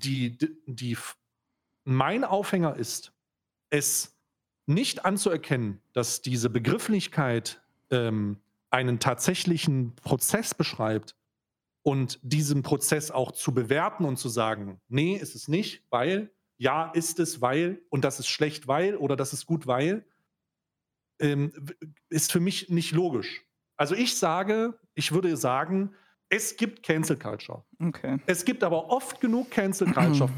die, 0.00 0.38
die, 0.66 0.96
mein 1.84 2.24
Aufhänger 2.24 2.76
ist, 2.76 3.12
es 3.70 4.18
nicht 4.66 5.04
anzuerkennen, 5.04 5.80
dass 5.92 6.22
diese 6.22 6.50
Begrifflichkeit 6.50 7.62
ähm, 7.90 8.38
einen 8.70 9.00
tatsächlichen 9.00 9.94
Prozess 9.96 10.54
beschreibt 10.54 11.16
und 11.82 12.18
diesen 12.22 12.62
Prozess 12.62 13.10
auch 13.10 13.32
zu 13.32 13.52
bewerten 13.52 14.04
und 14.04 14.16
zu 14.16 14.28
sagen, 14.28 14.80
nee, 14.88 15.16
ist 15.16 15.34
es 15.34 15.48
nicht, 15.48 15.84
weil, 15.90 16.30
ja, 16.56 16.90
ist 16.92 17.18
es, 17.18 17.40
weil, 17.40 17.82
und 17.88 18.04
das 18.04 18.20
ist 18.20 18.28
schlecht, 18.28 18.68
weil, 18.68 18.96
oder 18.96 19.16
das 19.16 19.32
ist 19.32 19.46
gut, 19.46 19.66
weil, 19.66 20.04
ähm, 21.20 21.52
ist 22.08 22.30
für 22.32 22.40
mich 22.40 22.68
nicht 22.68 22.92
logisch. 22.92 23.44
Also 23.76 23.94
ich 23.94 24.16
sage, 24.16 24.78
ich 24.94 25.12
würde 25.12 25.36
sagen, 25.36 25.94
es 26.30 26.56
gibt 26.56 26.82
Cancel 26.82 27.16
Culture. 27.16 27.62
Okay. 27.82 28.18
Es 28.26 28.44
gibt 28.44 28.64
aber 28.64 28.88
oft 28.88 29.20
genug 29.20 29.50
Cancel 29.50 29.88
Culture 29.92 30.30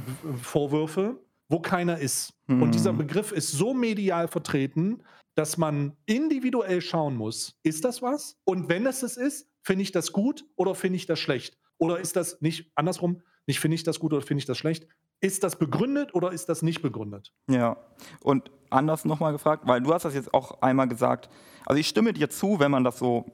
Vorwürfe, 0.42 1.20
wo 1.48 1.60
keiner 1.60 1.98
ist. 1.98 2.34
Mhm. 2.48 2.62
Und 2.62 2.74
dieser 2.74 2.92
Begriff 2.92 3.30
ist 3.30 3.52
so 3.52 3.74
medial 3.74 4.26
vertreten, 4.26 5.02
dass 5.34 5.56
man 5.58 5.96
individuell 6.06 6.80
schauen 6.80 7.16
muss, 7.16 7.58
ist 7.62 7.84
das 7.84 8.02
was? 8.02 8.36
Und 8.44 8.68
wenn 8.68 8.86
es 8.86 9.02
es 9.02 9.16
ist, 9.16 9.48
finde 9.62 9.82
ich 9.82 9.92
das 9.92 10.12
gut 10.12 10.44
oder 10.56 10.74
finde 10.74 10.96
ich 10.96 11.06
das 11.06 11.20
schlecht? 11.20 11.58
Oder 11.78 12.00
ist 12.00 12.16
das 12.16 12.40
nicht 12.40 12.70
andersrum, 12.74 13.22
nicht 13.46 13.60
finde 13.60 13.74
ich 13.76 13.82
das 13.82 13.98
gut 13.98 14.12
oder 14.12 14.22
finde 14.22 14.40
ich 14.40 14.46
das 14.46 14.58
schlecht? 14.58 14.86
Ist 15.20 15.44
das 15.44 15.56
begründet 15.56 16.14
oder 16.14 16.32
ist 16.32 16.48
das 16.48 16.62
nicht 16.62 16.82
begründet? 16.82 17.32
Ja, 17.48 17.76
und 18.22 18.50
anders 18.70 19.04
nochmal 19.04 19.32
gefragt, 19.32 19.62
weil 19.66 19.80
du 19.80 19.92
hast 19.92 20.04
das 20.04 20.14
jetzt 20.14 20.34
auch 20.34 20.60
einmal 20.62 20.88
gesagt, 20.88 21.28
also 21.64 21.78
ich 21.78 21.88
stimme 21.88 22.12
dir 22.12 22.28
zu, 22.28 22.58
wenn 22.58 22.70
man 22.70 22.84
das 22.84 22.98
so 22.98 23.26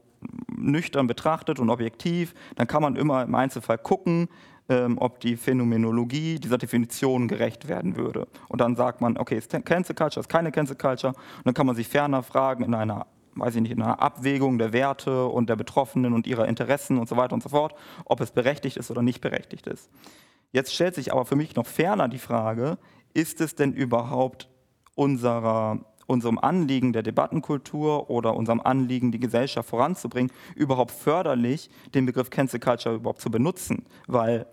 nüchtern 0.60 1.06
betrachtet 1.06 1.58
und 1.58 1.70
objektiv, 1.70 2.34
dann 2.56 2.66
kann 2.66 2.82
man 2.82 2.96
immer 2.96 3.22
im 3.22 3.34
Einzelfall 3.34 3.78
gucken, 3.78 4.28
ähm, 4.68 4.98
ob 4.98 5.20
die 5.20 5.36
Phänomenologie 5.36 6.38
dieser 6.38 6.58
Definition 6.58 7.28
gerecht 7.28 7.68
werden 7.68 7.96
würde. 7.96 8.26
Und 8.48 8.60
dann 8.60 8.76
sagt 8.76 9.00
man, 9.00 9.16
okay, 9.16 9.38
ist 9.38 9.50
Cancel 9.64 9.94
Culture, 9.94 10.20
ist 10.20 10.28
keine 10.28 10.52
Cancel 10.52 10.76
Culture. 10.76 11.12
Und 11.12 11.46
dann 11.46 11.54
kann 11.54 11.66
man 11.66 11.76
sich 11.76 11.88
ferner 11.88 12.22
fragen 12.22 12.64
in 12.64 12.74
einer 12.74 13.06
weiß 13.38 13.54
ich 13.54 13.62
nicht, 13.62 13.72
in 13.72 13.82
einer 13.82 14.02
Abwägung 14.02 14.58
der 14.58 14.72
Werte 14.72 15.26
und 15.26 15.48
der 15.48 15.56
Betroffenen 15.56 16.12
und 16.12 16.26
ihrer 16.26 16.48
Interessen 16.48 16.98
und 16.98 17.08
so 17.08 17.16
weiter 17.16 17.34
und 17.34 17.42
so 17.42 17.48
fort, 17.48 17.74
ob 18.04 18.20
es 18.20 18.32
berechtigt 18.32 18.76
ist 18.76 18.90
oder 18.90 19.02
nicht 19.02 19.20
berechtigt 19.20 19.68
ist. 19.68 19.90
Jetzt 20.50 20.74
stellt 20.74 20.94
sich 20.94 21.12
aber 21.12 21.24
für 21.24 21.36
mich 21.36 21.54
noch 21.54 21.66
ferner 21.66 22.08
die 22.08 22.18
Frage, 22.18 22.78
ist 23.14 23.40
es 23.40 23.54
denn 23.54 23.72
überhaupt 23.72 24.48
unserer 24.94 25.78
unserem 26.08 26.38
Anliegen 26.38 26.92
der 26.92 27.02
Debattenkultur 27.02 28.10
oder 28.10 28.34
unserem 28.34 28.60
Anliegen, 28.60 29.12
die 29.12 29.20
Gesellschaft 29.20 29.68
voranzubringen, 29.68 30.32
überhaupt 30.56 30.90
förderlich, 30.90 31.70
den 31.94 32.06
Begriff 32.06 32.30
Cancel 32.30 32.58
Culture 32.58 32.94
überhaupt 32.96 33.20
zu 33.20 33.30
benutzen. 33.30 33.84
Weil 34.06 34.46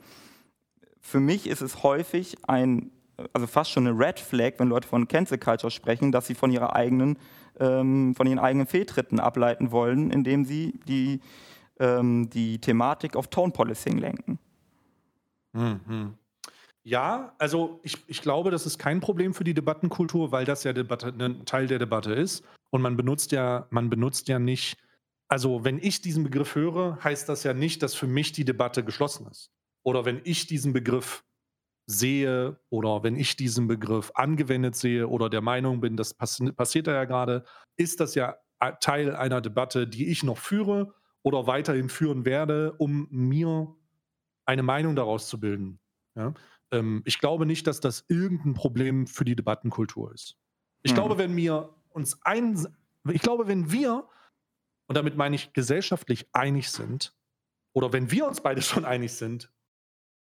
für 0.99 1.21
mich 1.21 1.47
ist 1.47 1.61
es 1.61 1.81
häufig 1.81 2.35
ein, 2.47 2.91
also 3.31 3.47
fast 3.47 3.71
schon 3.71 3.87
eine 3.87 3.97
Red 3.97 4.19
Flag, 4.19 4.53
wenn 4.57 4.67
Leute 4.67 4.87
von 4.87 5.07
Cancel 5.07 5.37
Culture 5.37 5.71
sprechen, 5.71 6.11
dass 6.11 6.27
sie 6.27 6.35
von 6.35 6.51
ihrer 6.51 6.75
eigenen, 6.75 7.17
ähm, 7.59 8.15
von 8.15 8.27
ihren 8.27 8.39
eigenen 8.39 8.67
Fehltritten 8.67 9.21
ableiten 9.21 9.71
wollen, 9.71 10.11
indem 10.11 10.43
sie 10.43 10.79
die, 10.87 11.21
ähm, 11.79 12.29
die 12.29 12.59
Thematik 12.59 13.15
auf 13.15 13.29
Tone 13.29 13.53
Policing 13.53 13.97
lenken. 13.97 14.39
Mhm. 15.53 16.15
Ja, 16.87 17.33
also 17.39 17.79
ich, 17.81 17.97
ich 18.07 18.21
glaube, 18.21 18.51
das 18.51 18.67
ist 18.67 18.77
kein 18.77 18.99
Problem 18.99 19.33
für 19.33 19.43
die 19.43 19.55
Debattenkultur, 19.55 20.31
weil 20.31 20.45
das 20.45 20.63
ja 20.63 20.71
Debatte, 20.71 21.07
ein 21.07 21.17
ne, 21.17 21.43
Teil 21.43 21.65
der 21.65 21.79
Debatte 21.79 22.13
ist. 22.13 22.45
Und 22.69 22.83
man 22.83 22.95
benutzt 22.95 23.31
ja, 23.31 23.65
man 23.71 23.89
benutzt 23.89 24.27
ja 24.27 24.37
nicht, 24.37 24.77
also 25.27 25.63
wenn 25.63 25.79
ich 25.79 26.01
diesen 26.01 26.23
Begriff 26.23 26.53
höre, 26.53 27.03
heißt 27.03 27.27
das 27.27 27.43
ja 27.43 27.55
nicht, 27.55 27.81
dass 27.81 27.95
für 27.95 28.05
mich 28.05 28.33
die 28.33 28.45
Debatte 28.45 28.83
geschlossen 28.83 29.25
ist. 29.31 29.49
Oder 29.83 30.05
wenn 30.05 30.21
ich 30.25 30.45
diesen 30.45 30.73
Begriff 30.73 31.23
sehe 31.87 32.59
oder 32.69 33.01
wenn 33.01 33.15
ich 33.15 33.35
diesen 33.35 33.67
Begriff 33.67 34.11
angewendet 34.13 34.75
sehe 34.75 35.07
oder 35.07 35.27
der 35.29 35.41
Meinung 35.41 35.81
bin, 35.81 35.97
das 35.97 36.13
pass 36.13 36.39
passiert 36.55 36.85
da 36.85 36.93
ja 36.93 37.05
gerade, 37.05 37.45
ist 37.77 37.99
das 37.99 38.13
ja 38.13 38.35
Teil 38.79 39.15
einer 39.15 39.41
Debatte, 39.41 39.87
die 39.87 40.07
ich 40.07 40.21
noch 40.21 40.37
führe 40.37 40.93
oder 41.23 41.47
weiterhin 41.47 41.89
führen 41.89 42.25
werde, 42.25 42.73
um 42.73 43.07
mir 43.09 43.75
eine 44.45 44.63
Meinung 44.63 44.95
daraus 44.95 45.27
zu 45.27 45.39
bilden. 45.39 45.79
Ja? 46.15 46.33
Ähm, 46.75 47.01
ich 47.05 47.19
glaube 47.19 47.45
nicht, 47.45 47.67
dass 47.67 47.79
das 47.79 48.05
irgendein 48.07 48.53
Problem 48.53 49.07
für 49.07 49.25
die 49.25 49.35
Debattenkultur 49.35 50.13
ist. 50.13 50.37
Ich 50.83 50.91
hm. 50.91 50.95
glaube, 50.95 51.17
wenn 51.17 51.35
wir 51.35 51.73
uns 51.89 52.21
ein, 52.23 52.67
ich 53.09 53.21
glaube, 53.21 53.47
wenn 53.47 53.71
wir, 53.71 54.07
und 54.87 54.95
damit 54.95 55.15
meine 55.15 55.35
ich 55.35 55.53
gesellschaftlich 55.53 56.27
einig 56.33 56.69
sind, 56.69 57.15
oder 57.73 57.91
wenn 57.93 58.11
wir 58.11 58.27
uns 58.27 58.41
beide 58.41 58.61
schon 58.61 58.85
einig 58.85 59.13
sind, 59.13 59.51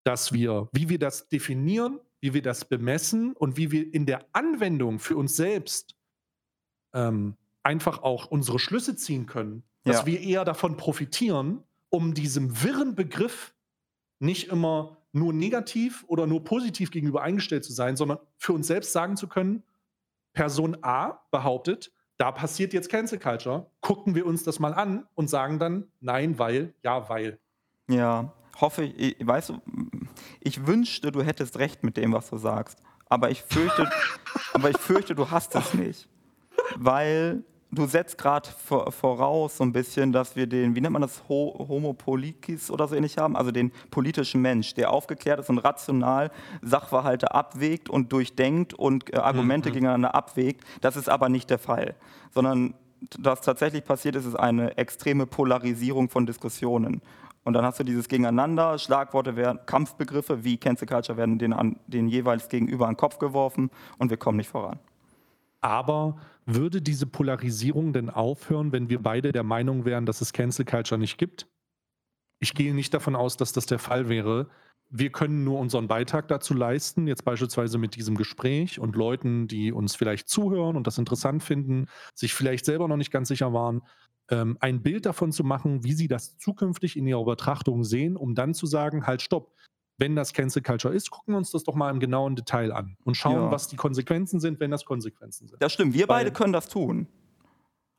dass 0.04 0.32
wir, 0.32 0.68
wie 0.72 0.88
wir 0.88 0.98
das 0.98 1.28
definieren, 1.28 2.00
wie 2.20 2.34
wir 2.34 2.42
das 2.42 2.64
bemessen 2.64 3.34
und 3.34 3.56
wie 3.56 3.70
wir 3.70 3.92
in 3.92 4.06
der 4.06 4.26
Anwendung 4.32 4.98
für 4.98 5.16
uns 5.16 5.36
selbst 5.36 5.96
ähm, 6.92 7.36
einfach 7.62 8.02
auch 8.02 8.26
unsere 8.26 8.58
Schlüsse 8.58 8.96
ziehen 8.96 9.26
können, 9.26 9.62
dass 9.84 10.00
ja. 10.00 10.06
wir 10.06 10.20
eher 10.20 10.44
davon 10.44 10.76
profitieren, 10.76 11.62
um 11.88 12.14
diesem 12.14 12.62
wirren 12.62 12.94
Begriff 12.94 13.54
nicht 14.18 14.48
immer 14.48 15.01
nur 15.12 15.32
negativ 15.32 16.04
oder 16.08 16.26
nur 16.26 16.42
positiv 16.42 16.90
gegenüber 16.90 17.22
eingestellt 17.22 17.64
zu 17.64 17.72
sein, 17.72 17.96
sondern 17.96 18.18
für 18.38 18.52
uns 18.52 18.66
selbst 18.66 18.92
sagen 18.92 19.16
zu 19.16 19.28
können, 19.28 19.62
Person 20.32 20.78
A 20.82 21.20
behauptet, 21.30 21.92
da 22.16 22.32
passiert 22.32 22.72
jetzt 22.72 22.88
Cancel 22.88 23.18
Culture, 23.18 23.70
gucken 23.80 24.14
wir 24.14 24.26
uns 24.26 24.42
das 24.42 24.58
mal 24.58 24.72
an 24.72 25.06
und 25.14 25.28
sagen 25.28 25.58
dann 25.58 25.88
nein, 26.00 26.38
weil, 26.38 26.74
ja, 26.82 27.08
weil. 27.08 27.38
Ja, 27.88 28.32
hoffe 28.60 28.84
ich, 28.84 29.16
weißt 29.26 29.50
du, 29.50 29.60
ich 30.40 30.66
wünschte, 30.66 31.12
du 31.12 31.22
hättest 31.22 31.58
recht 31.58 31.82
mit 31.82 31.96
dem, 31.96 32.12
was 32.12 32.30
du 32.30 32.38
sagst, 32.38 32.78
aber 33.08 33.30
ich 33.30 33.42
fürchte, 33.42 33.90
aber 34.54 34.70
ich 34.70 34.78
fürchte, 34.78 35.14
du 35.14 35.30
hast 35.30 35.54
es 35.54 35.74
nicht, 35.74 36.08
weil 36.76 37.44
du 37.72 37.86
setzt 37.86 38.18
gerade 38.18 38.48
voraus 38.58 39.56
so 39.56 39.64
ein 39.64 39.72
bisschen, 39.72 40.12
dass 40.12 40.36
wir 40.36 40.46
den, 40.46 40.76
wie 40.76 40.80
nennt 40.80 40.92
man 40.92 41.02
das, 41.02 41.22
Ho 41.28 41.66
Homo 41.68 41.94
Polikis 41.94 42.70
oder 42.70 42.86
so 42.86 42.94
ähnlich 42.94 43.18
haben, 43.18 43.34
also 43.34 43.50
den 43.50 43.72
politischen 43.90 44.42
Mensch, 44.42 44.74
der 44.74 44.92
aufgeklärt 44.92 45.40
ist 45.40 45.48
und 45.48 45.58
rational 45.58 46.30
Sachverhalte 46.60 47.34
abwägt 47.34 47.88
und 47.88 48.12
durchdenkt 48.12 48.74
und 48.74 49.12
äh, 49.12 49.16
Argumente 49.16 49.70
mhm. 49.70 49.74
gegeneinander 49.74 50.14
abwägt. 50.14 50.64
Das 50.82 50.96
ist 50.96 51.08
aber 51.08 51.28
nicht 51.28 51.48
der 51.50 51.58
Fall, 51.58 51.94
sondern 52.30 52.74
was 53.18 53.40
tatsächlich 53.40 53.84
passiert 53.84 54.14
ist, 54.14 54.26
ist 54.26 54.36
eine 54.36 54.76
extreme 54.76 55.26
Polarisierung 55.26 56.08
von 56.08 56.26
Diskussionen. 56.26 57.00
Und 57.44 57.54
dann 57.54 57.64
hast 57.64 57.80
du 57.80 57.84
dieses 57.84 58.06
Gegeneinander, 58.06 58.78
Schlagworte 58.78 59.34
werden, 59.34 59.58
Kampfbegriffe 59.66 60.44
wie 60.44 60.58
Cancel 60.58 60.86
Culture 60.86 61.18
werden 61.18 61.38
den, 61.38 61.52
an, 61.52 61.76
den 61.88 62.06
jeweils 62.06 62.48
gegenüber 62.48 62.86
an 62.86 62.92
den 62.92 62.98
Kopf 62.98 63.18
geworfen 63.18 63.70
und 63.98 64.10
wir 64.10 64.16
kommen 64.16 64.36
nicht 64.36 64.50
voran. 64.50 64.78
Aber 65.62 66.20
würde 66.44 66.82
diese 66.82 67.06
Polarisierung 67.06 67.92
denn 67.92 68.10
aufhören, 68.10 68.72
wenn 68.72 68.90
wir 68.90 69.00
beide 69.00 69.32
der 69.32 69.44
Meinung 69.44 69.84
wären, 69.84 70.06
dass 70.06 70.20
es 70.20 70.32
Cancel 70.32 70.64
Culture 70.64 70.98
nicht 70.98 71.18
gibt? 71.18 71.48
Ich 72.40 72.54
gehe 72.54 72.74
nicht 72.74 72.92
davon 72.92 73.14
aus, 73.14 73.36
dass 73.36 73.52
das 73.52 73.66
der 73.66 73.78
Fall 73.78 74.08
wäre. 74.08 74.50
Wir 74.90 75.10
können 75.10 75.44
nur 75.44 75.60
unseren 75.60 75.86
Beitrag 75.86 76.26
dazu 76.28 76.52
leisten, 76.52 77.06
jetzt 77.06 77.24
beispielsweise 77.24 77.78
mit 77.78 77.94
diesem 77.94 78.16
Gespräch 78.16 78.80
und 78.80 78.96
Leuten, 78.96 79.46
die 79.46 79.72
uns 79.72 79.94
vielleicht 79.94 80.28
zuhören 80.28 80.76
und 80.76 80.86
das 80.86 80.98
interessant 80.98 81.42
finden, 81.42 81.86
sich 82.14 82.34
vielleicht 82.34 82.64
selber 82.64 82.88
noch 82.88 82.96
nicht 82.96 83.12
ganz 83.12 83.28
sicher 83.28 83.52
waren, 83.52 83.82
ähm, 84.28 84.58
ein 84.60 84.82
Bild 84.82 85.06
davon 85.06 85.32
zu 85.32 85.44
machen, 85.44 85.84
wie 85.84 85.92
sie 85.92 86.08
das 86.08 86.36
zukünftig 86.36 86.96
in 86.96 87.06
ihrer 87.06 87.24
Betrachtung 87.24 87.84
sehen, 87.84 88.16
um 88.16 88.34
dann 88.34 88.52
zu 88.52 88.66
sagen, 88.66 89.06
halt, 89.06 89.22
stopp, 89.22 89.54
wenn 89.98 90.16
das 90.16 90.32
Cancel 90.32 90.62
Culture 90.62 90.94
ist, 90.94 91.10
gucken 91.10 91.34
wir 91.34 91.38
uns 91.38 91.50
das 91.50 91.64
doch 91.64 91.74
mal 91.74 91.90
im 91.90 92.00
genauen 92.00 92.34
Detail 92.34 92.72
an 92.72 92.96
und 93.04 93.16
schauen, 93.16 93.34
ja. 93.34 93.50
was 93.50 93.68
die 93.68 93.76
Konsequenzen 93.76 94.40
sind, 94.40 94.58
wenn 94.60 94.70
das 94.70 94.84
Konsequenzen 94.84 95.48
sind. 95.48 95.62
Das 95.62 95.72
stimmt, 95.72 95.94
wir 95.94 96.08
weil, 96.08 96.24
beide 96.24 96.32
können 96.32 96.52
das 96.52 96.68
tun. 96.68 97.08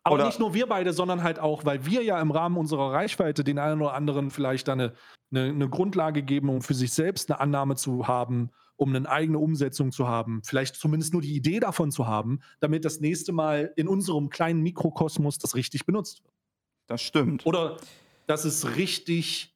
Aber 0.04 0.16
oder? 0.16 0.26
nicht 0.26 0.40
nur 0.40 0.54
wir 0.54 0.68
beide, 0.68 0.92
sondern 0.92 1.24
halt 1.24 1.40
auch, 1.40 1.64
weil 1.66 1.86
wir 1.86 2.04
ja 2.04 2.20
im 2.20 2.32
Rahmen 2.32 2.58
unserer 2.58 2.92
Reichweite 2.92 3.44
den 3.44 3.58
einen 3.58 3.82
oder 3.82 3.94
anderen 3.94 4.32
vielleicht 4.32 4.68
eine, 4.68 4.94
eine, 5.32 5.46
eine 5.46 5.70
Grundlage 5.70 6.24
geben, 6.24 6.50
um 6.50 6.62
für 6.62 6.74
sich 6.74 6.92
selbst 6.92 7.32
eine 7.32 7.40
Annahme 7.40 7.76
zu 7.76 8.06
haben, 8.06 8.52
um 8.76 8.94
eine 8.94 9.08
eigene 9.10 9.40
Umsetzung 9.40 9.92
zu 9.92 10.08
haben, 10.08 10.42
vielleicht 10.44 10.76
zumindest 10.76 11.14
nur 11.14 11.22
die 11.22 11.36
Idee 11.36 11.60
davon 11.60 11.92
zu 11.92 12.06
haben, 12.06 12.42
damit 12.60 12.84
das 12.84 13.00
nächste 13.00 13.32
Mal 13.32 13.72
in 13.78 13.88
unserem 13.88 14.30
kleinen 14.30 14.62
Mikrokosmos 14.62 15.38
das 15.38 15.56
richtig 15.56 15.86
benutzt 15.86 16.24
wird. 16.24 16.34
Das 16.88 17.02
stimmt. 17.02 17.46
Oder 17.46 17.78
dass 18.28 18.44
es 18.44 18.76
richtig 18.76 19.53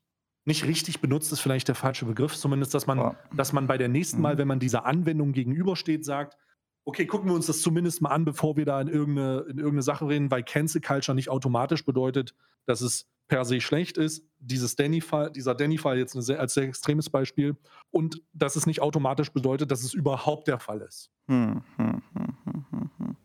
nicht 0.48 0.66
richtig 0.66 1.02
benutzt 1.02 1.32
ist 1.34 1.42
vielleicht 1.42 1.68
der 1.68 1.76
falsche 1.76 2.06
Begriff, 2.06 2.36
zumindest, 2.36 2.74
dass 2.74 2.88
man, 2.88 2.98
ja. 2.98 3.16
dass 3.36 3.52
man 3.52 3.68
bei 3.68 3.78
der 3.78 3.90
nächsten 3.90 4.22
Mal, 4.22 4.36
mhm. 4.36 4.38
wenn 4.40 4.48
man 4.48 4.60
dieser 4.60 4.86
Anwendung 4.86 5.34
gegenübersteht, 5.34 6.06
sagt, 6.06 6.38
okay, 6.86 7.06
gucken 7.06 7.30
wir 7.30 7.36
uns 7.36 7.48
das 7.48 7.62
zumindest 7.62 8.02
mal 8.02 8.12
an, 8.12 8.24
bevor 8.24 8.56
wir 8.56 8.64
da 8.64 8.80
in 8.80 8.88
irgendeine, 8.88 9.40
in 9.42 9.58
irgendeine 9.58 9.82
Sache 9.82 10.08
reden, 10.08 10.32
weil 10.32 10.44
Cancel 10.44 10.80
Culture 10.80 11.14
nicht 11.14 11.30
automatisch 11.30 11.84
bedeutet, 11.84 12.34
dass 12.66 12.80
es 12.80 13.10
per 13.28 13.44
se 13.44 13.60
schlecht 13.60 13.98
ist. 13.98 14.24
Dieses 14.40 14.78
Danny 14.78 15.00
-Fall, 15.00 15.32
dieser 15.32 15.54
Danny-Fall 15.54 15.98
jetzt 15.98 16.14
sehr, 16.14 16.40
als 16.40 16.54
sehr 16.54 16.64
extremes 16.64 17.10
Beispiel. 17.10 17.58
Und 17.92 18.22
dass 18.32 18.56
es 18.56 18.66
nicht 18.66 18.82
automatisch 18.82 19.34
bedeutet, 19.34 19.70
dass 19.70 19.84
es 19.84 19.94
überhaupt 19.94 20.48
der 20.48 20.60
Fall 20.60 20.80
ist. 20.80 21.12
Hm, 21.28 21.62
hm, 21.76 22.02
hm, 22.14 23.18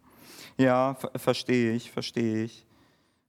ja, 0.57 0.97
verstehe 1.15 1.73
ich, 1.73 1.93
verstehe 1.93 2.45
ich. 2.45 2.67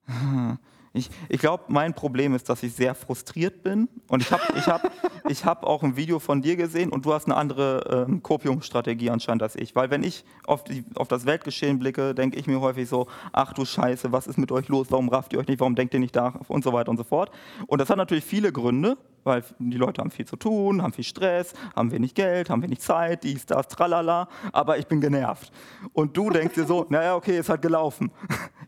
Ich, 0.95 1.09
ich 1.27 1.39
glaube, 1.39 1.63
mein 1.69 1.95
Problem 1.95 2.35
ist, 2.35 2.49
dass 2.49 2.61
ich 2.61 2.73
sehr 2.75 2.93
frustriert 2.93 3.63
bin. 3.63 3.89
Und 4.07 4.21
ich 4.21 4.31
habe 4.31 4.43
ich 4.55 4.67
hab, 4.67 4.91
ich 5.27 5.43
hab 5.43 5.63
auch 5.63 5.81
ein 5.81 5.95
Video 5.95 6.19
von 6.19 6.43
dir 6.43 6.55
gesehen 6.55 6.91
und 6.91 7.05
du 7.05 7.13
hast 7.13 7.25
eine 7.25 7.35
andere 7.35 8.05
ähm, 8.07 8.21
Kopiumsstrategie 8.21 9.09
anscheinend 9.09 9.41
als 9.41 9.55
ich. 9.55 9.75
Weil 9.75 9.89
wenn 9.89 10.03
ich 10.03 10.23
auf, 10.45 10.63
die, 10.63 10.85
auf 10.93 11.07
das 11.07 11.25
Weltgeschehen 11.25 11.79
blicke, 11.79 12.13
denke 12.13 12.37
ich 12.37 12.45
mir 12.45 12.61
häufig 12.61 12.87
so, 12.87 13.07
ach 13.31 13.53
du 13.53 13.65
Scheiße, 13.65 14.11
was 14.11 14.27
ist 14.27 14.37
mit 14.37 14.51
euch 14.51 14.67
los? 14.67 14.87
Warum 14.91 15.09
rafft 15.09 15.33
ihr 15.33 15.39
euch 15.39 15.47
nicht? 15.47 15.59
Warum 15.59 15.73
denkt 15.73 15.95
ihr 15.95 15.99
nicht 15.99 16.15
da? 16.15 16.39
Und 16.47 16.63
so 16.63 16.73
weiter 16.73 16.91
und 16.91 16.97
so 16.97 17.03
fort. 17.03 17.31
Und 17.65 17.81
das 17.81 17.89
hat 17.89 17.97
natürlich 17.97 18.25
viele 18.25 18.51
Gründe 18.51 18.97
weil 19.23 19.43
die 19.59 19.77
Leute 19.77 20.01
haben 20.01 20.11
viel 20.11 20.25
zu 20.25 20.35
tun, 20.35 20.81
haben 20.81 20.93
viel 20.93 21.03
Stress, 21.03 21.53
haben 21.75 21.91
wenig 21.91 22.13
Geld, 22.13 22.49
haben 22.49 22.61
wenig 22.61 22.79
Zeit, 22.79 23.23
dies, 23.23 23.45
das, 23.45 23.67
tralala, 23.67 24.27
aber 24.51 24.77
ich 24.77 24.87
bin 24.87 25.01
genervt. 25.01 25.51
Und 25.93 26.15
du 26.17 26.29
denkst 26.29 26.55
dir 26.55 26.65
so, 26.65 26.85
naja, 26.89 27.15
okay, 27.15 27.37
es 27.37 27.49
hat 27.49 27.61
gelaufen. 27.61 28.11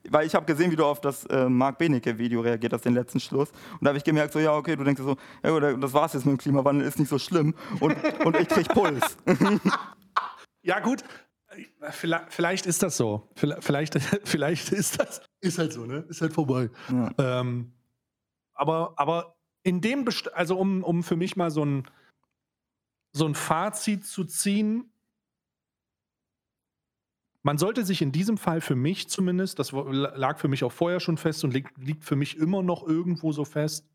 Weil 0.10 0.26
ich 0.26 0.36
habe 0.36 0.46
gesehen, 0.46 0.72
wie 0.72 0.76
du 0.76 0.86
auf 0.86 1.02
das 1.02 1.26
äh, 1.26 1.50
Marc 1.50 1.78
Benecke-Video 1.78 2.42
reagiert 2.42 2.74
hast, 2.74 2.86
den 2.86 2.94
letzten 2.94 3.20
Schluss. 3.20 3.52
Und 3.74 3.84
da 3.84 3.90
habe 3.90 3.98
ich 3.98 4.04
gemerkt, 4.04 4.34
so, 4.34 4.40
ja, 4.40 4.56
okay, 4.56 4.76
du 4.76 4.84
denkst 4.84 5.02
dir 5.02 5.08
so, 5.08 5.18
ja, 5.44 5.74
das 5.78 5.94
war's 5.94 6.14
jetzt 6.14 6.26
mit 6.26 6.34
dem 6.34 6.38
Klimawandel, 6.38 6.88
ist 6.88 7.00
nicht 7.00 7.10
so 7.10 7.20
schlimm. 7.20 7.56
Und, 7.80 7.96
und 8.26 8.38
ich 8.38 8.48
krieg 8.48 8.68
Puls. 8.70 9.18
ja, 10.62 10.80
gut. 10.80 11.04
Vielleicht 12.30 12.66
ist 12.66 12.84
das 12.84 12.98
so. 12.98 13.30
Vielleicht, 13.36 13.98
vielleicht 14.26 14.72
ist 14.72 15.00
das, 15.00 15.22
ist 15.40 15.58
halt 15.58 15.74
so, 15.74 15.86
ne? 15.86 16.06
Ist 16.10 16.22
halt 16.22 16.34
vorbei. 16.34 16.70
Ja. 16.92 17.12
Ähm, 17.18 17.74
aber, 18.54 18.94
aber 18.98 19.36
in 19.64 19.82
dem, 19.82 20.06
Best 20.06 20.34
also 20.34 20.58
um, 20.58 20.84
um 20.84 21.04
für 21.04 21.16
mich 21.16 21.36
mal 21.36 21.52
so 21.52 21.64
ein, 21.64 21.88
so 23.14 23.26
ein 23.26 23.36
Fazit 23.36 24.06
zu 24.06 24.26
ziehen, 24.26 24.92
man 27.46 27.60
sollte 27.60 27.86
sich 27.86 28.02
in 28.02 28.12
diesem 28.12 28.38
Fall 28.38 28.60
für 28.60 28.76
mich 28.76 29.08
zumindest, 29.08 29.60
das 29.60 29.72
lag 29.72 30.40
für 30.40 30.48
mich 30.48 30.64
auch 30.64 30.72
vorher 30.72 31.00
schon 31.00 31.16
fest 31.16 31.44
und 31.44 31.54
liegt, 31.54 32.04
für 32.04 32.16
mich 32.16 32.38
immer 32.38 32.64
noch 32.64 32.88
irgendwo 32.88 33.32
so 33.34 33.46
fest, 33.46 33.88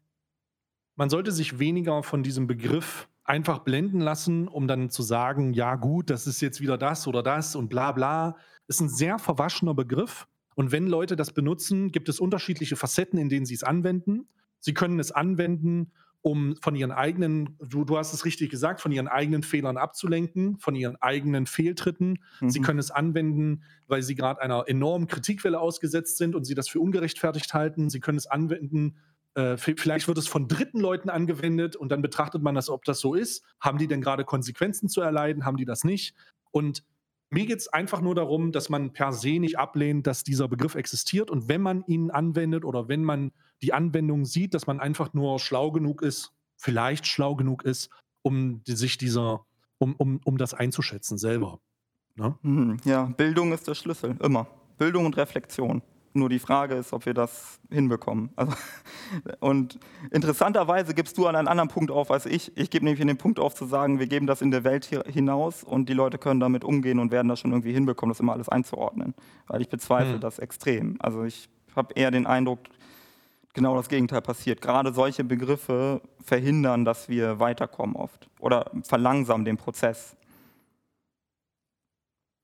man 0.94 1.10
sollte 1.10 1.32
sich 1.32 1.58
weniger 1.58 2.04
von 2.04 2.22
diesem 2.22 2.46
Begriff 2.46 3.08
einfach 3.24 3.58
blenden 3.58 4.00
lassen, 4.00 4.46
um 4.46 4.68
dann 4.68 4.88
zu 4.88 5.02
sagen, 5.02 5.52
ja 5.52 5.74
gut, 5.74 6.10
das 6.10 6.28
ist 6.28 6.40
jetzt 6.40 6.60
wieder 6.60 6.78
das 6.78 7.08
oder 7.08 7.24
das 7.24 7.56
und 7.56 7.68
bla 7.68 7.90
bla. 7.90 8.36
Ist 8.68 8.82
ein 8.82 8.88
sehr 8.88 9.18
verwaschener 9.18 9.74
Begriff. 9.74 10.28
Und 10.54 10.70
wenn 10.70 10.86
Leute 10.86 11.16
das 11.16 11.32
benutzen, 11.32 11.90
gibt 11.90 12.08
es 12.08 12.20
unterschiedliche 12.20 12.76
Facetten, 12.76 13.18
in 13.18 13.28
denen 13.28 13.46
sie 13.46 13.54
es 13.54 13.64
anwenden. 13.64 14.28
Sie 14.60 14.74
können 14.74 15.00
es 15.00 15.10
anwenden, 15.10 15.90
um 16.22 16.56
von 16.60 16.74
ihren 16.74 16.92
eigenen, 16.92 17.56
du, 17.60 17.84
du 17.84 17.96
hast 17.96 18.12
es 18.12 18.24
richtig 18.24 18.50
gesagt, 18.50 18.80
von 18.80 18.92
ihren 18.92 19.08
eigenen 19.08 19.42
Fehlern 19.42 19.78
abzulenken, 19.78 20.58
von 20.58 20.74
ihren 20.74 20.96
eigenen 20.96 21.46
Fehltritten. 21.46 22.18
Mhm. 22.40 22.50
Sie 22.50 22.60
können 22.60 22.78
es 22.78 22.90
anwenden, 22.90 23.62
weil 23.86 24.02
sie 24.02 24.14
gerade 24.14 24.40
einer 24.40 24.64
enormen 24.68 25.06
Kritikwelle 25.06 25.58
ausgesetzt 25.58 26.18
sind 26.18 26.34
und 26.34 26.44
sie 26.44 26.54
das 26.54 26.68
für 26.68 26.80
ungerechtfertigt 26.80 27.54
halten. 27.54 27.88
Sie 27.88 28.00
können 28.00 28.18
es 28.18 28.26
anwenden, 28.26 28.96
äh, 29.34 29.56
vielleicht 29.56 30.08
wird 30.08 30.18
es 30.18 30.26
von 30.26 30.48
dritten 30.48 30.80
Leuten 30.80 31.08
angewendet 31.08 31.76
und 31.76 31.90
dann 31.90 32.02
betrachtet 32.02 32.42
man 32.42 32.54
das, 32.54 32.68
ob 32.68 32.84
das 32.84 33.00
so 33.00 33.14
ist. 33.14 33.44
Haben 33.60 33.78
die 33.78 33.86
denn 33.86 34.00
gerade 34.00 34.24
Konsequenzen 34.24 34.88
zu 34.88 35.00
erleiden? 35.00 35.44
Haben 35.44 35.56
die 35.56 35.64
das 35.64 35.84
nicht? 35.84 36.14
Und 36.50 36.84
mir 37.30 37.46
geht 37.46 37.58
es 37.58 37.68
einfach 37.68 38.00
nur 38.00 38.14
darum, 38.14 38.52
dass 38.52 38.68
man 38.68 38.92
per 38.92 39.12
se 39.12 39.38
nicht 39.38 39.58
ablehnt, 39.58 40.06
dass 40.06 40.24
dieser 40.24 40.48
Begriff 40.48 40.74
existiert 40.74 41.30
und 41.30 41.48
wenn 41.48 41.62
man 41.62 41.84
ihn 41.86 42.10
anwendet 42.10 42.64
oder 42.64 42.88
wenn 42.88 43.04
man 43.04 43.32
die 43.62 43.72
Anwendung 43.72 44.24
sieht, 44.24 44.54
dass 44.54 44.66
man 44.66 44.80
einfach 44.80 45.14
nur 45.14 45.38
schlau 45.38 45.70
genug 45.70 46.02
ist, 46.02 46.32
vielleicht 46.56 47.06
schlau 47.06 47.36
genug 47.36 47.62
ist, 47.62 47.90
um 48.22 48.62
sich 48.66 48.98
dieser, 48.98 49.46
um, 49.78 49.94
um, 49.96 50.20
um 50.24 50.38
das 50.38 50.54
einzuschätzen 50.54 51.18
selber. 51.18 51.60
Ne? 52.16 52.36
Mhm, 52.42 52.78
ja, 52.84 53.04
Bildung 53.04 53.52
ist 53.52 53.66
der 53.68 53.74
Schlüssel, 53.74 54.16
immer. 54.20 54.46
Bildung 54.76 55.06
und 55.06 55.16
Reflexion. 55.16 55.82
Nur 56.12 56.28
die 56.28 56.40
Frage 56.40 56.74
ist, 56.74 56.92
ob 56.92 57.06
wir 57.06 57.14
das 57.14 57.60
hinbekommen. 57.70 58.30
Also, 58.34 58.52
und 59.40 59.78
interessanterweise 60.10 60.92
gibst 60.92 61.16
du 61.18 61.26
an 61.26 61.36
einen 61.36 61.46
anderen 61.46 61.68
Punkt 61.68 61.90
auf 61.92 62.10
als 62.10 62.26
ich. 62.26 62.56
Ich 62.56 62.70
gebe 62.70 62.84
nämlich 62.84 63.00
in 63.00 63.06
den 63.06 63.16
Punkt 63.16 63.38
auf 63.38 63.54
zu 63.54 63.64
sagen, 63.66 64.00
wir 64.00 64.08
geben 64.08 64.26
das 64.26 64.42
in 64.42 64.50
der 64.50 64.64
Welt 64.64 64.86
hinaus 64.86 65.62
und 65.62 65.88
die 65.88 65.92
Leute 65.92 66.18
können 66.18 66.40
damit 66.40 66.64
umgehen 66.64 66.98
und 66.98 67.12
werden 67.12 67.28
das 67.28 67.38
schon 67.38 67.52
irgendwie 67.52 67.72
hinbekommen, 67.72 68.12
das 68.12 68.18
immer 68.18 68.32
alles 68.32 68.48
einzuordnen. 68.48 69.14
Weil 69.46 69.62
ich 69.62 69.68
bezweifle 69.68 70.14
hm. 70.14 70.20
das 70.20 70.40
extrem. 70.40 70.96
Also 70.98 71.22
ich 71.22 71.48
habe 71.76 71.94
eher 71.94 72.10
den 72.10 72.26
Eindruck, 72.26 72.58
genau 73.54 73.76
das 73.76 73.88
Gegenteil 73.88 74.20
passiert. 74.20 74.60
Gerade 74.60 74.92
solche 74.92 75.22
Begriffe 75.22 76.00
verhindern, 76.24 76.84
dass 76.84 77.08
wir 77.08 77.38
weiterkommen 77.38 77.94
oft 77.94 78.28
oder 78.40 78.70
verlangsamen 78.82 79.44
den 79.44 79.56
Prozess. 79.56 80.16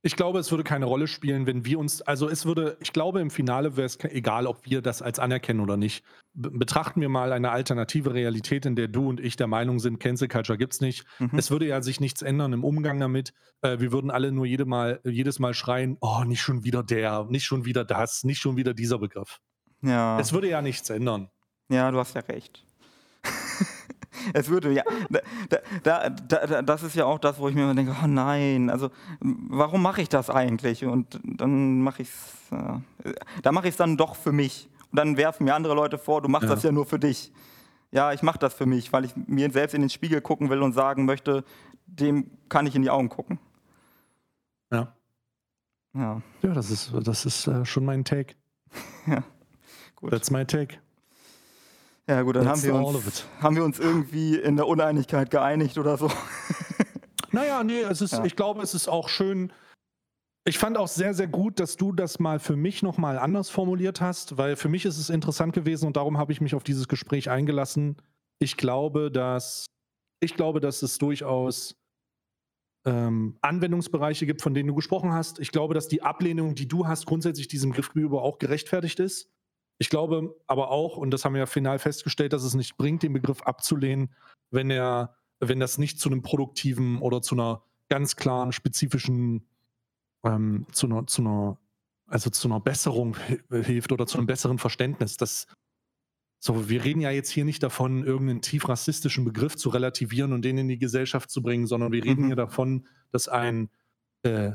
Ich 0.07 0.15
glaube, 0.15 0.39
es 0.39 0.53
würde 0.53 0.63
keine 0.63 0.85
Rolle 0.85 1.09
spielen, 1.09 1.49
wenn 1.49 1.65
wir 1.65 1.81
uns, 1.81 2.01
also 2.01 2.29
es 2.29 2.47
würde, 2.47 2.77
ich 2.81 2.93
glaube, 2.93 3.21
im 3.21 3.29
Finale 3.29 3.77
wäre 3.77 3.87
es 3.87 3.99
egal, 4.05 4.47
ob 4.47 4.65
wir 4.65 4.81
das 4.81 5.03
als 5.03 5.19
anerkennen 5.19 5.59
oder 5.59 5.77
nicht. 5.77 6.05
betrachten 6.33 7.01
wir 7.01 7.09
mal 7.09 7.33
eine 7.33 7.51
alternative 7.51 8.15
Realität, 8.15 8.67
in 8.67 8.77
der 8.77 8.87
du 8.87 9.09
und 9.09 9.19
ich 9.19 9.35
der 9.35 9.49
Meinung 9.49 9.81
sind, 9.81 9.99
Cancel 9.99 10.29
Culture 10.29 10.57
gibt 10.57 10.75
es 10.75 10.81
nicht. 10.81 11.05
Mhm. 11.19 11.37
Es 11.37 11.51
würde 11.51 11.67
ja 11.67 11.83
sich 11.83 11.99
nichts 11.99 12.23
ändern 12.23 12.53
im 12.53 12.63
Umgang 12.63 13.01
damit. 13.01 13.33
Äh, 13.63 13.81
wir 13.81 13.91
würden 13.91 14.13
alle 14.13 14.31
nur 14.31 14.47
jede 14.47 14.65
mal, 14.65 15.01
jedes 15.03 15.41
Mal 15.41 15.55
schreien, 15.55 15.97
oh, 16.01 16.23
nicht 16.25 16.41
schon 16.41 16.63
wieder 16.63 16.85
der, 16.85 17.27
nicht 17.29 17.45
schon 17.45 17.65
wieder 17.65 17.85
das, 17.85 18.23
nicht 18.23 18.39
schon 18.39 18.57
wieder 18.57 18.75
dieser 18.75 19.01
Begriff. 19.01 19.41
Ja. 19.83 20.21
Es 20.21 20.33
würde 20.33 20.49
ja 20.49 20.63
nichts 20.63 20.89
ändern. 20.89 21.31
Ja, 21.69 21.91
du 21.91 21.99
hast 21.99 22.15
ja 22.15 22.21
recht. 22.21 22.65
Es 24.33 24.49
würde, 24.49 24.73
ja, 24.73 24.83
da, 25.11 25.21
da, 25.83 26.11
da, 26.11 26.63
das 26.63 26.83
ist 26.83 26.97
ja 26.97 27.05
auch 27.05 27.19
das, 27.19 27.39
wo 27.39 27.49
ich 27.49 27.55
mir 27.55 27.63
immer 27.63 27.75
denke, 27.75 27.95
oh 28.03 28.07
nein, 28.07 28.71
also 28.71 28.91
warum 29.21 29.83
mache 29.83 30.03
ich 30.03 30.09
das 30.09 30.31
eigentlich? 30.31 30.85
Und 30.85 31.21
dann 31.25 31.81
mache 31.81 32.03
ich 32.03 32.09
es, 32.09 32.53
äh, 32.53 33.13
da 33.43 33.53
mache 33.53 33.69
ich 33.69 33.73
es 33.73 33.77
dann 33.77 33.97
doch 33.97 34.17
für 34.17 34.33
mich. 34.33 34.69
Und 34.91 34.99
dann 34.99 35.17
werfen 35.17 35.45
mir 35.45 35.55
andere 35.55 35.75
Leute 35.75 35.99
vor, 35.99 36.23
du 36.23 36.29
machst 36.29 36.49
ja. 36.49 36.55
das 36.55 36.63
ja 36.63 36.73
nur 36.73 36.87
für 36.87 36.99
dich. 36.99 37.33
Ja, 37.91 38.13
ich 38.13 38.23
mache 38.23 38.39
das 38.39 38.55
für 38.55 38.67
mich, 38.67 38.93
weil 38.93 39.05
ich 39.05 39.15
mir 39.17 39.51
selbst 39.51 39.75
in 39.75 39.81
den 39.81 39.91
Spiegel 39.91 40.21
gucken 40.21 40.51
will 40.51 40.63
und 40.63 40.73
sagen 40.73 41.05
möchte, 41.05 41.45
dem 41.87 42.31
kann 42.49 42.67
ich 42.67 42.75
in 42.75 42.83
die 42.83 42.91
Augen 42.91 43.09
gucken. 43.09 43.39
Ja. 44.73 44.95
Ja, 45.95 46.21
ja 46.43 46.53
das 46.53 46.71
ist, 46.71 46.93
das 47.05 47.25
ist 47.25 47.47
äh, 47.47 47.65
schon 47.65 47.85
mein 47.85 48.05
Take. 48.05 48.35
ja, 49.07 49.23
gut. 49.95 50.11
That's 50.11 50.31
my 50.31 50.45
take. 50.45 50.79
Ja 52.09 52.23
gut, 52.23 52.37
dann 52.37 52.47
haben 52.47 52.63
wir, 52.63 52.75
uns, 52.75 53.25
haben 53.41 53.57
wir 53.57 53.65
uns 53.65 53.81
irgendwie 53.81 54.37
in 54.37 54.57
der 54.57 54.69
Uneinigkeit 54.69 55.31
geeinigt 55.31 55.79
oder 55.79 55.97
so. 55.97 56.11
Naja, 57.33 57.63
nee, 57.65 57.81
es 57.81 58.01
ist, 58.01 58.15
ja. 58.15 58.25
ich 58.25 58.35
glaube, 58.35 58.63
es 58.63 58.73
ist 58.73 58.89
auch 58.89 59.11
schön. 59.11 59.53
Ich 60.47 60.57
fand 60.57 60.79
auch 60.79 60.89
sehr, 60.89 61.13
sehr 61.13 61.27
gut, 61.27 61.61
dass 61.61 61.77
du 61.77 61.93
das 61.93 62.19
mal 62.19 62.39
für 62.39 62.57
mich 62.57 62.83
nochmal 62.83 63.19
anders 63.19 63.51
formuliert 63.51 64.01
hast, 64.01 64.39
weil 64.39 64.57
für 64.57 64.71
mich 64.71 64.87
ist 64.87 64.97
es 64.97 65.11
interessant 65.11 65.53
gewesen 65.53 65.87
und 65.87 65.99
darum 65.99 66.17
habe 66.17 66.33
ich 66.33 66.41
mich 66.41 66.55
auf 66.55 66.65
dieses 66.65 66.89
Gespräch 66.89 67.29
eingelassen. 67.29 67.97
Ich 68.39 68.57
glaube, 68.57 69.11
dass 69.11 69.67
ich 70.21 70.35
glaube, 70.35 70.61
dass 70.61 70.83
es 70.83 70.97
durchaus 70.97 71.77
ähm, 72.87 73.37
Anwendungsbereiche 73.43 74.25
gibt, 74.25 74.41
von 74.41 74.55
denen 74.55 74.69
du 74.69 74.75
gesprochen 74.75 75.13
hast. 75.13 75.39
Ich 75.39 75.53
glaube, 75.53 75.75
dass 75.75 75.89
die 75.89 76.03
Ablehnung, 76.03 76.55
die 76.55 76.69
du 76.69 76.87
hast, 76.87 77.05
grundsätzlich 77.05 77.49
diesem 77.49 77.73
Griff 77.73 77.93
gegenüber 77.93 78.23
auch 78.23 78.39
gerechtfertigt 78.39 78.99
ist. 78.99 79.29
Ich 79.79 79.91
glaube 79.91 80.35
aber 80.47 80.71
auch, 80.71 80.97
und 80.97 81.11
das 81.11 81.25
haben 81.25 81.35
wir 81.35 81.41
ja 81.41 81.47
final 81.47 81.79
festgestellt, 81.79 82.33
dass 82.33 82.45
es 82.45 82.55
nicht 82.55 82.77
bringt, 82.77 83.03
den 83.03 83.13
Begriff 83.13 83.43
abzulehnen, 83.43 84.15
wenn 84.51 84.71
er, 84.71 85.17
wenn 85.39 85.61
das 85.61 85.79
nicht 85.79 86.01
zu 86.01 86.09
einem 86.09 86.23
produktiven 86.23 86.99
oder 86.99 87.21
zu 87.21 87.35
einer 87.35 87.63
ganz 87.89 88.17
klaren, 88.17 88.53
spezifischen, 88.53 89.47
ähm, 90.25 90.67
zu 90.73 90.87
einer, 90.87 91.07
zu 91.07 91.23
einer, 91.23 91.59
also 92.07 92.31
zu 92.31 92.49
einer 92.49 92.61
Besserung 92.61 93.17
hilft 93.51 93.93
oder 93.93 94.07
zu 94.07 94.19
einem 94.19 94.27
besseren 94.27 94.59
Verständnis. 94.59 95.17
Das, 95.17 95.47
so, 96.39 96.69
wir 96.69 96.85
reden 96.85 97.01
ja 97.01 97.11
jetzt 97.11 97.31
hier 97.31 97.45
nicht 97.45 97.63
davon, 97.63 98.05
irgendeinen 98.05 98.43
tief 98.43 98.69
rassistischen 98.69 99.25
Begriff 99.25 99.57
zu 99.57 99.69
relativieren 99.69 100.33
und 100.33 100.43
den 100.43 100.59
in 100.59 100.69
die 100.69 100.79
Gesellschaft 100.79 101.31
zu 101.31 101.43
bringen, 101.43 101.67
sondern 101.67 101.93
wir 101.93 102.05
reden 102.05 102.23
mhm. 102.23 102.27
hier 102.29 102.37
davon, 102.37 102.87
dass 103.13 103.29
ein 103.29 103.69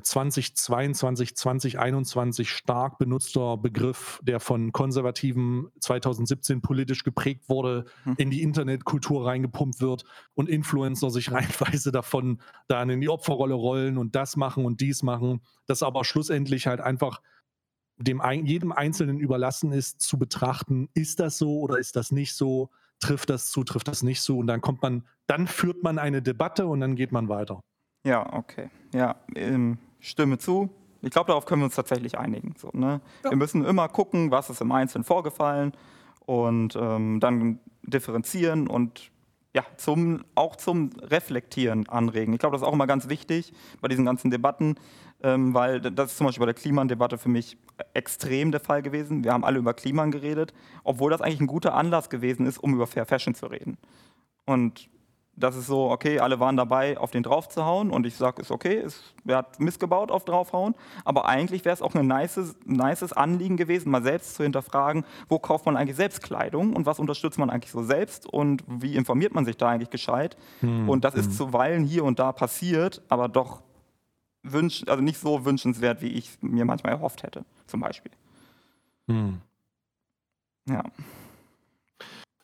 2022, 0.03 1.36
2021 1.36 2.49
stark 2.49 2.97
benutzter 2.97 3.57
Begriff, 3.57 4.19
der 4.24 4.39
von 4.39 4.72
Konservativen 4.72 5.69
2017 5.80 6.61
politisch 6.61 7.03
geprägt 7.03 7.49
wurde, 7.49 7.86
hm. 8.03 8.15
in 8.17 8.30
die 8.30 8.41
Internetkultur 8.41 9.26
reingepumpt 9.26 9.82
wird 9.82 10.03
und 10.34 10.49
Influencer 10.49 11.09
sich 11.09 11.32
reihenweise 11.32 11.91
davon 11.91 12.41
dann 12.67 12.89
in 12.89 13.01
die 13.01 13.09
Opferrolle 13.09 13.53
rollen 13.53 13.97
und 13.97 14.15
das 14.15 14.36
machen 14.36 14.65
und 14.65 14.82
dies 14.82 15.03
machen, 15.03 15.41
das 15.65 15.84
aber 15.84 16.05
schlussendlich 16.05 16.67
halt 16.67 16.82
einfach 16.82 17.22
dem 17.97 18.22
jedem 18.45 18.72
Einzelnen 18.72 19.19
überlassen 19.19 19.72
ist, 19.72 20.01
zu 20.01 20.17
betrachten, 20.17 20.89
ist 20.93 21.19
das 21.19 21.38
so 21.38 21.59
oder 21.59 21.78
ist 21.78 21.95
das 21.95 22.11
nicht 22.11 22.34
so, 22.34 22.69
trifft 22.99 23.30
das 23.30 23.51
zu, 23.51 23.63
trifft 23.63 23.88
das 23.88 24.03
nicht 24.03 24.22
so 24.22 24.39
und 24.39 24.47
dann 24.47 24.61
kommt 24.61 24.82
man, 24.82 25.07
dann 25.28 25.47
führt 25.47 25.84
man 25.84 25.99
eine 25.99 26.22
Debatte 26.22 26.65
und 26.65 26.80
dann 26.80 26.95
geht 26.95 27.11
man 27.11 27.30
weiter. 27.30 27.61
Ja, 28.04 28.34
okay. 28.34 28.70
Ja, 28.93 29.16
ähm, 29.36 29.78
stimme 29.99 30.38
zu. 30.38 30.70
Ich 31.02 31.12
glaube, 31.12 31.28
darauf 31.28 31.45
können 31.45 31.62
wir 31.62 31.66
uns 31.66 31.76
tatsächlich 31.76 32.18
einigen. 32.18 32.56
So, 32.58 32.70
ne? 32.74 33.02
Ja. 33.24 33.32
Wir 33.32 33.38
müssen 33.38 33.66
immer 33.66 33.88
gucken, 33.89 34.32
was 34.32 34.49
ist 34.49 34.62
im 34.62 34.72
Einzelnen 34.72 35.04
vorgefallen 35.04 35.74
und 36.26 36.76
ähm, 36.76 37.20
dann 37.20 37.60
differenzieren 37.84 38.68
und 38.68 39.12
ja, 39.54 39.66
zum, 39.78 40.24
auch 40.36 40.56
zum 40.56 40.91
Reflektieren 41.02 41.89
anregen. 41.89 42.34
Ich 42.34 42.39
glaube, 42.39 42.54
das 42.54 42.62
ist 42.62 42.68
auch 42.68 42.74
immer 42.74 42.88
ganz 42.88 43.10
wichtig 43.10 43.52
bei 43.82 43.89
diesen 43.89 44.06
ganzen 44.06 44.32
Debatten, 44.32 44.76
ähm, 45.24 45.54
weil 45.54 45.82
das 45.82 46.12
ist 46.12 46.18
zum 46.18 46.28
Beispiel 46.28 46.41
bei 46.41 46.54
der 46.54 46.62
Klimadebatte 46.62 47.18
für 47.18 47.30
mich 47.30 47.58
extrem 47.93 48.52
der 48.52 48.62
Fall 48.62 48.82
gewesen. 48.82 49.24
Wir 49.24 49.34
haben 49.34 49.43
alle 49.43 49.60
über 49.60 49.74
Klima 49.74 50.06
geredet, 50.06 50.54
obwohl 50.84 51.12
das 51.12 51.22
eigentlich 51.22 51.41
ein 51.41 51.47
guter 51.47 51.74
Anlass 51.74 52.10
gewesen 52.10 52.45
ist, 52.45 52.60
um 52.60 52.74
über 52.74 52.88
Fair 52.88 53.06
Fashion 53.06 53.36
zu 53.36 53.47
reden. 53.47 53.78
Und 54.45 54.89
das 55.41 55.55
ist 55.55 55.67
so, 55.67 55.89
okay, 55.89 56.19
alle 56.19 56.39
waren 56.39 56.55
dabei, 56.55 56.97
auf 56.97 57.11
den 57.11 57.23
draufzuhauen 57.23 57.91
und 57.91 58.05
ich 58.05 58.15
sage, 58.15 58.41
ist 58.41 58.51
okay, 58.51 58.75
ist, 58.75 59.13
wer 59.23 59.37
hat 59.37 59.59
missgebaut 59.59 60.11
auf 60.11 60.23
draufhauen, 60.23 60.75
aber 61.03 61.27
eigentlich 61.27 61.65
wäre 61.65 61.73
es 61.73 61.81
auch 61.81 61.93
ein 61.95 62.07
nices, 62.07 62.55
nices 62.65 63.13
Anliegen 63.13 63.57
gewesen, 63.57 63.91
mal 63.91 64.03
selbst 64.03 64.35
zu 64.35 64.43
hinterfragen, 64.43 65.05
wo 65.27 65.39
kauft 65.39 65.65
man 65.65 65.75
eigentlich 65.75 65.97
selbst 65.97 66.23
Kleidung 66.23 66.73
und 66.73 66.85
was 66.85 66.99
unterstützt 66.99 67.37
man 67.37 67.49
eigentlich 67.49 67.71
so 67.71 67.83
selbst 67.83 68.25
und 68.25 68.63
wie 68.67 68.95
informiert 68.95 69.33
man 69.33 69.45
sich 69.45 69.57
da 69.57 69.69
eigentlich 69.69 69.89
gescheit 69.89 70.37
hm. 70.61 70.87
und 70.87 71.03
das 71.03 71.15
ist 71.15 71.25
hm. 71.25 71.31
zuweilen 71.33 71.83
hier 71.83 72.05
und 72.05 72.19
da 72.19 72.31
passiert, 72.31 73.01
aber 73.09 73.27
doch 73.27 73.61
wünsch, 74.43 74.83
also 74.87 75.01
nicht 75.03 75.19
so 75.19 75.45
wünschenswert, 75.45 76.01
wie 76.01 76.09
ich 76.09 76.37
mir 76.41 76.65
manchmal 76.65 76.93
erhofft 76.93 77.23
hätte, 77.23 77.45
zum 77.67 77.79
Beispiel. 77.79 78.11
Hm. 79.07 79.41
Ja. 80.67 80.83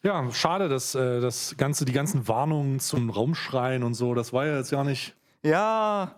Ja, 0.07 0.31
schade, 0.31 0.69
dass 0.69 0.95
äh, 0.95 1.19
das 1.19 1.55
ganze, 1.57 1.83
die 1.83 1.91
ganzen 1.91 2.29
Warnungen 2.29 2.79
zum 2.79 3.09
Raumschreien 3.09 3.83
und 3.83 3.93
so, 3.93 4.13
das 4.13 4.31
war 4.31 4.45
ja 4.45 4.55
jetzt 4.55 4.71
gar 4.71 4.85
nicht. 4.85 5.13
Ja, 5.43 6.15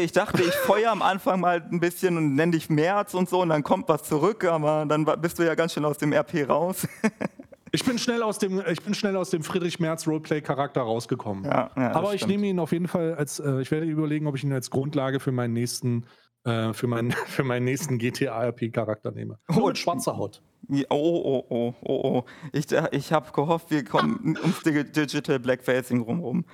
ich 0.00 0.12
dachte, 0.12 0.44
ich 0.44 0.54
feuer 0.54 0.92
am 0.92 1.02
Anfang 1.02 1.40
mal 1.40 1.60
ein 1.60 1.80
bisschen 1.80 2.16
und 2.16 2.36
nenne 2.36 2.52
dich 2.52 2.70
März 2.70 3.14
und 3.14 3.28
so 3.28 3.42
und 3.42 3.48
dann 3.48 3.64
kommt 3.64 3.88
was 3.88 4.04
zurück, 4.04 4.44
aber 4.44 4.86
dann 4.86 5.04
bist 5.20 5.40
du 5.40 5.42
ja 5.42 5.56
ganz 5.56 5.72
schön 5.72 5.84
aus 5.84 5.98
dem 5.98 6.12
RP 6.12 6.48
raus. 6.48 6.86
ich 7.72 7.84
bin 7.84 7.98
schnell 7.98 8.22
aus 8.22 8.38
dem, 8.38 8.62
ich 8.64 8.84
bin 8.84 8.94
schnell 8.94 9.16
aus 9.16 9.30
dem 9.30 9.42
Friedrich 9.42 9.80
Merz 9.80 10.06
Roleplay-Charakter 10.06 10.82
rausgekommen. 10.82 11.46
Ja, 11.46 11.72
ja, 11.76 11.96
aber 11.96 12.14
ich 12.14 12.20
stimmt. 12.20 12.30
nehme 12.30 12.46
ihn 12.46 12.60
auf 12.60 12.70
jeden 12.70 12.86
Fall 12.86 13.16
als, 13.16 13.40
äh, 13.40 13.60
ich 13.60 13.72
werde 13.72 13.86
überlegen, 13.86 14.28
ob 14.28 14.36
ich 14.36 14.44
ihn 14.44 14.52
als 14.52 14.70
Grundlage 14.70 15.18
für 15.18 15.32
meinen 15.32 15.52
nächsten, 15.52 16.06
äh, 16.46 16.72
für 16.72 16.86
meinen, 16.86 17.10
für 17.26 17.44
meinen 17.44 17.64
nächsten 17.64 17.98
GTA-RP-Charakter 17.98 19.10
nehme. 19.10 19.38
Oh, 19.54 19.66
mit 19.66 19.78
schwarzer 19.78 20.16
Haut. 20.16 20.42
Oh, 20.68 20.84
oh, 20.90 21.46
oh, 21.48 21.74
oh, 21.82 22.00
oh. 22.04 22.24
Ich, 22.52 22.66
ich 22.92 23.12
habe 23.12 23.30
gehofft, 23.32 23.70
wir 23.70 23.84
kommen 23.84 24.36
ums 24.42 24.62
Digital 24.62 25.38
Blackfacing 25.38 26.00
rumrum. 26.00 26.44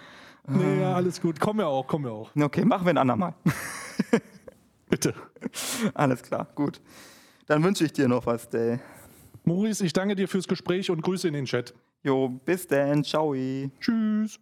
Nee, 0.49 0.80
ja, 0.80 0.95
alles 0.95 1.20
gut. 1.20 1.38
Komm 1.38 1.61
ja 1.61 1.66
auch, 1.66 1.86
komm 1.86 2.05
ja 2.05 2.11
auch. 2.11 2.34
Okay, 2.34 2.64
machen 2.64 2.84
wir 2.84 2.90
ein 2.90 2.99
andermal. 2.99 3.34
Bitte. 4.90 5.14
Alles 5.95 6.22
klar, 6.22 6.49
gut. 6.55 6.80
Dann 7.47 7.62
wünsche 7.62 7.84
ich 7.84 7.93
dir 7.93 8.09
noch 8.09 8.26
was, 8.26 8.49
Day. 8.49 8.80
Maurice, 9.45 9.84
ich 9.84 9.93
danke 9.93 10.14
dir 10.14 10.28
fürs 10.28 10.47
Gespräch 10.47 10.90
und 10.90 11.03
Grüße 11.03 11.28
in 11.28 11.34
den 11.34 11.47
Chat. 11.47 11.74
Jo, 12.03 12.28
bis 12.28 12.66
dann. 12.66 13.05
Ciao. 13.05 13.34
Tschüss. 13.80 14.38